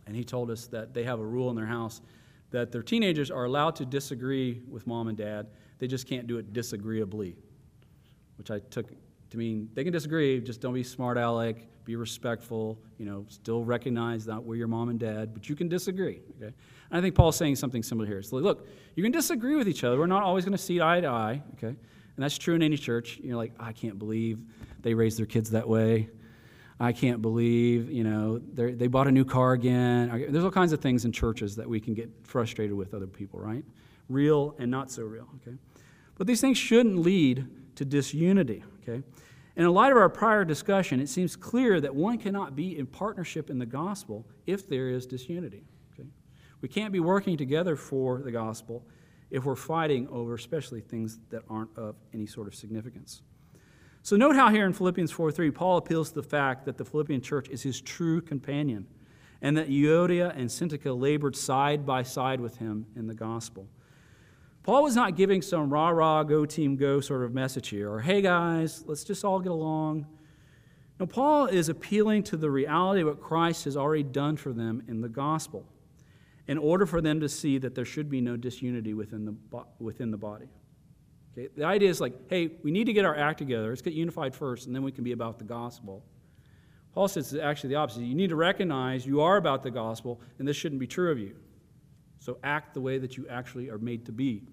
and 0.06 0.14
he 0.14 0.24
told 0.24 0.50
us 0.50 0.66
that 0.68 0.94
they 0.94 1.04
have 1.04 1.20
a 1.20 1.24
rule 1.24 1.50
in 1.50 1.56
their 1.56 1.66
house 1.66 2.00
that 2.50 2.70
their 2.70 2.82
teenagers 2.82 3.30
are 3.32 3.44
allowed 3.44 3.74
to 3.74 3.84
disagree 3.84 4.62
with 4.68 4.86
mom 4.86 5.08
and 5.08 5.18
dad. 5.18 5.48
They 5.78 5.88
just 5.88 6.06
can't 6.06 6.28
do 6.28 6.38
it 6.38 6.52
disagreeably, 6.52 7.36
which 8.38 8.50
I 8.50 8.60
took 8.60 8.86
to 9.30 9.36
mean 9.36 9.68
they 9.74 9.82
can 9.82 9.92
disagree, 9.92 10.40
just 10.40 10.60
don't 10.60 10.74
be 10.74 10.84
smart 10.84 11.18
aleck, 11.18 11.56
be 11.84 11.96
respectful, 11.96 12.78
you 12.96 13.06
know, 13.06 13.26
still 13.28 13.64
recognize 13.64 14.24
that 14.26 14.42
we're 14.42 14.54
your 14.54 14.68
mom 14.68 14.88
and 14.88 15.00
dad, 15.00 15.34
but 15.34 15.48
you 15.48 15.56
can 15.56 15.68
disagree. 15.68 16.20
Okay? 16.36 16.54
And 16.90 16.98
I 16.98 17.00
think 17.00 17.16
Paul's 17.16 17.36
saying 17.36 17.56
something 17.56 17.82
similar 17.82 18.06
here. 18.06 18.18
It's 18.18 18.32
like, 18.32 18.44
look, 18.44 18.68
you 18.94 19.02
can 19.02 19.10
disagree 19.12 19.56
with 19.56 19.68
each 19.68 19.82
other. 19.82 19.98
We're 19.98 20.06
not 20.06 20.22
always 20.22 20.44
going 20.44 20.56
to 20.56 20.62
see 20.62 20.80
eye 20.80 21.00
to 21.00 21.08
eye. 21.08 21.42
Okay? 21.54 21.66
And 21.66 22.22
that's 22.22 22.38
true 22.38 22.54
in 22.54 22.62
any 22.62 22.76
church. 22.76 23.18
You're 23.22 23.36
like, 23.36 23.52
I 23.58 23.72
can't 23.72 23.98
believe 23.98 24.44
they 24.80 24.94
raised 24.94 25.18
their 25.18 25.26
kids 25.26 25.50
that 25.50 25.68
way. 25.68 26.08
I 26.80 26.92
can't 26.92 27.22
believe, 27.22 27.90
you 27.90 28.04
know, 28.04 28.38
they 28.38 28.88
bought 28.88 29.06
a 29.06 29.12
new 29.12 29.24
car 29.24 29.52
again. 29.52 30.26
There's 30.30 30.44
all 30.44 30.50
kinds 30.50 30.72
of 30.72 30.80
things 30.80 31.04
in 31.04 31.12
churches 31.12 31.56
that 31.56 31.68
we 31.68 31.80
can 31.80 31.94
get 31.94 32.10
frustrated 32.24 32.76
with 32.76 32.94
other 32.94 33.06
people, 33.06 33.38
right? 33.38 33.64
Real 34.08 34.54
and 34.58 34.70
not 34.70 34.90
so 34.90 35.02
real, 35.04 35.28
okay? 35.36 35.56
But 36.16 36.26
these 36.26 36.40
things 36.40 36.58
shouldn't 36.58 36.98
lead 36.98 37.46
to 37.76 37.84
disunity, 37.84 38.64
okay? 38.82 39.02
In 39.56 39.68
light 39.68 39.92
of 39.92 39.98
our 39.98 40.08
prior 40.08 40.44
discussion, 40.44 41.00
it 41.00 41.08
seems 41.08 41.36
clear 41.36 41.80
that 41.80 41.94
one 41.94 42.18
cannot 42.18 42.56
be 42.56 42.76
in 42.76 42.86
partnership 42.86 43.50
in 43.50 43.58
the 43.58 43.66
gospel 43.66 44.26
if 44.46 44.68
there 44.68 44.88
is 44.88 45.06
disunity. 45.06 45.64
Okay? 45.92 46.08
We 46.60 46.68
can't 46.68 46.92
be 46.92 46.98
working 46.98 47.36
together 47.36 47.76
for 47.76 48.20
the 48.20 48.32
gospel 48.32 48.84
if 49.30 49.44
we're 49.44 49.54
fighting 49.54 50.08
over 50.08 50.34
especially 50.34 50.80
things 50.80 51.20
that 51.30 51.42
aren't 51.48 51.70
of 51.76 51.94
any 52.12 52.26
sort 52.26 52.48
of 52.48 52.54
significance. 52.54 53.22
So 54.04 54.16
note 54.16 54.36
how 54.36 54.50
here 54.50 54.66
in 54.66 54.74
Philippians 54.74 55.10
4:3 55.10 55.50
Paul 55.50 55.78
appeals 55.78 56.10
to 56.10 56.16
the 56.16 56.22
fact 56.22 56.66
that 56.66 56.76
the 56.76 56.84
Philippian 56.84 57.22
church 57.22 57.48
is 57.48 57.62
his 57.62 57.80
true 57.80 58.20
companion 58.20 58.86
and 59.40 59.56
that 59.56 59.70
Euodia 59.70 60.30
and 60.36 60.50
Syntyche 60.50 61.00
labored 61.00 61.34
side 61.34 61.86
by 61.86 62.02
side 62.02 62.38
with 62.38 62.58
him 62.58 62.84
in 62.96 63.06
the 63.06 63.14
gospel. 63.14 63.66
Paul 64.62 64.82
was 64.82 64.94
not 64.94 65.16
giving 65.16 65.40
some 65.40 65.72
rah 65.72 65.88
rah, 65.88 66.22
go 66.22 66.44
team, 66.44 66.76
go 66.76 67.00
sort 67.00 67.22
of 67.22 67.32
message 67.32 67.68
here, 67.68 67.90
or 67.90 68.00
hey 68.00 68.20
guys, 68.20 68.84
let's 68.86 69.04
just 69.04 69.24
all 69.24 69.40
get 69.40 69.52
along. 69.52 70.06
No, 71.00 71.06
Paul 71.06 71.46
is 71.46 71.70
appealing 71.70 72.24
to 72.24 72.36
the 72.36 72.50
reality 72.50 73.00
of 73.00 73.06
what 73.06 73.22
Christ 73.22 73.64
has 73.64 73.74
already 73.74 74.02
done 74.02 74.36
for 74.36 74.52
them 74.52 74.82
in 74.86 75.00
the 75.00 75.08
gospel 75.08 75.64
in 76.46 76.58
order 76.58 76.84
for 76.84 77.00
them 77.00 77.20
to 77.20 77.28
see 77.30 77.56
that 77.56 77.74
there 77.74 77.86
should 77.86 78.10
be 78.10 78.20
no 78.20 78.36
disunity 78.36 78.92
within 78.92 79.24
the, 79.24 79.64
within 79.78 80.10
the 80.10 80.18
body. 80.18 80.50
Okay? 81.36 81.48
The 81.56 81.64
idea 81.64 81.90
is 81.90 82.00
like, 82.00 82.14
hey, 82.30 82.52
we 82.62 82.70
need 82.70 82.84
to 82.84 82.92
get 82.92 83.04
our 83.04 83.16
act 83.16 83.38
together. 83.38 83.68
Let's 83.68 83.82
get 83.82 83.92
unified 83.92 84.34
first, 84.34 84.66
and 84.66 84.74
then 84.74 84.82
we 84.82 84.92
can 84.92 85.04
be 85.04 85.12
about 85.12 85.38
the 85.38 85.44
gospel. 85.44 86.04
Paul 86.92 87.08
says 87.08 87.32
it's 87.32 87.42
actually 87.42 87.70
the 87.70 87.76
opposite. 87.76 88.02
You 88.02 88.14
need 88.14 88.30
to 88.30 88.36
recognize 88.36 89.04
you 89.04 89.20
are 89.20 89.36
about 89.36 89.62
the 89.62 89.70
gospel, 89.70 90.20
and 90.38 90.46
this 90.46 90.56
shouldn't 90.56 90.80
be 90.80 90.86
true 90.86 91.10
of 91.10 91.18
you. 91.18 91.34
So 92.20 92.38
act 92.44 92.72
the 92.72 92.80
way 92.80 92.98
that 92.98 93.16
you 93.16 93.26
actually 93.28 93.68
are 93.68 93.78
made 93.78 94.06
to 94.06 94.12
be. 94.12 94.44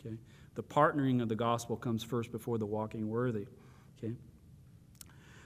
Okay? 0.00 0.16
The 0.54 0.62
partnering 0.62 1.20
of 1.20 1.28
the 1.28 1.34
gospel 1.34 1.76
comes 1.76 2.04
first 2.04 2.30
before 2.30 2.56
the 2.56 2.66
walking 2.66 3.08
worthy. 3.08 3.46
Okay? 3.98 4.14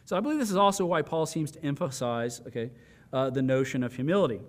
So 0.05 0.17
I 0.17 0.21
believe 0.21 0.39
this 0.39 0.51
is 0.51 0.57
also 0.57 0.85
why 0.85 1.03
Paul 1.03 1.27
seems 1.27 1.51
to 1.53 1.65
emphasize 1.65 2.41
okay, 2.47 2.71
uh, 3.13 3.31
the 3.31 3.43
notion 3.43 3.83
of 3.83 3.95
humility 3.95 4.41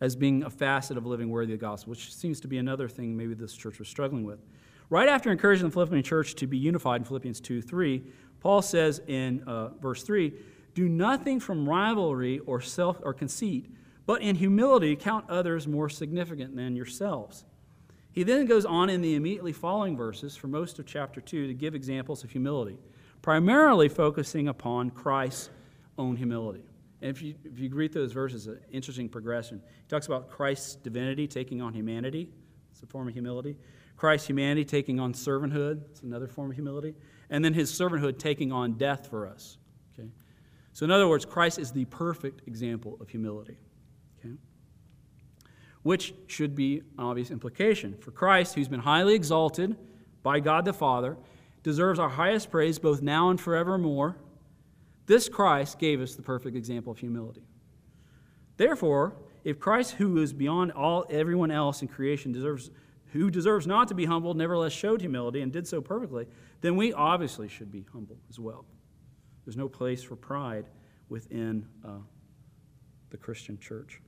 as 0.00 0.14
being 0.14 0.42
a 0.42 0.50
facet 0.50 0.98
of 0.98 1.06
living 1.06 1.30
worthy 1.30 1.54
of 1.54 1.60
the 1.60 1.66
gospel, 1.66 1.90
which 1.90 2.14
seems 2.14 2.38
to 2.40 2.48
be 2.48 2.58
another 2.58 2.88
thing 2.88 3.16
maybe 3.16 3.34
this 3.34 3.54
church 3.54 3.78
was 3.78 3.88
struggling 3.88 4.24
with. 4.24 4.40
Right 4.88 5.08
after 5.08 5.32
encouraging 5.32 5.66
the 5.66 5.72
Philippian 5.72 6.02
church 6.02 6.34
to 6.36 6.46
be 6.46 6.56
unified 6.56 7.00
in 7.00 7.04
Philippians 7.04 7.40
2 7.40 7.60
3, 7.60 8.02
Paul 8.40 8.62
says 8.62 9.00
in 9.06 9.42
uh, 9.42 9.70
verse 9.80 10.02
3 10.02 10.32
Do 10.74 10.88
nothing 10.88 11.40
from 11.40 11.68
rivalry 11.68 12.38
or 12.40 12.60
self 12.60 13.00
or 13.02 13.12
conceit, 13.12 13.68
but 14.06 14.22
in 14.22 14.36
humility 14.36 14.94
count 14.94 15.28
others 15.28 15.66
more 15.66 15.88
significant 15.88 16.54
than 16.54 16.76
yourselves. 16.76 17.44
He 18.12 18.22
then 18.22 18.46
goes 18.46 18.64
on 18.64 18.88
in 18.88 19.02
the 19.02 19.14
immediately 19.14 19.52
following 19.52 19.96
verses 19.96 20.36
for 20.36 20.46
most 20.46 20.78
of 20.78 20.86
chapter 20.86 21.20
2 21.20 21.48
to 21.48 21.54
give 21.54 21.74
examples 21.74 22.24
of 22.24 22.30
humility, 22.30 22.78
primarily 23.20 23.88
focusing 23.88 24.48
upon 24.48 24.90
Christ's 24.90 25.50
own 25.98 26.16
humility. 26.16 26.62
And 27.02 27.10
if 27.10 27.20
you, 27.20 27.34
if 27.44 27.58
you 27.58 27.68
read 27.74 27.92
those 27.92 28.12
verses, 28.12 28.46
an 28.46 28.58
interesting 28.72 29.08
progression. 29.08 29.60
He 29.82 29.88
talks 29.88 30.06
about 30.06 30.30
Christ's 30.30 30.76
divinity 30.76 31.26
taking 31.26 31.60
on 31.60 31.74
humanity. 31.74 32.30
It's 32.72 32.82
a 32.82 32.86
form 32.86 33.08
of 33.08 33.12
humility. 33.12 33.56
Christ's 33.96 34.28
humanity 34.28 34.64
taking 34.64 35.00
on 35.00 35.12
servanthood. 35.12 35.82
It's 35.90 36.02
another 36.02 36.28
form 36.28 36.50
of 36.50 36.56
humility. 36.56 36.94
And 37.30 37.44
then 37.44 37.54
his 37.54 37.70
servanthood 37.70 38.18
taking 38.18 38.52
on 38.52 38.74
death 38.74 39.08
for 39.08 39.26
us. 39.26 39.58
Okay? 39.98 40.08
So, 40.72 40.84
in 40.84 40.90
other 40.90 41.08
words, 41.08 41.24
Christ 41.24 41.58
is 41.58 41.72
the 41.72 41.86
perfect 41.86 42.46
example 42.46 42.98
of 43.00 43.08
humility. 43.08 43.56
Okay? 44.18 44.34
Which 45.82 46.14
should 46.26 46.54
be 46.54 46.78
an 46.78 46.84
obvious 46.98 47.30
implication. 47.30 47.96
For 47.98 48.10
Christ, 48.10 48.54
who's 48.54 48.68
been 48.68 48.80
highly 48.80 49.14
exalted 49.14 49.76
by 50.22 50.40
God 50.40 50.64
the 50.64 50.72
Father, 50.72 51.16
deserves 51.62 51.98
our 51.98 52.10
highest 52.10 52.50
praise 52.50 52.78
both 52.78 53.02
now 53.02 53.30
and 53.30 53.40
forevermore. 53.40 54.16
This 55.06 55.28
Christ 55.28 55.78
gave 55.78 56.00
us 56.00 56.14
the 56.14 56.22
perfect 56.22 56.56
example 56.56 56.92
of 56.92 56.98
humility. 56.98 57.42
Therefore, 58.56 59.16
if 59.44 59.58
Christ, 59.58 59.92
who 59.92 60.18
is 60.18 60.32
beyond 60.32 60.72
all 60.72 61.06
everyone 61.08 61.50
else 61.50 61.82
in 61.82 61.88
creation, 61.88 62.32
deserves 62.32 62.70
who 63.16 63.30
deserves 63.30 63.66
not 63.66 63.88
to 63.88 63.94
be 63.94 64.04
humbled, 64.04 64.36
nevertheless 64.36 64.72
showed 64.72 65.00
humility 65.00 65.40
and 65.40 65.52
did 65.52 65.66
so 65.66 65.80
perfectly, 65.80 66.26
then 66.60 66.76
we 66.76 66.92
obviously 66.92 67.48
should 67.48 67.70
be 67.70 67.84
humble 67.92 68.18
as 68.28 68.38
well. 68.38 68.64
There's 69.44 69.56
no 69.56 69.68
place 69.68 70.02
for 70.02 70.16
pride 70.16 70.66
within 71.08 71.66
uh, 71.84 71.98
the 73.10 73.16
Christian 73.16 73.58
church. 73.58 74.00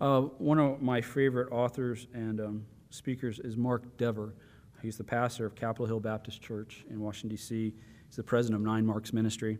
Uh, 0.00 0.22
one 0.22 0.58
of 0.58 0.82
my 0.82 1.00
favorite 1.00 1.52
authors 1.52 2.08
and 2.14 2.40
um, 2.40 2.66
speakers 2.90 3.38
is 3.38 3.56
Mark 3.56 3.96
Dever. 3.96 4.34
He's 4.82 4.96
the 4.96 5.04
pastor 5.04 5.46
of 5.46 5.54
Capitol 5.54 5.86
Hill 5.86 6.00
Baptist 6.00 6.42
Church 6.42 6.84
in 6.90 7.00
Washington, 7.00 7.30
D.C. 7.30 7.72
He's 8.06 8.16
the 8.16 8.22
president 8.22 8.60
of 8.60 8.66
Nine 8.66 8.84
Marks 8.84 9.12
Ministry. 9.12 9.58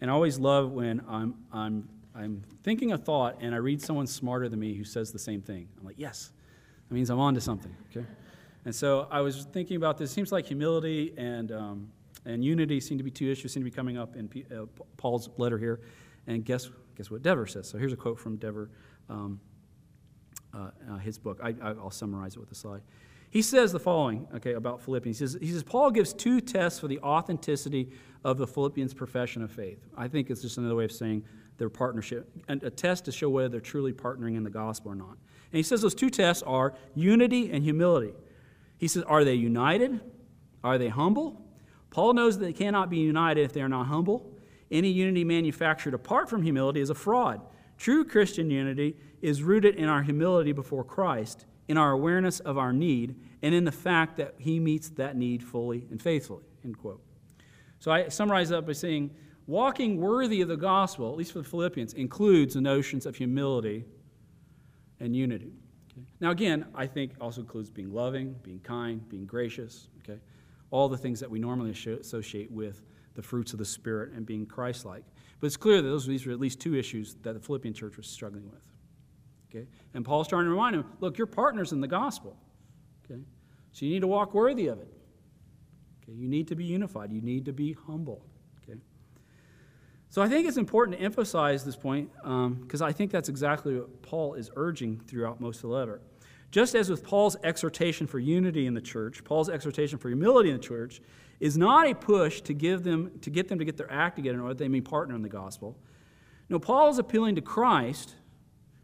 And 0.00 0.10
I 0.10 0.14
always 0.14 0.38
love 0.38 0.72
when 0.72 1.02
I'm, 1.08 1.34
I'm, 1.52 1.88
I'm 2.14 2.42
thinking 2.62 2.92
a 2.92 2.98
thought 2.98 3.38
and 3.40 3.54
I 3.54 3.58
read 3.58 3.80
someone 3.80 4.06
smarter 4.06 4.48
than 4.48 4.60
me 4.60 4.74
who 4.74 4.84
says 4.84 5.10
the 5.10 5.18
same 5.18 5.40
thing. 5.40 5.68
I'm 5.78 5.86
like, 5.86 5.98
yes, 5.98 6.32
that 6.88 6.94
means 6.94 7.10
I'm 7.10 7.18
on 7.18 7.34
to 7.34 7.40
something, 7.40 7.74
okay? 7.90 8.06
And 8.64 8.74
so 8.74 9.06
I 9.10 9.20
was 9.20 9.46
thinking 9.52 9.76
about 9.76 9.98
this. 9.98 10.10
It 10.10 10.14
seems 10.14 10.32
like 10.32 10.46
humility 10.46 11.14
and, 11.16 11.52
um, 11.52 11.88
and 12.24 12.44
unity 12.44 12.80
seem 12.80 12.98
to 12.98 13.04
be 13.04 13.10
two 13.10 13.30
issues, 13.30 13.52
seem 13.52 13.62
to 13.62 13.70
be 13.70 13.74
coming 13.74 13.98
up 13.98 14.16
in 14.16 14.28
P, 14.28 14.44
uh, 14.54 14.66
Paul's 14.96 15.30
letter 15.38 15.58
here. 15.58 15.80
And 16.26 16.44
guess, 16.44 16.70
guess 16.96 17.10
what 17.10 17.22
Dever 17.22 17.46
says? 17.46 17.68
So 17.68 17.78
here's 17.78 17.92
a 17.92 17.96
quote 17.96 18.18
from 18.18 18.36
Dever, 18.36 18.70
um, 19.08 19.40
uh, 20.54 20.70
uh, 20.90 20.96
his 20.98 21.18
book. 21.18 21.40
I, 21.42 21.54
I'll 21.62 21.90
summarize 21.90 22.34
it 22.36 22.40
with 22.40 22.52
a 22.52 22.54
slide. 22.54 22.82
He 23.30 23.42
says 23.42 23.72
the 23.72 23.80
following, 23.80 24.26
okay, 24.34 24.54
about 24.54 24.80
Philippians. 24.80 25.18
He 25.18 25.26
says, 25.26 25.38
he 25.40 25.52
says, 25.52 25.62
Paul 25.62 25.90
gives 25.90 26.14
two 26.14 26.40
tests 26.40 26.80
for 26.80 26.88
the 26.88 26.98
authenticity 27.00 27.90
of 28.24 28.38
the 28.38 28.46
Philippians' 28.46 28.94
profession 28.94 29.42
of 29.42 29.52
faith. 29.52 29.86
I 29.96 30.08
think 30.08 30.30
it's 30.30 30.40
just 30.40 30.56
another 30.56 30.74
way 30.74 30.84
of 30.84 30.92
saying 30.92 31.24
their 31.58 31.68
partnership, 31.68 32.30
and 32.48 32.62
a 32.62 32.70
test 32.70 33.04
to 33.04 33.12
show 33.12 33.28
whether 33.28 33.48
they're 33.48 33.60
truly 33.60 33.92
partnering 33.92 34.36
in 34.36 34.44
the 34.44 34.50
gospel 34.50 34.92
or 34.92 34.94
not. 34.94 35.18
And 35.52 35.56
he 35.56 35.62
says 35.62 35.82
those 35.82 35.94
two 35.94 36.10
tests 36.10 36.42
are 36.42 36.74
unity 36.94 37.50
and 37.50 37.64
humility. 37.64 38.12
He 38.76 38.88
says, 38.88 39.02
Are 39.04 39.24
they 39.24 39.34
united? 39.34 40.00
Are 40.62 40.78
they 40.78 40.88
humble? 40.88 41.42
Paul 41.90 42.12
knows 42.12 42.38
that 42.38 42.44
they 42.44 42.52
cannot 42.52 42.90
be 42.90 42.98
united 42.98 43.42
if 43.42 43.52
they 43.52 43.62
are 43.62 43.68
not 43.68 43.86
humble. 43.86 44.30
Any 44.70 44.90
unity 44.90 45.24
manufactured 45.24 45.94
apart 45.94 46.28
from 46.28 46.42
humility 46.42 46.80
is 46.80 46.90
a 46.90 46.94
fraud. 46.94 47.40
True 47.78 48.04
Christian 48.04 48.50
unity 48.50 48.96
is 49.22 49.42
rooted 49.42 49.76
in 49.76 49.88
our 49.88 50.02
humility 50.02 50.52
before 50.52 50.84
Christ 50.84 51.46
in 51.68 51.76
our 51.76 51.92
awareness 51.92 52.40
of 52.40 52.58
our 52.58 52.72
need 52.72 53.14
and 53.42 53.54
in 53.54 53.64
the 53.64 53.72
fact 53.72 54.16
that 54.16 54.34
he 54.38 54.58
meets 54.58 54.88
that 54.90 55.16
need 55.16 55.42
fully 55.42 55.86
and 55.90 56.02
faithfully. 56.02 56.42
End 56.64 56.76
quote. 56.78 57.00
So 57.78 57.92
I 57.92 58.08
summarize 58.08 58.48
that 58.48 58.66
by 58.66 58.72
saying 58.72 59.10
walking 59.46 60.00
worthy 60.00 60.40
of 60.40 60.48
the 60.48 60.56
gospel, 60.56 61.10
at 61.10 61.16
least 61.16 61.32
for 61.32 61.38
the 61.38 61.48
Philippians, 61.48 61.94
includes 61.94 62.54
the 62.54 62.60
notions 62.60 63.06
of 63.06 63.16
humility 63.16 63.84
and 65.00 65.14
unity. 65.14 65.52
Okay? 65.92 66.06
Now, 66.20 66.30
again, 66.30 66.66
I 66.74 66.86
think 66.86 67.12
also 67.20 67.40
includes 67.40 67.70
being 67.70 67.92
loving, 67.92 68.34
being 68.42 68.60
kind, 68.60 69.06
being 69.08 69.26
gracious, 69.26 69.88
okay? 70.02 70.20
All 70.70 70.88
the 70.88 70.98
things 70.98 71.20
that 71.20 71.30
we 71.30 71.38
normally 71.38 71.70
associate 71.70 72.50
with 72.50 72.82
the 73.14 73.22
fruits 73.22 73.52
of 73.52 73.58
the 73.58 73.64
Spirit 73.64 74.12
and 74.12 74.24
being 74.24 74.46
Christ 74.46 74.84
like. 74.84 75.04
But 75.40 75.48
it's 75.48 75.56
clear 75.56 75.82
that 75.82 75.88
those, 75.88 76.06
these 76.06 76.26
are 76.26 76.32
at 76.32 76.40
least 76.40 76.60
two 76.60 76.76
issues 76.76 77.16
that 77.22 77.32
the 77.32 77.40
Philippian 77.40 77.74
church 77.74 77.96
was 77.96 78.06
struggling 78.06 78.48
with. 78.50 78.62
Okay? 79.50 79.66
And 79.94 80.04
Paul's 80.04 80.28
trying 80.28 80.44
to 80.44 80.50
remind 80.50 80.76
him 80.76 80.84
look, 81.00 81.18
you're 81.18 81.26
partners 81.26 81.72
in 81.72 81.80
the 81.80 81.88
gospel. 81.88 82.36
Okay? 83.04 83.20
So 83.72 83.86
you 83.86 83.92
need 83.92 84.00
to 84.00 84.06
walk 84.06 84.34
worthy 84.34 84.66
of 84.66 84.78
it. 84.78 84.92
Okay? 86.02 86.12
You 86.12 86.28
need 86.28 86.48
to 86.48 86.56
be 86.56 86.64
unified, 86.64 87.12
you 87.12 87.20
need 87.20 87.44
to 87.46 87.52
be 87.52 87.72
humble. 87.86 88.24
So 90.10 90.22
I 90.22 90.28
think 90.28 90.48
it's 90.48 90.56
important 90.56 90.96
to 90.98 91.04
emphasize 91.04 91.64
this 91.64 91.76
point 91.76 92.10
because 92.14 92.82
um, 92.82 92.88
I 92.88 92.92
think 92.92 93.10
that's 93.10 93.28
exactly 93.28 93.76
what 93.76 94.02
Paul 94.02 94.34
is 94.34 94.50
urging 94.56 95.00
throughout 95.06 95.40
most 95.40 95.56
of 95.56 95.62
the 95.62 95.68
letter. 95.68 96.00
Just 96.50 96.74
as 96.74 96.88
with 96.88 97.04
Paul's 97.04 97.36
exhortation 97.44 98.06
for 98.06 98.18
unity 98.18 98.66
in 98.66 98.72
the 98.72 98.80
church, 98.80 99.22
Paul's 99.22 99.50
exhortation 99.50 99.98
for 99.98 100.08
humility 100.08 100.48
in 100.48 100.56
the 100.56 100.62
church 100.62 101.02
is 101.40 101.58
not 101.58 101.86
a 101.86 101.94
push 101.94 102.40
to 102.42 102.54
give 102.54 102.84
them 102.84 103.12
to 103.20 103.30
get 103.30 103.48
them 103.48 103.58
to 103.58 103.64
get 103.64 103.76
their 103.76 103.92
act 103.92 104.16
together 104.16 104.36
in 104.36 104.40
order 104.40 104.54
that 104.54 104.58
they 104.58 104.68
may 104.68 104.80
partner 104.80 105.14
in 105.14 105.22
the 105.22 105.28
gospel. 105.28 105.76
No, 106.48 106.58
Paul 106.58 106.88
is 106.88 106.98
appealing 106.98 107.34
to 107.34 107.42
Christ 107.42 108.14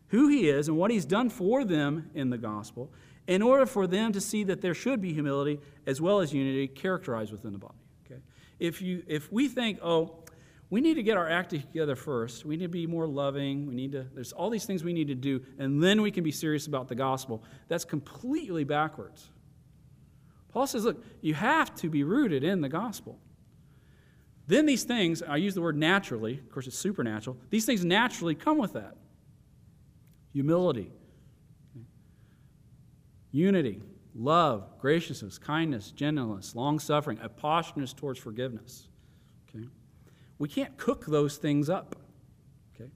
who 0.08 0.28
he 0.28 0.48
is 0.48 0.68
and 0.68 0.76
what 0.76 0.90
he's 0.90 1.04
done 1.04 1.30
for 1.30 1.64
them 1.64 2.10
in 2.14 2.30
the 2.30 2.38
gospel 2.38 2.92
in 3.26 3.42
order 3.42 3.66
for 3.66 3.86
them 3.86 4.12
to 4.12 4.20
see 4.20 4.44
that 4.44 4.60
there 4.60 4.74
should 4.74 5.00
be 5.00 5.12
humility 5.12 5.58
as 5.86 6.00
well 6.00 6.20
as 6.20 6.32
unity 6.32 6.68
characterized 6.68 7.32
within 7.32 7.52
the 7.52 7.58
body. 7.58 7.78
Okay? 8.06 8.20
If, 8.58 8.82
you, 8.82 9.02
if 9.06 9.32
we 9.32 9.48
think, 9.48 9.78
oh, 9.82 10.23
we 10.74 10.80
need 10.80 10.94
to 10.94 11.04
get 11.04 11.16
our 11.16 11.30
act 11.30 11.50
together 11.50 11.94
first, 11.94 12.44
we 12.44 12.56
need 12.56 12.64
to 12.64 12.68
be 12.68 12.84
more 12.84 13.06
loving, 13.06 13.64
we 13.64 13.76
need 13.76 13.92
to, 13.92 14.04
there's 14.12 14.32
all 14.32 14.50
these 14.50 14.64
things 14.64 14.82
we 14.82 14.92
need 14.92 15.06
to 15.06 15.14
do, 15.14 15.40
and 15.56 15.80
then 15.80 16.02
we 16.02 16.10
can 16.10 16.24
be 16.24 16.32
serious 16.32 16.66
about 16.66 16.88
the 16.88 16.96
gospel, 16.96 17.44
that's 17.68 17.84
completely 17.84 18.64
backwards. 18.64 19.30
Paul 20.48 20.66
says, 20.66 20.84
look, 20.84 21.04
you 21.20 21.32
have 21.32 21.76
to 21.76 21.88
be 21.88 22.02
rooted 22.02 22.42
in 22.42 22.60
the 22.60 22.68
gospel. 22.68 23.20
Then 24.48 24.66
these 24.66 24.82
things, 24.82 25.22
I 25.22 25.36
use 25.36 25.54
the 25.54 25.62
word 25.62 25.76
naturally, 25.76 26.40
of 26.40 26.50
course 26.50 26.66
it's 26.66 26.76
supernatural, 26.76 27.36
these 27.50 27.64
things 27.64 27.84
naturally 27.84 28.34
come 28.34 28.58
with 28.58 28.72
that 28.72 28.96
humility, 30.32 30.90
unity, 33.30 33.80
love, 34.12 34.76
graciousness, 34.80 35.38
kindness, 35.38 35.92
gentleness, 35.92 36.56
long 36.56 36.80
suffering, 36.80 37.20
a 37.22 37.28
towards 37.28 38.18
forgiveness. 38.18 38.88
We 40.38 40.48
can't 40.48 40.76
cook 40.76 41.06
those 41.06 41.36
things 41.36 41.70
up. 41.70 41.96
Okay? 42.74 42.90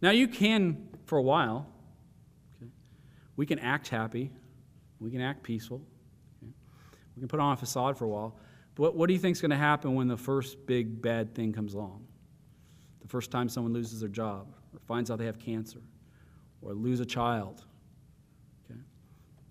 Now, 0.00 0.10
you 0.10 0.28
can 0.28 0.88
for 1.04 1.18
a 1.18 1.22
while. 1.22 1.66
Okay? 2.56 2.70
We 3.36 3.46
can 3.46 3.58
act 3.58 3.88
happy, 3.88 4.30
we 4.98 5.10
can 5.10 5.20
act 5.20 5.42
peaceful, 5.42 5.82
okay? 6.42 6.52
we 7.16 7.20
can 7.20 7.28
put 7.28 7.40
on 7.40 7.52
a 7.52 7.56
facade 7.56 7.98
for 7.98 8.04
a 8.04 8.08
while. 8.08 8.36
But 8.74 8.94
what 8.94 9.08
do 9.08 9.12
you 9.12 9.18
think 9.18 9.36
is 9.36 9.40
going 9.40 9.50
to 9.50 9.56
happen 9.56 9.94
when 9.94 10.08
the 10.08 10.16
first 10.16 10.66
big 10.66 11.02
bad 11.02 11.34
thing 11.34 11.52
comes 11.52 11.74
along? 11.74 12.06
The 13.02 13.08
first 13.08 13.30
time 13.30 13.48
someone 13.48 13.72
loses 13.72 14.00
their 14.00 14.08
job 14.08 14.54
or 14.72 14.78
finds 14.86 15.10
out 15.10 15.18
they 15.18 15.26
have 15.26 15.38
cancer 15.38 15.80
or 16.62 16.72
lose 16.72 17.00
a 17.00 17.06
child. 17.06 17.64
Okay? 18.64 18.80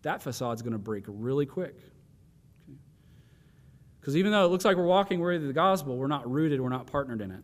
That 0.02 0.24
facade's 0.24 0.62
going 0.62 0.74
to 0.74 0.80
break 0.80 1.04
really 1.08 1.46
quick. 1.46 1.78
Because 4.00 4.16
even 4.16 4.32
though 4.32 4.46
it 4.46 4.50
looks 4.50 4.66
like 4.66 4.78
we're 4.78 4.86
walking 4.86 5.20
worthy 5.20 5.44
of 5.44 5.48
the 5.48 5.54
gospel, 5.54 5.98
we're 5.98 6.08
not 6.08 6.30
rooted, 6.30 6.62
we're 6.62 6.70
not 6.70 6.88
partnered 6.88 7.22
in 7.22 7.32
it. 7.32 7.44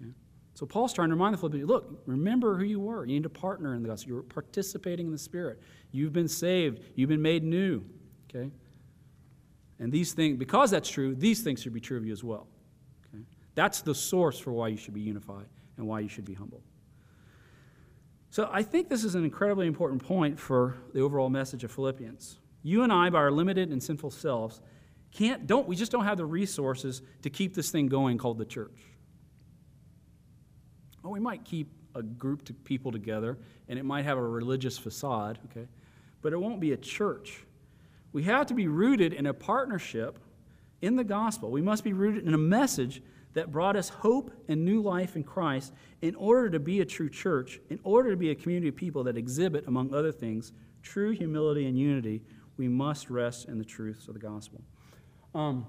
Okay? 0.00 0.10
So 0.54 0.66
Paul's 0.66 0.92
trying 0.92 1.08
to 1.08 1.14
remind 1.14 1.34
the 1.34 1.38
Philippians 1.38 1.68
look, 1.68 2.02
remember 2.06 2.56
who 2.56 2.64
you 2.64 2.80
were. 2.80 3.04
You 3.04 3.14
need 3.14 3.22
to 3.24 3.28
partner 3.28 3.74
in 3.74 3.82
the 3.82 3.88
gospel. 3.88 4.14
You're 4.14 4.22
participating 4.22 5.06
in 5.06 5.12
the 5.12 5.18
Spirit. 5.18 5.60
You've 5.92 6.12
been 6.12 6.28
saved, 6.28 6.80
you've 6.94 7.10
been 7.10 7.22
made 7.22 7.44
new. 7.44 7.84
Okay? 8.28 8.50
And 9.78 9.92
these 9.92 10.12
things, 10.12 10.38
because 10.38 10.70
that's 10.70 10.88
true, 10.88 11.14
these 11.14 11.42
things 11.42 11.62
should 11.62 11.74
be 11.74 11.80
true 11.80 11.98
of 11.98 12.06
you 12.06 12.12
as 12.12 12.24
well. 12.24 12.46
Okay? 13.08 13.24
That's 13.54 13.82
the 13.82 13.94
source 13.94 14.38
for 14.38 14.52
why 14.52 14.68
you 14.68 14.76
should 14.76 14.94
be 14.94 15.00
unified 15.00 15.46
and 15.76 15.86
why 15.86 16.00
you 16.00 16.08
should 16.08 16.24
be 16.24 16.34
humble. 16.34 16.62
So 18.30 18.48
I 18.52 18.62
think 18.62 18.88
this 18.88 19.04
is 19.04 19.14
an 19.14 19.24
incredibly 19.24 19.66
important 19.66 20.02
point 20.02 20.40
for 20.40 20.76
the 20.92 21.00
overall 21.00 21.30
message 21.30 21.62
of 21.62 21.70
Philippians. 21.70 22.40
You 22.62 22.82
and 22.82 22.92
I, 22.92 23.10
by 23.10 23.18
our 23.18 23.30
limited 23.30 23.70
and 23.70 23.80
sinful 23.80 24.10
selves, 24.10 24.60
can't, 25.14 25.46
don't, 25.46 25.66
we 25.66 25.76
just 25.76 25.92
don't 25.92 26.04
have 26.04 26.18
the 26.18 26.26
resources 26.26 27.00
to 27.22 27.30
keep 27.30 27.54
this 27.54 27.70
thing 27.70 27.86
going 27.86 28.18
called 28.18 28.36
the 28.36 28.44
church. 28.44 28.78
Well, 31.02 31.12
we 31.12 31.20
might 31.20 31.44
keep 31.44 31.70
a 31.94 32.02
group 32.02 32.48
of 32.48 32.64
people 32.64 32.90
together, 32.90 33.38
and 33.68 33.78
it 33.78 33.84
might 33.84 34.04
have 34.04 34.18
a 34.18 34.22
religious 34.22 34.76
facade, 34.76 35.38
okay? 35.50 35.68
But 36.20 36.32
it 36.32 36.40
won't 36.40 36.60
be 36.60 36.72
a 36.72 36.76
church. 36.76 37.44
We 38.12 38.24
have 38.24 38.46
to 38.46 38.54
be 38.54 38.66
rooted 38.66 39.12
in 39.12 39.26
a 39.26 39.34
partnership 39.34 40.18
in 40.82 40.96
the 40.96 41.04
gospel. 41.04 41.50
We 41.50 41.62
must 41.62 41.84
be 41.84 41.92
rooted 41.92 42.26
in 42.26 42.34
a 42.34 42.38
message 42.38 43.00
that 43.34 43.52
brought 43.52 43.76
us 43.76 43.88
hope 43.88 44.32
and 44.48 44.64
new 44.64 44.80
life 44.80 45.14
in 45.14 45.22
Christ 45.22 45.72
in 46.02 46.14
order 46.16 46.50
to 46.50 46.58
be 46.58 46.80
a 46.80 46.84
true 46.84 47.08
church, 47.08 47.60
in 47.70 47.78
order 47.84 48.10
to 48.10 48.16
be 48.16 48.30
a 48.30 48.34
community 48.34 48.68
of 48.68 48.76
people 48.76 49.04
that 49.04 49.16
exhibit, 49.16 49.66
among 49.66 49.94
other 49.94 50.12
things, 50.12 50.52
true 50.82 51.12
humility 51.12 51.66
and 51.66 51.78
unity, 51.78 52.22
we 52.56 52.68
must 52.68 53.10
rest 53.10 53.48
in 53.48 53.58
the 53.58 53.64
truths 53.64 54.08
of 54.08 54.14
the 54.14 54.20
gospel. 54.20 54.62
Um, 55.34 55.66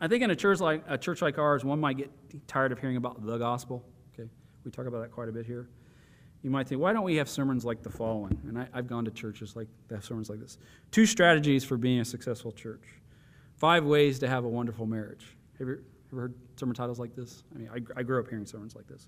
I 0.00 0.08
think 0.08 0.22
in 0.22 0.30
a 0.30 0.36
church 0.36 0.60
like 0.60 0.84
a 0.88 0.98
church 0.98 1.22
like 1.22 1.38
ours, 1.38 1.64
one 1.64 1.80
might 1.80 1.96
get 1.96 2.10
tired 2.48 2.72
of 2.72 2.80
hearing 2.80 2.96
about 2.96 3.24
the 3.24 3.38
gospel. 3.38 3.84
Okay, 4.12 4.28
We 4.64 4.70
talk 4.70 4.86
about 4.86 5.02
that 5.02 5.12
quite 5.12 5.28
a 5.28 5.32
bit 5.32 5.46
here. 5.46 5.68
You 6.42 6.50
might 6.50 6.66
think, 6.66 6.80
why 6.80 6.92
don't 6.92 7.04
we 7.04 7.16
have 7.16 7.28
sermons 7.28 7.64
like 7.64 7.84
the 7.84 7.90
following? 7.90 8.36
And 8.48 8.58
I, 8.58 8.66
have 8.74 8.88
gone 8.88 9.04
to 9.04 9.12
churches 9.12 9.54
like 9.54 9.68
that 9.86 9.96
have 9.96 10.04
sermons 10.04 10.28
like 10.28 10.40
this. 10.40 10.58
Two 10.90 11.06
strategies 11.06 11.62
for 11.62 11.76
being 11.76 12.00
a 12.00 12.04
successful 12.04 12.50
church. 12.50 12.82
Five 13.54 13.84
ways 13.84 14.18
to 14.18 14.28
have 14.28 14.44
a 14.44 14.48
wonderful 14.48 14.86
marriage. 14.86 15.36
Have 15.58 15.68
you 15.68 15.84
ever 16.12 16.20
heard 16.20 16.34
sermon 16.56 16.74
titles 16.74 16.98
like 16.98 17.14
this? 17.14 17.44
I 17.54 17.58
mean, 17.58 17.68
I, 17.72 18.00
I 18.00 18.02
grew 18.02 18.18
up 18.18 18.28
hearing 18.28 18.44
sermons 18.44 18.74
like 18.74 18.88
this. 18.88 19.06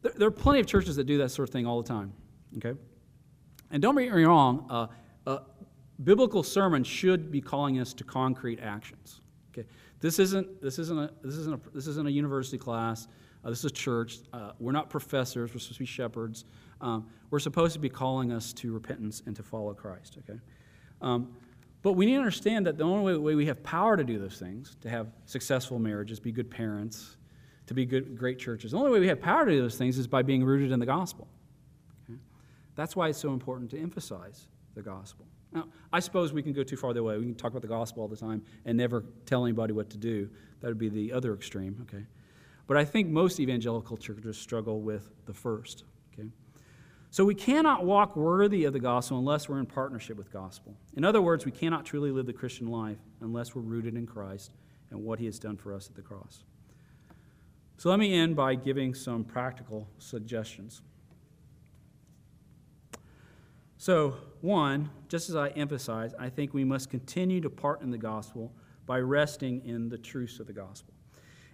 There, 0.00 0.12
there, 0.16 0.28
are 0.28 0.30
plenty 0.30 0.60
of 0.60 0.66
churches 0.66 0.96
that 0.96 1.04
do 1.04 1.18
that 1.18 1.30
sort 1.30 1.50
of 1.50 1.52
thing 1.52 1.66
all 1.66 1.82
the 1.82 1.88
time. 1.88 2.14
Okay? 2.56 2.72
And 3.70 3.82
don't 3.82 3.94
get 3.96 4.14
me 4.14 4.24
wrong, 4.24 4.66
uh, 4.70 4.86
uh, 5.26 5.38
biblical 6.02 6.42
sermons 6.42 6.86
should 6.86 7.30
be 7.30 7.40
calling 7.40 7.78
us 7.78 7.92
to 7.94 8.04
concrete 8.04 8.60
actions. 8.60 9.20
Okay? 9.52 9.68
This 10.00 10.18
isn't, 10.18 10.60
this 10.60 10.78
isn't, 10.78 10.98
a, 10.98 11.10
this 11.22 11.36
isn't, 11.36 11.54
a, 11.54 11.70
this 11.70 11.86
isn't 11.86 12.06
a 12.06 12.10
university 12.10 12.58
class. 12.58 13.06
Uh, 13.44 13.50
this 13.50 13.64
is 13.64 13.72
church. 13.72 14.18
Uh, 14.32 14.52
we're 14.58 14.72
not 14.72 14.90
professors. 14.90 15.52
We're 15.52 15.60
supposed 15.60 15.74
to 15.74 15.78
be 15.78 15.86
shepherds. 15.86 16.44
Um, 16.80 17.06
we're 17.30 17.38
supposed 17.38 17.74
to 17.74 17.78
be 17.78 17.88
calling 17.88 18.32
us 18.32 18.52
to 18.54 18.72
repentance 18.72 19.22
and 19.26 19.36
to 19.36 19.42
follow 19.42 19.74
Christ. 19.74 20.18
Okay, 20.18 20.38
um, 21.00 21.36
but 21.82 21.92
we 21.92 22.06
need 22.06 22.12
to 22.12 22.18
understand 22.18 22.66
that 22.66 22.78
the 22.78 22.84
only 22.84 23.16
way 23.18 23.34
we 23.34 23.46
have 23.46 23.62
power 23.62 23.96
to 23.96 24.04
do 24.04 24.18
those 24.18 24.38
things, 24.38 24.76
to 24.80 24.88
have 24.88 25.08
successful 25.26 25.78
marriages, 25.78 26.18
be 26.18 26.32
good 26.32 26.50
parents, 26.50 27.16
to 27.66 27.74
be 27.74 27.84
good, 27.84 28.16
great 28.16 28.38
churches, 28.38 28.72
the 28.72 28.78
only 28.78 28.90
way 28.90 29.00
we 29.00 29.08
have 29.08 29.20
power 29.20 29.44
to 29.44 29.50
do 29.50 29.60
those 29.60 29.76
things 29.76 29.98
is 29.98 30.06
by 30.06 30.22
being 30.22 30.42
rooted 30.44 30.72
in 30.72 30.80
the 30.80 30.86
gospel. 30.86 31.28
Okay? 32.04 32.18
That's 32.74 32.96
why 32.96 33.08
it's 33.08 33.18
so 33.18 33.32
important 33.32 33.70
to 33.72 33.78
emphasize 33.78 34.48
the 34.74 34.82
gospel. 34.82 35.26
Now, 35.54 35.68
I 35.92 36.00
suppose 36.00 36.32
we 36.32 36.42
can 36.42 36.52
go 36.52 36.64
too 36.64 36.76
far 36.76 36.92
the 36.92 37.00
other 37.00 37.04
way. 37.04 37.16
We 37.16 37.26
can 37.26 37.36
talk 37.36 37.52
about 37.52 37.62
the 37.62 37.68
gospel 37.68 38.02
all 38.02 38.08
the 38.08 38.16
time 38.16 38.42
and 38.64 38.76
never 38.76 39.04
tell 39.24 39.44
anybody 39.44 39.72
what 39.72 39.88
to 39.90 39.96
do. 39.96 40.28
That 40.60 40.68
would 40.68 40.78
be 40.78 40.88
the 40.88 41.12
other 41.12 41.32
extreme, 41.32 41.86
okay? 41.88 42.04
But 42.66 42.76
I 42.76 42.84
think 42.84 43.08
most 43.08 43.38
evangelical 43.38 43.96
churches 43.96 44.36
struggle 44.36 44.80
with 44.80 45.10
the 45.26 45.34
first. 45.34 45.84
Okay? 46.12 46.28
So 47.10 47.24
we 47.24 47.34
cannot 47.34 47.84
walk 47.84 48.16
worthy 48.16 48.64
of 48.64 48.72
the 48.72 48.80
gospel 48.80 49.18
unless 49.18 49.48
we're 49.48 49.60
in 49.60 49.66
partnership 49.66 50.16
with 50.16 50.32
gospel. 50.32 50.74
In 50.96 51.04
other 51.04 51.22
words, 51.22 51.44
we 51.44 51.52
cannot 51.52 51.84
truly 51.84 52.10
live 52.10 52.26
the 52.26 52.32
Christian 52.32 52.66
life 52.66 52.98
unless 53.20 53.54
we're 53.54 53.62
rooted 53.62 53.96
in 53.96 54.06
Christ 54.06 54.50
and 54.90 55.04
what 55.04 55.20
he 55.20 55.26
has 55.26 55.38
done 55.38 55.56
for 55.56 55.72
us 55.72 55.88
at 55.88 55.94
the 55.94 56.02
cross. 56.02 56.42
So 57.76 57.90
let 57.90 57.98
me 57.98 58.14
end 58.14 58.34
by 58.34 58.56
giving 58.56 58.94
some 58.94 59.24
practical 59.24 59.88
suggestions. 59.98 60.82
So, 63.76 64.16
one, 64.44 64.90
just 65.08 65.30
as 65.30 65.36
I 65.36 65.48
emphasized, 65.48 66.14
I 66.18 66.28
think 66.28 66.52
we 66.52 66.64
must 66.64 66.90
continue 66.90 67.40
to 67.40 67.50
part 67.50 67.80
in 67.80 67.90
the 67.90 67.98
gospel 67.98 68.52
by 68.86 69.00
resting 69.00 69.64
in 69.64 69.88
the 69.88 69.96
truths 69.96 70.38
of 70.38 70.46
the 70.46 70.52
gospel. 70.52 70.92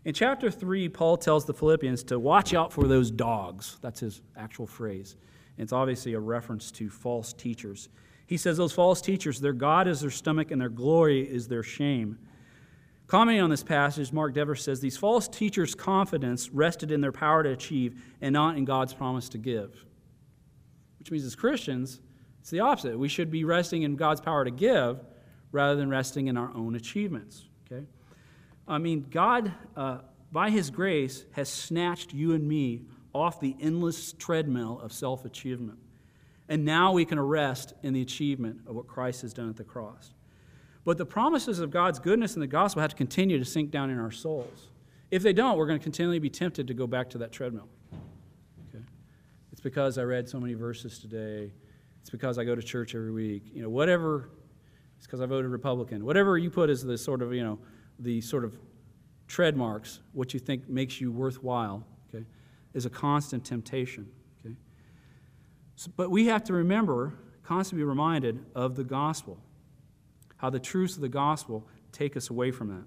In 0.05 0.13
chapter 0.13 0.51
3, 0.51 0.89
Paul 0.89 1.17
tells 1.17 1.45
the 1.45 1.55
Philippians 1.55 2.03
to 2.05 2.19
watch 2.19 2.53
out 2.53 2.73
for 2.73 2.89
those 2.89 3.11
dogs. 3.11 3.79
That's 3.81 4.01
his 4.01 4.23
actual 4.37 4.67
phrase. 4.67 5.15
And 5.57 5.63
it's 5.63 5.73
obviously 5.73 6.15
a 6.15 6.21
reference 6.21 6.73
to 6.73 6.91
false 6.91 7.33
teachers. 7.33 7.91
He 8.27 8.37
says, 8.37 8.57
Those 8.57 8.73
false 8.73 9.01
teachers, 9.01 9.41
their 9.41 9.53
God 9.53 9.87
is 9.87 10.01
their 10.01 10.11
stomach 10.11 10.51
and 10.51 10.61
their 10.61 10.69
glory 10.69 11.21
is 11.21 11.47
their 11.49 11.63
shame. 11.63 12.19
Commenting 13.07 13.43
on 13.43 13.51
this 13.51 13.63
passage, 13.63 14.13
Mark 14.13 14.35
Dever 14.35 14.57
says, 14.57 14.81
These 14.81 14.97
false 14.97 15.29
teachers' 15.29 15.75
confidence 15.75 16.51
rested 16.51 16.91
in 16.91 17.01
their 17.01 17.13
power 17.13 17.43
to 17.43 17.51
achieve 17.51 18.03
and 18.21 18.33
not 18.33 18.57
in 18.57 18.65
God's 18.65 18.95
promise 18.95 19.29
to 19.29 19.39
give. 19.39 19.85
Which 20.99 21.11
means, 21.11 21.25
as 21.25 21.37
Christians, 21.37 22.01
it's 22.41 22.51
the 22.51 22.61
opposite. 22.61 22.99
We 22.99 23.09
should 23.09 23.31
be 23.31 23.45
resting 23.45 23.83
in 23.83 23.97
God's 23.97 24.21
power 24.21 24.45
to 24.45 24.51
give 24.51 25.01
rather 25.53 25.77
than 25.77 25.91
resting 25.91 26.29
in 26.29 26.37
our 26.37 26.51
own 26.55 26.75
achievements. 26.75 27.45
Okay? 27.71 27.85
I 28.67 28.79
mean, 28.79 29.07
God, 29.11 29.53
uh, 29.77 29.99
by 30.33 30.51
His 30.51 30.71
grace, 30.71 31.25
has 31.33 31.49
snatched 31.49 32.13
you 32.15 32.33
and 32.33 32.47
me 32.47 32.83
off 33.13 33.41
the 33.41 33.57
endless 33.61 34.13
treadmill 34.13 34.81
of 34.81 34.93
self 34.93 35.25
achievement. 35.25 35.79
And 36.49 36.65
now 36.65 36.93
we 36.93 37.05
can 37.05 37.21
rest 37.21 37.75
in 37.83 37.93
the 37.93 38.03
achievement 38.03 38.61
of 38.67 38.75
what 38.75 38.87
Christ 38.87 39.23
has 39.23 39.33
done 39.33 39.49
at 39.49 39.57
the 39.57 39.65
cross. 39.65 40.13
But 40.85 40.99
the 40.99 41.07
promises 41.07 41.61
of 41.61 41.71
God's 41.71 41.99
goodness 41.99 42.35
in 42.35 42.41
the 42.41 42.47
gospel 42.47 42.81
have 42.81 42.91
to 42.91 42.97
continue 42.97 43.39
to 43.39 43.45
sink 43.45 43.71
down 43.71 43.91
in 43.91 43.99
our 43.99 44.11
souls. 44.11 44.69
If 45.11 45.23
they 45.23 45.33
don't, 45.33 45.57
we're 45.57 45.67
going 45.67 45.79
to 45.79 45.83
continually 45.83 46.19
be 46.19 46.31
tempted 46.31 46.67
to 46.69 46.75
go 46.75 46.87
back 46.87 47.11
to 47.11 47.19
that 47.19 47.33
treadmill. 47.33 47.69
Okay? 48.69 48.83
It's 49.53 49.61
because 49.61 49.99
I 49.99 50.03
read 50.03 50.29
so 50.29 50.41
many 50.41 50.55
verses 50.55 50.99
today. 50.99 51.53
It's 52.01 52.11
because 52.11 52.39
I 52.39 52.45
go 52.45 52.55
to 52.55 52.63
church 52.63 52.95
every 52.95 53.13
week. 53.13 53.45
You 53.53 53.63
know, 53.63 53.69
whatever, 53.69 54.31
it's 54.97 55.07
because 55.07 55.21
I 55.21 55.27
voted 55.27 55.51
Republican. 55.51 56.05
Whatever 56.05 56.39
you 56.39 56.51
put 56.51 56.71
as 56.71 56.83
the 56.83 56.97
sort 56.99 57.23
of, 57.23 57.33
you 57.33 57.43
know, 57.43 57.59
the 57.99 58.21
sort 58.21 58.45
of 58.45 58.57
tread 59.29 59.57
marks, 59.57 60.01
what 60.13 60.35
you 60.35 60.41
think 60.41 60.69
makes 60.69 61.01
you 61.01 61.13
worthwhile, 61.13 61.87
okay, 62.09 62.25
is 62.75 62.87
a 62.87 62.91
constant 62.91 63.45
temptation. 63.45 64.09
Okay? 64.45 64.55
So, 65.77 65.91
but 65.97 66.11
we 66.11 66.27
have 66.27 66.45
to 66.45 66.53
remember, 66.53 67.15
constantly 67.45 67.83
be 67.83 67.89
reminded 67.89 68.45
of 68.55 68.77
the 68.77 68.85
gospel, 68.85 69.39
how 70.37 70.51
the 70.51 70.59
truths 70.59 70.97
of 70.97 71.03
the 71.03 71.09
gospel 71.09 71.67
take 71.93 72.17
us 72.17 72.31
away 72.31 72.51
from 72.51 72.69
that. 72.69 72.85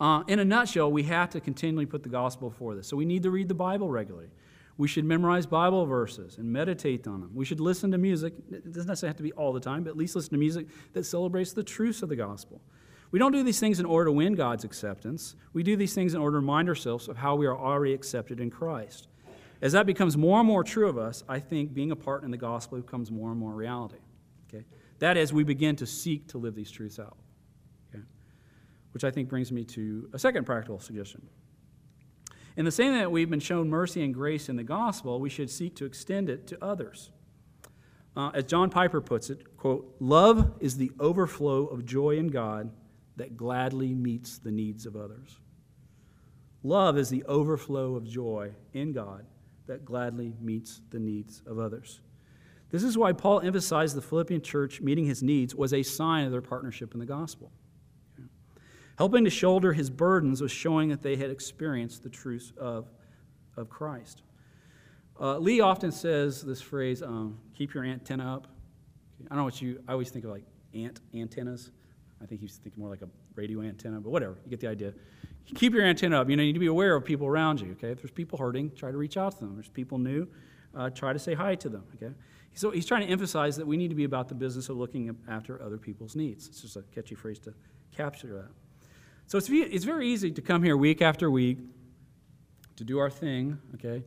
Uh, 0.00 0.22
in 0.26 0.38
a 0.38 0.44
nutshell, 0.44 0.90
we 0.90 1.04
have 1.04 1.30
to 1.30 1.40
continually 1.40 1.86
put 1.86 2.02
the 2.02 2.08
gospel 2.08 2.50
before 2.50 2.74
this. 2.74 2.88
So 2.88 2.96
we 2.96 3.04
need 3.04 3.22
to 3.22 3.30
read 3.30 3.48
the 3.48 3.54
Bible 3.54 3.90
regularly. 3.90 4.28
We 4.76 4.88
should 4.88 5.04
memorize 5.04 5.46
Bible 5.46 5.86
verses 5.86 6.38
and 6.38 6.52
meditate 6.52 7.06
on 7.06 7.20
them. 7.20 7.30
We 7.32 7.44
should 7.44 7.60
listen 7.60 7.92
to 7.92 7.98
music. 7.98 8.34
It 8.50 8.72
doesn't 8.72 8.88
necessarily 8.88 9.10
have 9.10 9.16
to 9.18 9.22
be 9.22 9.32
all 9.32 9.52
the 9.52 9.60
time, 9.60 9.84
but 9.84 9.90
at 9.90 9.96
least 9.96 10.16
listen 10.16 10.32
to 10.32 10.38
music 10.38 10.66
that 10.94 11.04
celebrates 11.04 11.52
the 11.52 11.62
truths 11.62 12.02
of 12.02 12.08
the 12.08 12.16
gospel. 12.16 12.60
We 13.12 13.20
don't 13.20 13.30
do 13.30 13.44
these 13.44 13.60
things 13.60 13.78
in 13.78 13.86
order 13.86 14.06
to 14.06 14.12
win 14.12 14.34
God's 14.34 14.64
acceptance. 14.64 15.36
We 15.52 15.62
do 15.62 15.76
these 15.76 15.94
things 15.94 16.14
in 16.14 16.20
order 16.20 16.34
to 16.34 16.40
remind 16.40 16.68
ourselves 16.68 17.06
of 17.06 17.16
how 17.16 17.36
we 17.36 17.46
are 17.46 17.56
already 17.56 17.94
accepted 17.94 18.40
in 18.40 18.50
Christ. 18.50 19.06
As 19.62 19.70
that 19.72 19.86
becomes 19.86 20.16
more 20.16 20.40
and 20.40 20.48
more 20.48 20.64
true 20.64 20.88
of 20.88 20.98
us, 20.98 21.22
I 21.28 21.38
think 21.38 21.72
being 21.72 21.92
a 21.92 21.96
part 21.96 22.24
in 22.24 22.32
the 22.32 22.36
gospel 22.36 22.80
becomes 22.80 23.12
more 23.12 23.30
and 23.30 23.38
more 23.38 23.52
reality. 23.52 24.00
Okay? 24.48 24.64
That 24.98 25.16
is, 25.16 25.32
we 25.32 25.44
begin 25.44 25.76
to 25.76 25.86
seek 25.86 26.26
to 26.28 26.38
live 26.38 26.56
these 26.56 26.72
truths 26.72 26.98
out. 26.98 27.16
Okay? 27.94 28.02
Which 28.92 29.04
I 29.04 29.12
think 29.12 29.28
brings 29.28 29.52
me 29.52 29.64
to 29.66 30.10
a 30.12 30.18
second 30.18 30.44
practical 30.44 30.80
suggestion. 30.80 31.22
In 32.56 32.64
the 32.64 32.70
same 32.70 32.92
way 32.92 33.00
that 33.00 33.10
we've 33.10 33.30
been 33.30 33.40
shown 33.40 33.68
mercy 33.68 34.04
and 34.04 34.14
grace 34.14 34.48
in 34.48 34.56
the 34.56 34.62
gospel, 34.62 35.18
we 35.18 35.28
should 35.28 35.50
seek 35.50 35.74
to 35.76 35.84
extend 35.84 36.28
it 36.28 36.46
to 36.48 36.64
others. 36.64 37.10
Uh, 38.16 38.30
as 38.32 38.44
John 38.44 38.70
Piper 38.70 39.00
puts 39.00 39.28
it, 39.28 39.56
quote, 39.56 39.96
love 39.98 40.52
is 40.60 40.76
the 40.76 40.92
overflow 41.00 41.66
of 41.66 41.84
joy 41.84 42.16
in 42.16 42.28
God 42.28 42.70
that 43.16 43.36
gladly 43.36 43.92
meets 43.92 44.38
the 44.38 44.52
needs 44.52 44.86
of 44.86 44.94
others. 44.94 45.38
Love 46.62 46.96
is 46.96 47.10
the 47.10 47.24
overflow 47.24 47.96
of 47.96 48.08
joy 48.08 48.52
in 48.72 48.92
God 48.92 49.26
that 49.66 49.84
gladly 49.84 50.34
meets 50.40 50.80
the 50.90 50.98
needs 50.98 51.42
of 51.46 51.58
others. 51.58 52.00
This 52.70 52.82
is 52.82 52.96
why 52.96 53.12
Paul 53.12 53.40
emphasized 53.40 53.96
the 53.96 54.02
Philippian 54.02 54.42
church 54.42 54.80
meeting 54.80 55.06
his 55.06 55.22
needs 55.22 55.54
was 55.54 55.72
a 55.72 55.82
sign 55.82 56.24
of 56.24 56.32
their 56.32 56.40
partnership 56.42 56.94
in 56.94 57.00
the 57.00 57.06
gospel. 57.06 57.52
Helping 58.96 59.24
to 59.24 59.30
shoulder 59.30 59.72
his 59.72 59.90
burdens 59.90 60.40
was 60.40 60.52
showing 60.52 60.88
that 60.90 61.02
they 61.02 61.16
had 61.16 61.30
experienced 61.30 62.02
the 62.02 62.08
truth 62.08 62.52
of, 62.58 62.88
of 63.56 63.68
Christ. 63.68 64.22
Uh, 65.20 65.38
Lee 65.38 65.60
often 65.60 65.92
says 65.92 66.42
this 66.42 66.60
phrase, 66.60 67.02
um, 67.02 67.38
keep 67.54 67.74
your 67.74 67.84
antenna 67.84 68.34
up. 68.34 68.48
I 69.20 69.28
don't 69.30 69.38
know 69.38 69.44
what 69.44 69.60
you, 69.60 69.82
I 69.88 69.92
always 69.92 70.10
think 70.10 70.24
of 70.24 70.30
like 70.30 70.44
ant 70.74 71.00
antennas. 71.14 71.70
I 72.22 72.26
think 72.26 72.40
he's 72.40 72.56
thinking 72.56 72.80
more 72.80 72.90
like 72.90 73.02
a 73.02 73.08
radio 73.34 73.62
antenna, 73.62 74.00
but 74.00 74.10
whatever, 74.10 74.36
you 74.44 74.50
get 74.50 74.60
the 74.60 74.68
idea. 74.68 74.94
Keep 75.54 75.74
your 75.74 75.84
antenna 75.84 76.20
up. 76.20 76.30
You 76.30 76.36
know, 76.36 76.42
you 76.42 76.48
need 76.48 76.54
to 76.54 76.60
be 76.60 76.66
aware 76.66 76.96
of 76.96 77.04
people 77.04 77.26
around 77.26 77.60
you, 77.60 77.72
okay? 77.72 77.90
If 77.90 77.98
there's 77.98 78.10
people 78.10 78.38
hurting, 78.38 78.72
try 78.74 78.90
to 78.90 78.96
reach 78.96 79.16
out 79.16 79.32
to 79.32 79.40
them. 79.40 79.50
If 79.50 79.56
there's 79.56 79.68
people 79.68 79.98
new, 79.98 80.26
uh, 80.74 80.90
try 80.90 81.12
to 81.12 81.18
say 81.18 81.34
hi 81.34 81.54
to 81.56 81.68
them, 81.68 81.84
okay? 81.96 82.14
So 82.54 82.70
he's 82.70 82.86
trying 82.86 83.02
to 83.02 83.08
emphasize 83.08 83.56
that 83.56 83.66
we 83.66 83.76
need 83.76 83.88
to 83.88 83.94
be 83.94 84.04
about 84.04 84.28
the 84.28 84.34
business 84.34 84.68
of 84.68 84.76
looking 84.76 85.14
after 85.28 85.60
other 85.62 85.76
people's 85.76 86.16
needs. 86.16 86.46
It's 86.48 86.62
just 86.62 86.76
a 86.76 86.82
catchy 86.94 87.14
phrase 87.14 87.38
to 87.40 87.54
capture 87.94 88.32
that. 88.34 88.63
So 89.26 89.38
it's, 89.38 89.48
it's 89.50 89.84
very 89.84 90.08
easy 90.08 90.30
to 90.30 90.42
come 90.42 90.62
here 90.62 90.76
week 90.76 91.02
after 91.02 91.30
week 91.30 91.58
to 92.76 92.84
do 92.84 92.98
our 92.98 93.10
thing, 93.10 93.58
okay, 93.74 94.04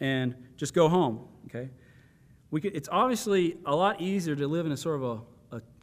and 0.00 0.34
just 0.56 0.74
go 0.74 0.88
home, 0.88 1.26
okay? 1.46 1.70
We 2.50 2.60
could, 2.60 2.74
it's 2.74 2.88
obviously 2.90 3.58
a 3.66 3.74
lot 3.74 4.00
easier 4.00 4.34
to 4.36 4.46
live 4.46 4.66
in 4.66 4.72
a 4.72 4.76
sort 4.76 5.02
of 5.02 5.02
a 5.02 5.20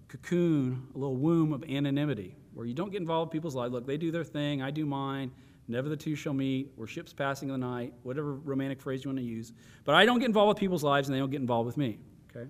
cocoon, 0.08 0.88
a 0.94 0.98
little 0.98 1.16
womb 1.16 1.54
of 1.54 1.64
anonymity 1.64 2.36
where 2.54 2.66
you 2.66 2.74
don't 2.74 2.92
get 2.92 3.02
involved 3.02 3.32
in 3.32 3.38
people's 3.38 3.56
lives. 3.56 3.74
Look, 3.74 3.86
they 3.86 3.98
do 3.98 4.12
their 4.12 4.24
thing, 4.24 4.62
I 4.62 4.72
do 4.72 4.86
mine. 4.86 5.32
Never 5.68 5.90
the 5.90 5.98
two 5.98 6.16
shall 6.16 6.34
meet. 6.34 6.72
We're 6.78 6.86
ships 6.86 7.12
passing 7.12 7.50
in 7.50 7.60
the 7.60 7.68
night, 7.68 7.92
whatever 8.04 8.36
romantic 8.36 8.80
phrase 8.80 9.04
you 9.04 9.10
want 9.10 9.18
to 9.18 9.26
use. 9.26 9.52
But 9.84 9.96
I 9.96 10.06
don't 10.06 10.20
get 10.20 10.28
involved 10.28 10.50
with 10.50 10.58
people's 10.60 10.84
lives 10.84 11.08
and 11.08 11.16
they 11.16 11.20
don't 11.20 11.32
get 11.32 11.42
involved 11.42 11.66
with 11.66 11.76
me. 11.76 11.98
Okay? 12.30 12.48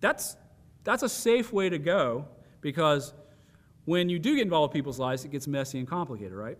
That's, 0.00 0.36
that's 0.84 1.02
a 1.02 1.08
safe 1.08 1.52
way 1.52 1.68
to 1.68 1.78
go 1.78 2.28
because 2.60 3.14
when 3.86 4.08
you 4.08 4.18
do 4.18 4.36
get 4.36 4.42
involved 4.42 4.72
with 4.72 4.78
people's 4.78 4.98
lives, 4.98 5.24
it 5.24 5.30
gets 5.30 5.46
messy 5.46 5.78
and 5.78 5.88
complicated, 5.88 6.34
right? 6.34 6.58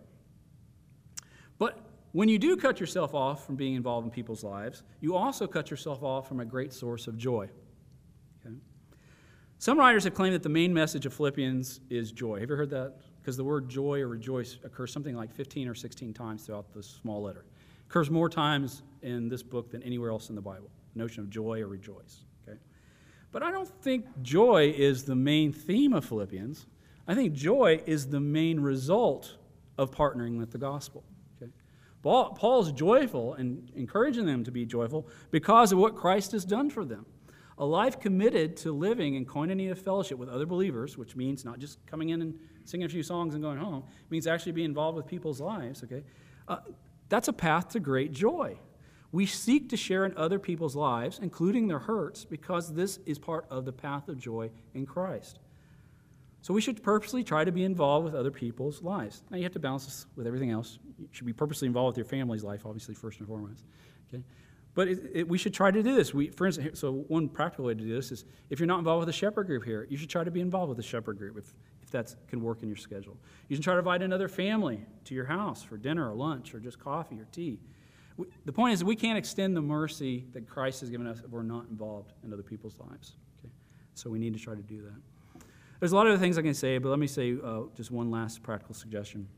But 1.59 1.79
when 2.13 2.29
you 2.29 2.39
do 2.39 2.57
cut 2.57 2.81
yourself 2.81 3.15
off 3.15 3.45
from 3.45 3.57
being 3.57 3.75
involved 3.75 4.07
in 4.07 4.11
people's 4.11 4.43
lives, 4.43 4.83
you 5.01 5.15
also 5.15 5.47
cut 5.47 5.71
yourself 5.71 6.03
off 6.03 6.27
from 6.27 6.41
a 6.41 6.45
great 6.45 6.73
source 6.73 7.07
of 7.07 7.19
joy. 7.19 7.51
Some 9.59 9.79
writers 9.79 10.05
have 10.05 10.15
claimed 10.15 10.35
that 10.35 10.43
the 10.43 10.51
main 10.51 10.73
message 10.73 11.07
of 11.07 11.15
Philippians 11.15 11.81
is 11.89 12.13
joy. 12.13 12.41
Have 12.41 12.51
you 12.51 12.57
heard 12.57 12.71
that? 12.71 12.97
Because 13.21 13.37
the 13.37 13.45
word 13.45 13.69
joy 13.69 14.01
or 14.01 14.09
rejoice 14.09 14.59
occurs 14.65 14.93
something 14.93 15.17
like 15.17 15.33
15 15.33 15.67
or 15.67 15.75
16 15.75 16.13
times 16.13 16.45
throughout 16.45 16.73
the 16.73 16.83
small 16.83 17.23
letter. 17.23 17.47
occurs 17.89 18.11
more 18.11 18.29
times 18.29 18.83
in 19.03 19.29
this 19.29 19.43
book 19.43 19.71
than 19.71 19.83
anywhere 19.83 20.11
else 20.11 20.29
in 20.29 20.35
the 20.35 20.43
Bible. 20.43 20.71
The 20.95 20.99
notion 20.99 21.23
of 21.23 21.31
joy 21.31 21.61
or 21.63 21.69
rejoice. 21.69 22.25
Okay? 22.47 22.59
But 23.33 23.43
I 23.43 23.51
don't 23.51 23.69
think 23.83 24.05
joy 24.23 24.75
is 24.77 25.05
the 25.05 25.17
main 25.17 25.53
theme 25.53 25.95
of 25.95 26.05
Philippians. 26.05 26.67
I 27.09 27.15
think 27.15 27.35
joy 27.35 27.83
is 27.87 28.09
the 28.09 28.21
main 28.21 28.61
result 28.61 29.37
of 29.79 29.91
partnering 29.91 30.39
with 30.39 30.51
the 30.51 30.59
gospel. 30.59 31.05
Okay? 31.41 31.53
Paul, 32.03 32.31
Paul's 32.35 32.73
joyful 32.73 33.35
and 33.35 33.71
encouraging 33.77 34.27
them 34.27 34.45
to 34.45 34.51
be 34.51 34.67
joyful 34.67 35.09
because 35.31 35.73
of 35.73 35.79
what 35.79 35.95
Christ 35.95 36.33
has 36.33 36.45
done 36.45 36.71
for 36.71 36.85
them. 36.85 37.07
A 37.59 37.65
life 37.65 37.99
committed 38.01 38.57
to 38.59 38.73
living 38.73 39.15
in 39.15 39.25
koinonia 39.25 39.77
fellowship 39.77 40.19
with 40.19 40.29
other 40.29 40.45
believers, 40.45 40.99
which 40.99 41.17
means 41.17 41.45
not 41.45 41.59
just 41.59 41.85
coming 41.87 42.11
in 42.11 42.21
and 42.21 42.39
singing 42.65 42.85
a 42.85 42.89
few 42.89 43.03
songs 43.03 43.35
and 43.35 43.43
going 43.43 43.57
home, 43.57 43.85
means 44.11 44.27
actually 44.27 44.53
being 44.53 44.67
involved 44.67 44.97
with 44.97 45.07
people's 45.07 45.41
lives, 45.41 45.83
okay? 45.83 46.03
Uh, 46.49 46.59
that's 47.09 47.29
a 47.29 47.33
path 47.33 47.71
to 47.71 47.81
great 47.81 48.13
joy. 48.13 48.59
We 49.13 49.25
seek 49.25 49.71
to 49.71 49.77
share 49.77 50.05
in 50.05 50.15
other 50.17 50.39
people's 50.39 50.77
lives, 50.77 51.19
including 51.23 51.69
their 51.69 51.79
hurts, 51.79 52.25
because 52.25 52.75
this 52.75 52.99
is 53.07 53.19
part 53.19 53.47
of 53.49 53.65
the 53.65 53.73
path 53.73 54.09
of 54.09 54.19
joy 54.19 54.51
in 54.75 54.85
Christ. 54.85 55.39
So 56.47 56.55
we 56.55 56.61
should 56.61 56.81
purposely 56.81 57.25
try 57.25 57.43
to 57.43 57.51
be 57.51 57.65
involved 57.65 58.05
with 58.05 58.15
other 58.15 58.31
people's 58.31 58.81
lives. 58.81 59.25
Now 59.33 59.37
you 59.37 59.43
have 59.43 59.53
to 59.55 59.59
balance 59.59 59.85
this 59.85 60.07
with 60.15 60.29
everything 60.29 60.53
else. 60.53 60.79
You 60.97 61.09
should 61.11 61.27
be 61.27 61.33
purposely 61.33 61.67
involved 61.67 61.97
with 61.97 62.07
your 62.07 62.09
family's 62.09 62.45
life, 62.45 62.65
obviously, 62.65 62.95
first 62.95 63.19
and 63.19 63.27
foremost. 63.27 63.65
Okay? 64.07 64.23
But 64.73 64.87
it, 64.87 65.11
it, 65.13 65.29
we 65.29 65.39
should 65.39 65.53
try 65.53 65.73
to 65.73 65.83
do 65.83 65.97
this. 65.97 66.15
We, 66.15 66.29
for 66.29 66.47
instance, 66.47 66.79
so 66.79 67.05
one 67.09 67.29
practical 67.29 67.65
way 67.65 67.75
to 67.75 67.81
do 67.81 67.93
this 67.93 68.13
is 68.13 68.27
if 68.49 68.61
you're 68.61 68.69
not 68.69 68.79
involved 68.79 69.01
with 69.01 69.09
a 69.09 69.19
shepherd 69.19 69.49
group 69.49 69.65
here, 69.65 69.89
you 69.91 69.97
should 69.97 70.09
try 70.09 70.23
to 70.23 70.31
be 70.31 70.41
involved 70.41 70.69
with 70.69 70.79
a 70.79 70.85
shepherd 70.85 71.19
group 71.19 71.37
if, 71.37 71.53
if 71.83 71.91
that 71.91 72.15
can 72.29 72.41
work 72.41 72.63
in 72.63 72.69
your 72.69 72.77
schedule. 72.77 73.17
You 73.49 73.57
should 73.57 73.65
try 73.65 73.75
to 73.75 73.81
invite 73.81 74.03
another 74.03 74.29
family 74.29 74.87
to 75.07 75.17
your 75.17 75.25
house 75.25 75.65
for 75.65 75.77
dinner 75.77 76.09
or 76.09 76.15
lunch 76.15 76.55
or 76.55 76.61
just 76.61 76.79
coffee 76.79 77.19
or 77.19 77.27
tea. 77.33 77.59
We, 78.19 78.27
the 78.45 78.53
point 78.53 78.73
is, 78.73 78.85
we 78.85 78.95
can't 78.95 79.19
extend 79.19 79.57
the 79.57 79.63
mercy 79.63 80.27
that 80.33 80.49
Christ 80.49 80.79
has 80.79 80.91
given 80.91 81.09
us 81.09 81.19
if 81.25 81.29
we're 81.29 81.43
not 81.43 81.67
involved 81.71 82.13
in 82.23 82.33
other 82.33 82.45
people's 82.45 82.79
lives. 82.79 83.15
Okay? 83.41 83.53
So 83.95 84.11
we 84.11 84.21
need 84.21 84.33
to 84.35 84.39
try 84.39 84.55
to 84.55 84.63
do 84.63 84.83
that. 84.83 85.16
There's 85.81 85.93
a 85.93 85.97
lot 85.97 86.07
of 86.07 86.13
other 86.13 86.21
things 86.21 86.39
I 86.39 86.43
can 86.43 86.55
say, 86.55 86.79
but 86.79 86.89
let 86.89 86.99
me 86.99 87.07
say 87.07 87.37
uh, 87.43 87.63
just 87.75 87.91
one 87.91 88.11
last 88.11 88.43
practical 88.43 88.75
suggestion. 88.75 89.29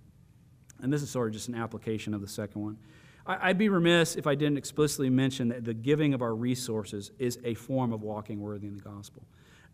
And 0.81 0.93
this 0.93 1.03
is 1.03 1.11
sort 1.11 1.29
of 1.29 1.35
just 1.35 1.49
an 1.49 1.55
application 1.55 2.15
of 2.15 2.21
the 2.21 2.29
second 2.29 2.63
one. 2.63 2.79
I'd 3.27 3.59
be 3.59 3.69
remiss 3.69 4.17
if 4.17 4.27
I 4.27 4.35
didn't 4.35 4.57
explicitly 4.57 5.11
mention 5.11 5.49
that 5.49 5.65
the 5.65 5.75
giving 5.75 6.15
of 6.15 6.23
our 6.23 6.35
resources 6.35 7.11
is 7.19 7.39
a 7.45 7.53
form 7.53 7.93
of 7.93 8.03
walking 8.03 8.41
worthy 8.41 8.69
in 8.69 8.77
the 8.77 8.83
gospel, 8.83 9.23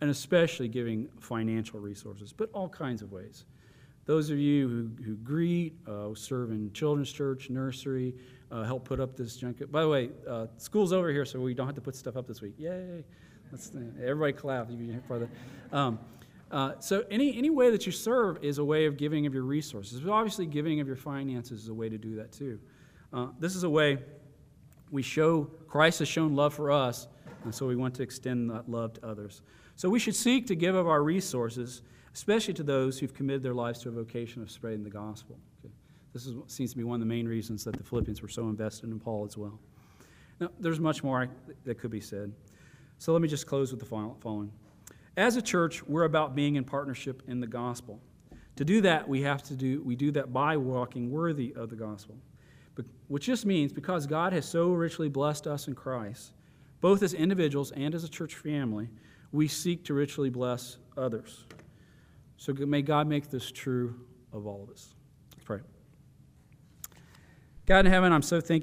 and 0.00 0.10
especially 0.10 0.66
giving 0.66 1.08
financial 1.20 1.78
resources, 1.78 2.32
but 2.32 2.50
all 2.52 2.68
kinds 2.68 3.00
of 3.00 3.12
ways. 3.12 3.44
Those 4.06 4.28
of 4.30 4.38
you 4.38 4.68
who, 4.68 5.04
who 5.04 5.14
greet, 5.14 5.74
uh, 5.86 6.14
serve 6.14 6.50
in 6.50 6.72
children's 6.72 7.12
church, 7.12 7.48
nursery, 7.48 8.14
uh, 8.50 8.64
help 8.64 8.84
put 8.84 8.98
up 8.98 9.16
this 9.16 9.36
junk. 9.36 9.62
By 9.70 9.82
the 9.82 9.88
way, 9.88 10.10
uh, 10.28 10.46
school's 10.58 10.92
over 10.92 11.10
here, 11.10 11.24
so 11.24 11.38
we 11.38 11.54
don't 11.54 11.66
have 11.66 11.76
to 11.76 11.80
put 11.80 11.94
stuff 11.94 12.16
up 12.16 12.26
this 12.26 12.40
week. 12.40 12.54
Yay! 12.58 13.04
Let's, 13.52 13.70
everybody 14.02 14.32
clap 14.32 14.68
that. 14.68 15.28
Um, 15.72 16.00
uh, 16.50 16.78
so 16.78 17.04
any, 17.10 17.36
any 17.36 17.50
way 17.50 17.70
that 17.70 17.86
you 17.86 17.92
serve 17.92 18.42
is 18.44 18.58
a 18.58 18.64
way 18.64 18.86
of 18.86 18.96
giving 18.96 19.26
of 19.26 19.34
your 19.34 19.42
resources. 19.42 20.00
But 20.00 20.12
obviously, 20.12 20.46
giving 20.46 20.80
of 20.80 20.86
your 20.86 20.96
finances 20.96 21.62
is 21.62 21.68
a 21.68 21.74
way 21.74 21.88
to 21.88 21.98
do 21.98 22.16
that 22.16 22.32
too. 22.32 22.60
Uh, 23.12 23.28
this 23.38 23.56
is 23.56 23.64
a 23.64 23.70
way 23.70 23.98
we 24.90 25.02
show 25.02 25.44
Christ 25.68 25.98
has 26.00 26.08
shown 26.08 26.36
love 26.36 26.54
for 26.54 26.70
us, 26.70 27.08
and 27.44 27.54
so 27.54 27.66
we 27.66 27.76
want 27.76 27.94
to 27.96 28.02
extend 28.02 28.50
that 28.50 28.68
love 28.68 28.92
to 28.94 29.06
others. 29.06 29.42
So 29.76 29.88
we 29.88 29.98
should 29.98 30.14
seek 30.14 30.46
to 30.46 30.54
give 30.54 30.74
of 30.74 30.86
our 30.86 31.02
resources, 31.02 31.82
especially 32.14 32.54
to 32.54 32.62
those 32.62 32.98
who've 32.98 33.12
committed 33.12 33.42
their 33.42 33.54
lives 33.54 33.80
to 33.80 33.88
a 33.88 33.92
vocation 33.92 34.40
of 34.42 34.50
spreading 34.50 34.84
the 34.84 34.90
gospel. 34.90 35.36
Okay. 35.64 35.74
This 36.12 36.26
is, 36.26 36.34
seems 36.46 36.70
to 36.70 36.76
be 36.76 36.84
one 36.84 36.94
of 36.94 37.00
the 37.00 37.12
main 37.12 37.26
reasons 37.26 37.64
that 37.64 37.76
the 37.76 37.82
Philippians 37.82 38.22
were 38.22 38.28
so 38.28 38.48
invested 38.48 38.90
in 38.90 39.00
Paul 39.00 39.24
as 39.24 39.36
well. 39.36 39.58
Now, 40.40 40.50
there's 40.60 40.80
much 40.80 41.02
more 41.02 41.28
that 41.64 41.78
could 41.78 41.90
be 41.90 42.00
said. 42.00 42.32
So 42.98 43.12
let 43.12 43.20
me 43.20 43.28
just 43.28 43.46
close 43.46 43.72
with 43.72 43.80
the 43.80 43.86
following. 43.86 44.52
As 45.16 45.36
a 45.36 45.42
church, 45.42 45.82
we're 45.86 46.04
about 46.04 46.34
being 46.34 46.56
in 46.56 46.64
partnership 46.64 47.22
in 47.26 47.40
the 47.40 47.46
gospel. 47.46 48.00
To 48.56 48.64
do 48.64 48.80
that, 48.82 49.08
we 49.08 49.22
have 49.22 49.42
to 49.44 49.54
do 49.54 49.82
we 49.82 49.96
do 49.96 50.10
that 50.12 50.32
by 50.32 50.56
walking 50.56 51.10
worthy 51.10 51.52
of 51.54 51.70
the 51.70 51.76
gospel 51.76 52.16
which 53.08 53.26
just 53.26 53.46
means 53.46 53.72
because 53.72 54.06
God 54.06 54.32
has 54.32 54.46
so 54.46 54.72
richly 54.72 55.08
blessed 55.08 55.46
us 55.46 55.68
in 55.68 55.74
Christ, 55.74 56.32
both 56.80 57.02
as 57.02 57.14
individuals 57.14 57.70
and 57.72 57.94
as 57.94 58.04
a 58.04 58.08
church 58.08 58.34
family, 58.34 58.88
we 59.32 59.48
seek 59.48 59.84
to 59.84 59.94
richly 59.94 60.30
bless 60.30 60.78
others. 60.96 61.44
So 62.36 62.52
may 62.52 62.82
God 62.82 63.06
make 63.06 63.30
this 63.30 63.50
true 63.50 63.94
of 64.32 64.46
all 64.46 64.62
of 64.62 64.70
us. 64.70 64.94
Let's 65.32 65.44
pray. 65.44 65.60
God 67.66 67.86
in 67.86 67.92
heaven, 67.92 68.12
I'm 68.12 68.22
so 68.22 68.40
thankful. 68.40 68.62